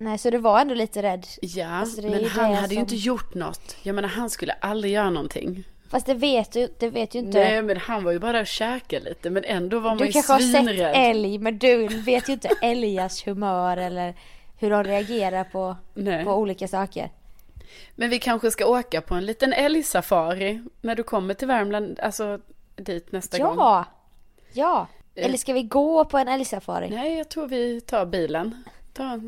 Nej, 0.03 0.19
så 0.19 0.31
du 0.31 0.38
var 0.38 0.61
ändå 0.61 0.75
lite 0.75 1.03
rädd. 1.03 1.27
Ja, 1.43 1.69
Alltså, 1.69 2.03
men 2.03 2.21
ju 2.21 2.29
han 2.29 2.55
hade 2.55 2.75
ju 2.75 2.75
som- 2.75 2.79
inte 2.79 2.97
gjort 2.97 3.35
något. 3.35 3.77
Jag 3.83 3.95
menar, 3.95 4.09
han 4.09 4.31
skulle 4.31 4.53
aldrig 4.53 4.93
göra 4.93 5.11
någonting. 5.11 5.65
Fast 5.91 6.07
det 6.07 6.15
vet 6.15 6.53
du, 6.53 6.69
det 6.79 6.91
vet 6.91 7.15
ju 7.15 7.19
inte. 7.19 7.38
Nej, 7.38 7.62
men 7.62 7.77
han 7.77 8.05
var 8.05 8.12
ju 8.12 8.19
bara 8.19 8.33
där 8.33 8.41
och 8.41 8.47
käkade 8.47 9.05
lite. 9.09 9.31
Men 9.31 9.45
ändå 9.45 9.81
var 9.81 9.91
man 9.91 9.99
du 9.99 10.05
ju 10.07 10.12
kanske 10.12 10.33
har 10.33 10.41
sett 10.41 10.51
svinrädd. 10.65 10.93
älg, 10.97 11.38
men 11.38 11.59
du 11.59 11.87
vet 11.88 12.29
ju 12.29 12.33
inte 12.33 12.49
älgars 12.62 13.27
humör 13.27 13.77
eller 13.77 14.15
hur 14.59 14.71
de 14.71 14.85
reagerar 14.85 15.45
på, 15.45 15.77
Nej. 15.95 16.25
på 16.25 16.35
olika 16.35 16.69
saker. 16.69 17.11
Men 17.95 18.11
vi 18.11 18.19
kanske 18.19 18.51
ska 18.51 18.67
åka 18.67 19.01
på 19.01 19.15
en 19.15 19.27
liten 19.27 19.53
älgsafari 19.53 20.62
när 20.81 20.95
du 20.95 21.03
kommer 21.03 21.35
till 21.35 21.49
Värmland, 21.49 22.01
alltså 22.01 22.38
dit 22.77 23.12
nästa 23.12 23.38
gång. 23.38 23.57
Ja! 23.59 23.85
Ja! 24.53 24.87
Eh. 25.15 25.25
Eller 25.27 25.37
ska 25.38 25.53
vi 25.53 25.62
gå 25.62 26.05
på 26.05 26.19
en 26.19 26.29
älgsafari? 26.29 26.88
Nej, 26.91 27.19
jag 27.19 27.29
tror 27.29 27.47
vi 27.49 27.81
tar 27.81 28.07
bilen. 28.07 28.65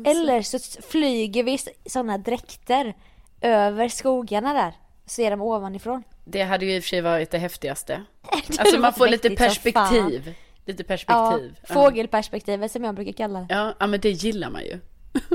Eller 0.05 0.41
så 0.41 0.81
flyger 0.81 1.43
vi 1.43 1.57
sådana 1.85 2.17
dräkter 2.17 2.93
över 3.41 3.87
skogarna 3.87 4.53
där. 4.53 4.73
Ser 5.05 5.31
dem 5.31 5.41
ovanifrån. 5.41 6.03
Det 6.25 6.43
hade 6.43 6.65
ju 6.65 6.75
i 6.75 6.79
och 6.79 6.83
för 6.83 6.89
sig 6.89 7.01
varit 7.01 7.31
det 7.31 7.37
häftigaste. 7.37 7.93
hade 8.21 8.59
Alltså 8.59 8.79
man 8.79 8.93
får 8.93 9.07
lite 9.07 9.29
perspektiv. 9.29 10.33
Lite 10.65 10.83
Ja, 10.83 10.87
perspektiv. 10.87 11.55
fågelperspektivet 11.63 12.71
som 12.71 12.83
jag 12.83 12.95
brukar 12.95 13.11
kalla 13.11 13.39
det. 13.39 13.47
Ja, 13.49 13.73
ja, 13.79 13.87
men 13.87 13.99
det 13.99 14.09
gillar 14.11 14.49
man 14.49 14.61
ju. 14.65 14.79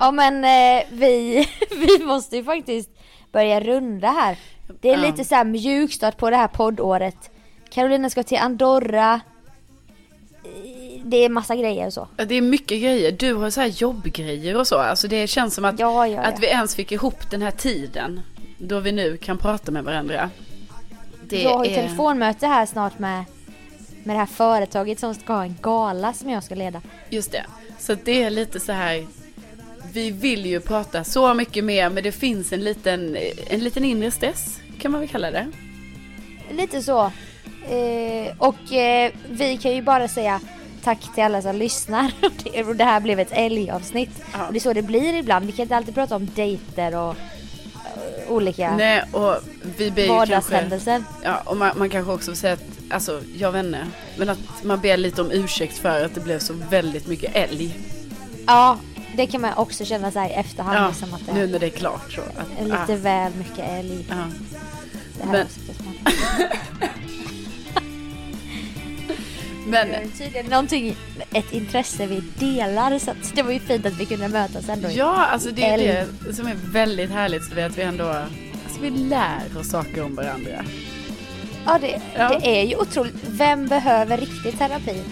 Ja 0.00 0.10
men 0.10 0.44
eh, 0.44 0.84
vi, 0.90 1.46
vi 1.70 2.04
måste 2.04 2.36
ju 2.36 2.44
faktiskt 2.44 2.90
börja 3.32 3.60
runda 3.60 4.08
här. 4.08 4.38
Det 4.80 4.90
är 4.90 4.96
Ja. 5.04 5.10
lite 5.10 5.24
så 5.24 5.34
här 5.34 5.44
mjukstart 5.44 6.16
på 6.16 6.30
det 6.30 6.36
här 6.36 6.48
poddåret. 6.48 7.30
Carolina 7.70 8.10
ska 8.10 8.22
till 8.22 8.38
Andorra. 8.38 9.20
Det 11.10 11.16
är 11.24 11.28
massa 11.28 11.56
grejer 11.56 11.86
och 11.86 11.92
så. 11.92 12.08
Det 12.26 12.34
är 12.34 12.42
mycket 12.42 12.80
grejer. 12.82 13.12
Du 13.12 13.34
har 13.34 13.50
så 13.50 13.60
här 13.60 13.68
jobbgrejer 13.68 14.56
och 14.56 14.66
så. 14.66 14.78
Alltså 14.78 15.08
det 15.08 15.26
känns 15.26 15.54
som 15.54 15.64
att, 15.64 15.78
Ja, 15.78 16.06
ja, 16.06 16.14
ja. 16.14 16.22
att 16.22 16.40
vi 16.40 16.46
ens 16.46 16.74
fick 16.74 16.92
ihop 16.92 17.30
den 17.30 17.42
här 17.42 17.50
tiden. 17.50 18.20
Då 18.58 18.80
vi 18.80 18.92
nu 18.92 19.16
kan 19.16 19.38
prata 19.38 19.72
med 19.72 19.84
varandra. 19.84 20.30
Det 21.28 21.42
jag 21.42 21.58
har 21.58 21.64
ju 21.64 21.70
är- 21.70 21.74
telefonmöte 21.82 22.46
här 22.46 22.66
snart 22.66 22.98
med, 22.98 23.24
med 24.04 24.16
det 24.16 24.18
här 24.20 24.26
företaget 24.26 25.00
som 25.00 25.14
ska 25.14 25.32
ha 25.32 25.42
en 25.42 25.56
gala 25.62 26.12
som 26.12 26.30
jag 26.30 26.44
ska 26.44 26.54
leda. 26.54 26.82
Just 27.10 27.32
det. 27.32 27.44
Så 27.78 27.96
det 28.04 28.22
är 28.22 28.30
lite 28.30 28.60
så 28.60 28.72
här. 28.72 29.06
Vi 29.92 30.10
vill 30.10 30.46
ju 30.46 30.60
prata 30.60 31.04
så 31.04 31.34
mycket 31.34 31.64
mer 31.64 31.90
men 31.90 32.02
det 32.02 32.12
finns 32.12 32.52
en 32.52 32.64
liten, 32.64 33.16
en 33.50 33.60
liten 33.60 33.84
inre 33.84 34.10
stress. 34.10 34.60
Kan 34.80 34.90
man 34.92 35.00
väl 35.00 35.08
kalla 35.10 35.30
det. 35.30 35.46
Lite 36.52 36.82
så. 36.82 37.00
Eh, 37.70 38.34
och 38.38 38.72
eh, 38.72 39.12
vi 39.30 39.56
kan 39.56 39.72
ju 39.74 39.82
bara 39.82 40.08
säga 40.08 40.40
tack 40.84 41.14
till 41.14 41.22
alla 41.24 41.42
som 41.42 41.56
lyssnar. 41.56 42.12
Det- 42.44 42.64
Och 42.64 42.76
det 42.76 42.84
här 42.84 43.00
blev 43.00 43.20
ett 43.20 43.32
älgavsnitt. 43.32 44.10
Ja. 44.32 44.46
Och 44.46 44.52
det 44.52 44.58
är 44.58 44.60
så 44.60 44.72
det 44.72 44.82
blir 44.82 45.14
ibland. 45.14 45.46
Vi 45.46 45.52
kan 45.52 45.62
inte 45.62 45.76
alltid 45.76 45.94
prata 45.94 46.16
om 46.16 46.28
dejter 46.34 46.96
och 46.96 47.10
eh, 47.74 48.32
olika 48.32 48.76
Nej 48.76 49.02
och 49.12 49.36
vi 49.78 49.90
ber 49.90 50.02
ju 50.02 50.08
kanske. 50.08 50.14
vardagshändelser. 50.34 51.02
Ja 51.24 51.40
och 51.44 51.56
man, 51.56 51.78
man 51.78 51.90
kanske 51.90 52.12
också 52.12 52.34
säga 52.36 52.52
att, 52.52 52.62
alltså 52.90 53.20
jag 53.36 53.52
vet 53.52 53.64
inte. 53.64 53.86
Men 54.18 54.28
att 54.28 54.38
man 54.62 54.80
ber 54.80 54.96
lite 54.96 55.22
om 55.22 55.30
ursäkt 55.30 55.78
för 55.78 56.04
att 56.04 56.14
det 56.14 56.20
blev 56.20 56.38
så 56.38 56.52
väldigt 56.70 57.06
mycket 57.06 57.36
älg. 57.36 57.78
Ja, 58.46 58.78
det 59.16 59.26
kan 59.26 59.40
man 59.40 59.54
också 59.56 59.84
känna 59.84 60.10
så 60.10 60.18
här 60.18 60.28
i 60.28 60.32
efterhand. 60.32 60.76
Ja, 60.78 60.88
liksom 60.88 61.14
att 61.14 61.26
det 61.26 61.32
nu 61.34 61.46
när 61.46 61.58
det 61.58 61.66
är 61.66 61.70
klart 61.70 62.12
så. 62.12 62.20
Att, 62.20 62.64
lite 62.64 62.92
ah, 62.92 62.96
väl 62.96 63.32
mycket 63.34 63.64
älg. 63.78 64.06
ja. 64.10 64.16
Det 65.18 65.26
här 65.26 65.32
Men-. 65.32 65.46
Men 69.70 69.88
tydligen 70.18 70.46
någonting, 70.46 70.96
ett 71.32 71.52
intresse 71.52 72.06
vi 72.06 72.20
delar 72.38 72.98
så 72.98 73.10
det 73.34 73.42
var 73.42 73.52
ju 73.52 73.60
fint 73.60 73.86
att 73.86 74.00
vi 74.00 74.06
kunde 74.06 74.28
mötas 74.28 74.68
ändå. 74.68 74.88
ja, 74.92 75.26
alltså 75.26 75.50
det 75.50 75.64
är 75.64 75.74
Älg. 75.74 76.06
det 76.26 76.34
som 76.34 76.46
är 76.46 76.54
väldigt 76.72 77.10
härligt. 77.10 77.44
Så 77.44 77.54
det 77.54 77.62
är 77.62 77.66
att 77.66 77.78
vi 77.78 77.82
ändå, 77.82 78.04
alltså 78.08 78.80
vi 78.80 78.90
lär 78.90 79.58
oss 79.60 79.70
saker 79.70 80.02
om 80.04 80.14
varandra. 80.14 80.64
Ja, 81.66 81.78
det, 81.80 82.00
Ja. 82.16 82.28
det 82.28 82.60
är 82.60 82.64
ju 82.64 82.76
otroligt. 82.76 83.14
Vem 83.28 83.66
behöver 83.66 84.16
riktig 84.16 84.58
terapi? 84.58 85.02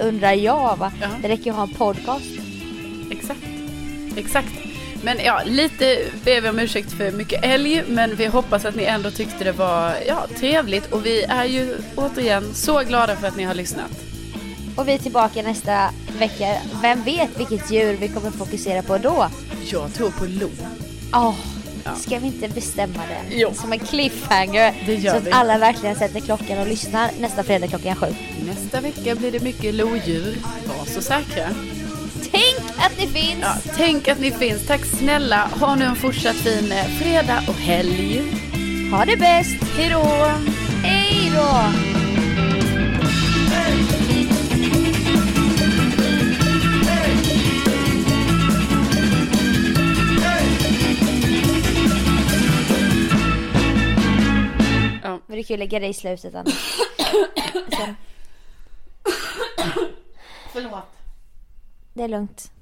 Undrar 0.00 0.32
jag 0.32 0.76
va? 0.76 0.92
Ja. 1.00 1.08
Det 1.22 1.28
räcker 1.28 1.44
ju 1.44 1.50
att 1.50 1.56
ha 1.56 1.62
en 1.62 1.74
podcast. 1.74 2.24
Exakt. 3.10 3.40
Exakt. 4.16 4.48
Men 5.04 5.18
ja, 5.24 5.40
lite 5.44 5.98
ber 6.24 6.40
vi 6.40 6.48
om 6.48 6.58
ursäkt 6.58 6.92
för 6.92 7.12
mycket 7.12 7.44
älg, 7.44 7.82
men 7.88 8.14
vi 8.16 8.26
hoppas 8.26 8.64
att 8.64 8.74
ni 8.74 8.84
ändå 8.84 9.10
tyckte 9.10 9.44
det 9.44 9.52
var 9.52 9.94
ja, 10.08 10.26
trevligt 10.38 10.92
och 10.92 11.06
vi 11.06 11.22
är 11.22 11.44
ju 11.44 11.76
återigen 11.96 12.54
så 12.54 12.80
glada 12.80 13.16
för 13.16 13.28
att 13.28 13.36
ni 13.36 13.42
har 13.42 13.54
lyssnat. 13.54 13.90
Och 14.76 14.88
vi 14.88 14.92
är 14.92 14.98
tillbaka 14.98 15.42
nästa 15.42 15.90
vecka. 16.18 16.56
Vem 16.82 17.02
vet 17.02 17.40
vilket 17.40 17.70
djur 17.72 17.96
vi 18.00 18.08
kommer 18.08 18.30
fokusera 18.30 18.82
på 18.82 18.98
då? 18.98 19.28
Jag 19.72 19.94
tror 19.94 20.10
på 20.10 20.24
lo. 20.24 20.48
Åh, 21.14 21.34
Ja. 21.84 21.94
ska 21.94 22.18
vi 22.18 22.26
inte 22.26 22.48
bestämma 22.48 23.02
det? 23.08 23.36
Jo. 23.36 23.50
Som 23.54 23.72
en 23.72 23.78
cliffhanger. 23.78 24.74
Det 24.86 24.94
gör 24.94 25.10
så 25.12 25.16
att 25.18 25.26
vi. 25.26 25.30
alla 25.30 25.58
verkligen 25.58 25.96
sätter 25.96 26.20
klockan 26.20 26.58
och 26.58 26.66
lyssnar 26.66 27.10
nästa 27.20 27.42
fredag 27.42 27.68
klockan 27.68 27.96
sju. 27.96 28.06
Nästa 28.46 28.80
vecka 28.80 29.14
blir 29.14 29.32
det 29.32 29.40
mycket 29.42 29.74
lodjur. 29.74 30.36
Var 30.78 30.84
så 30.86 31.02
säkra. 31.02 31.48
Tänk 32.32 32.78
att 32.78 32.98
ni 32.98 33.06
finns! 33.06 33.42
Ja, 33.42 33.54
tänk 33.76 34.08
att 34.08 34.20
ni 34.20 34.30
finns. 34.30 34.66
Tack 34.66 34.84
snälla. 34.84 35.48
Ha 35.60 35.74
nu 35.74 35.84
en 35.84 35.96
fortsatt 35.96 36.36
fin 36.36 36.72
eh, 36.72 36.84
fredag 36.84 37.42
och 37.48 37.54
helg. 37.54 38.22
Ha 38.90 39.04
det 39.04 39.16
bäst! 39.16 39.64
Hej 39.76 39.90
då! 39.90 40.04
Hej 40.82 41.32
då! 41.34 41.62
Ja. 55.02 55.20
Men 55.26 55.36
det 55.36 55.42
kan 55.42 55.54
ju 55.54 55.58
lägga 55.58 55.78
det 55.80 55.86
i 55.86 55.94
slutet 55.94 56.34
annars. 56.34 56.78
Förlåt 60.52 61.01
det 61.94 62.02
är 62.02 62.08
lugnt. 62.08 62.52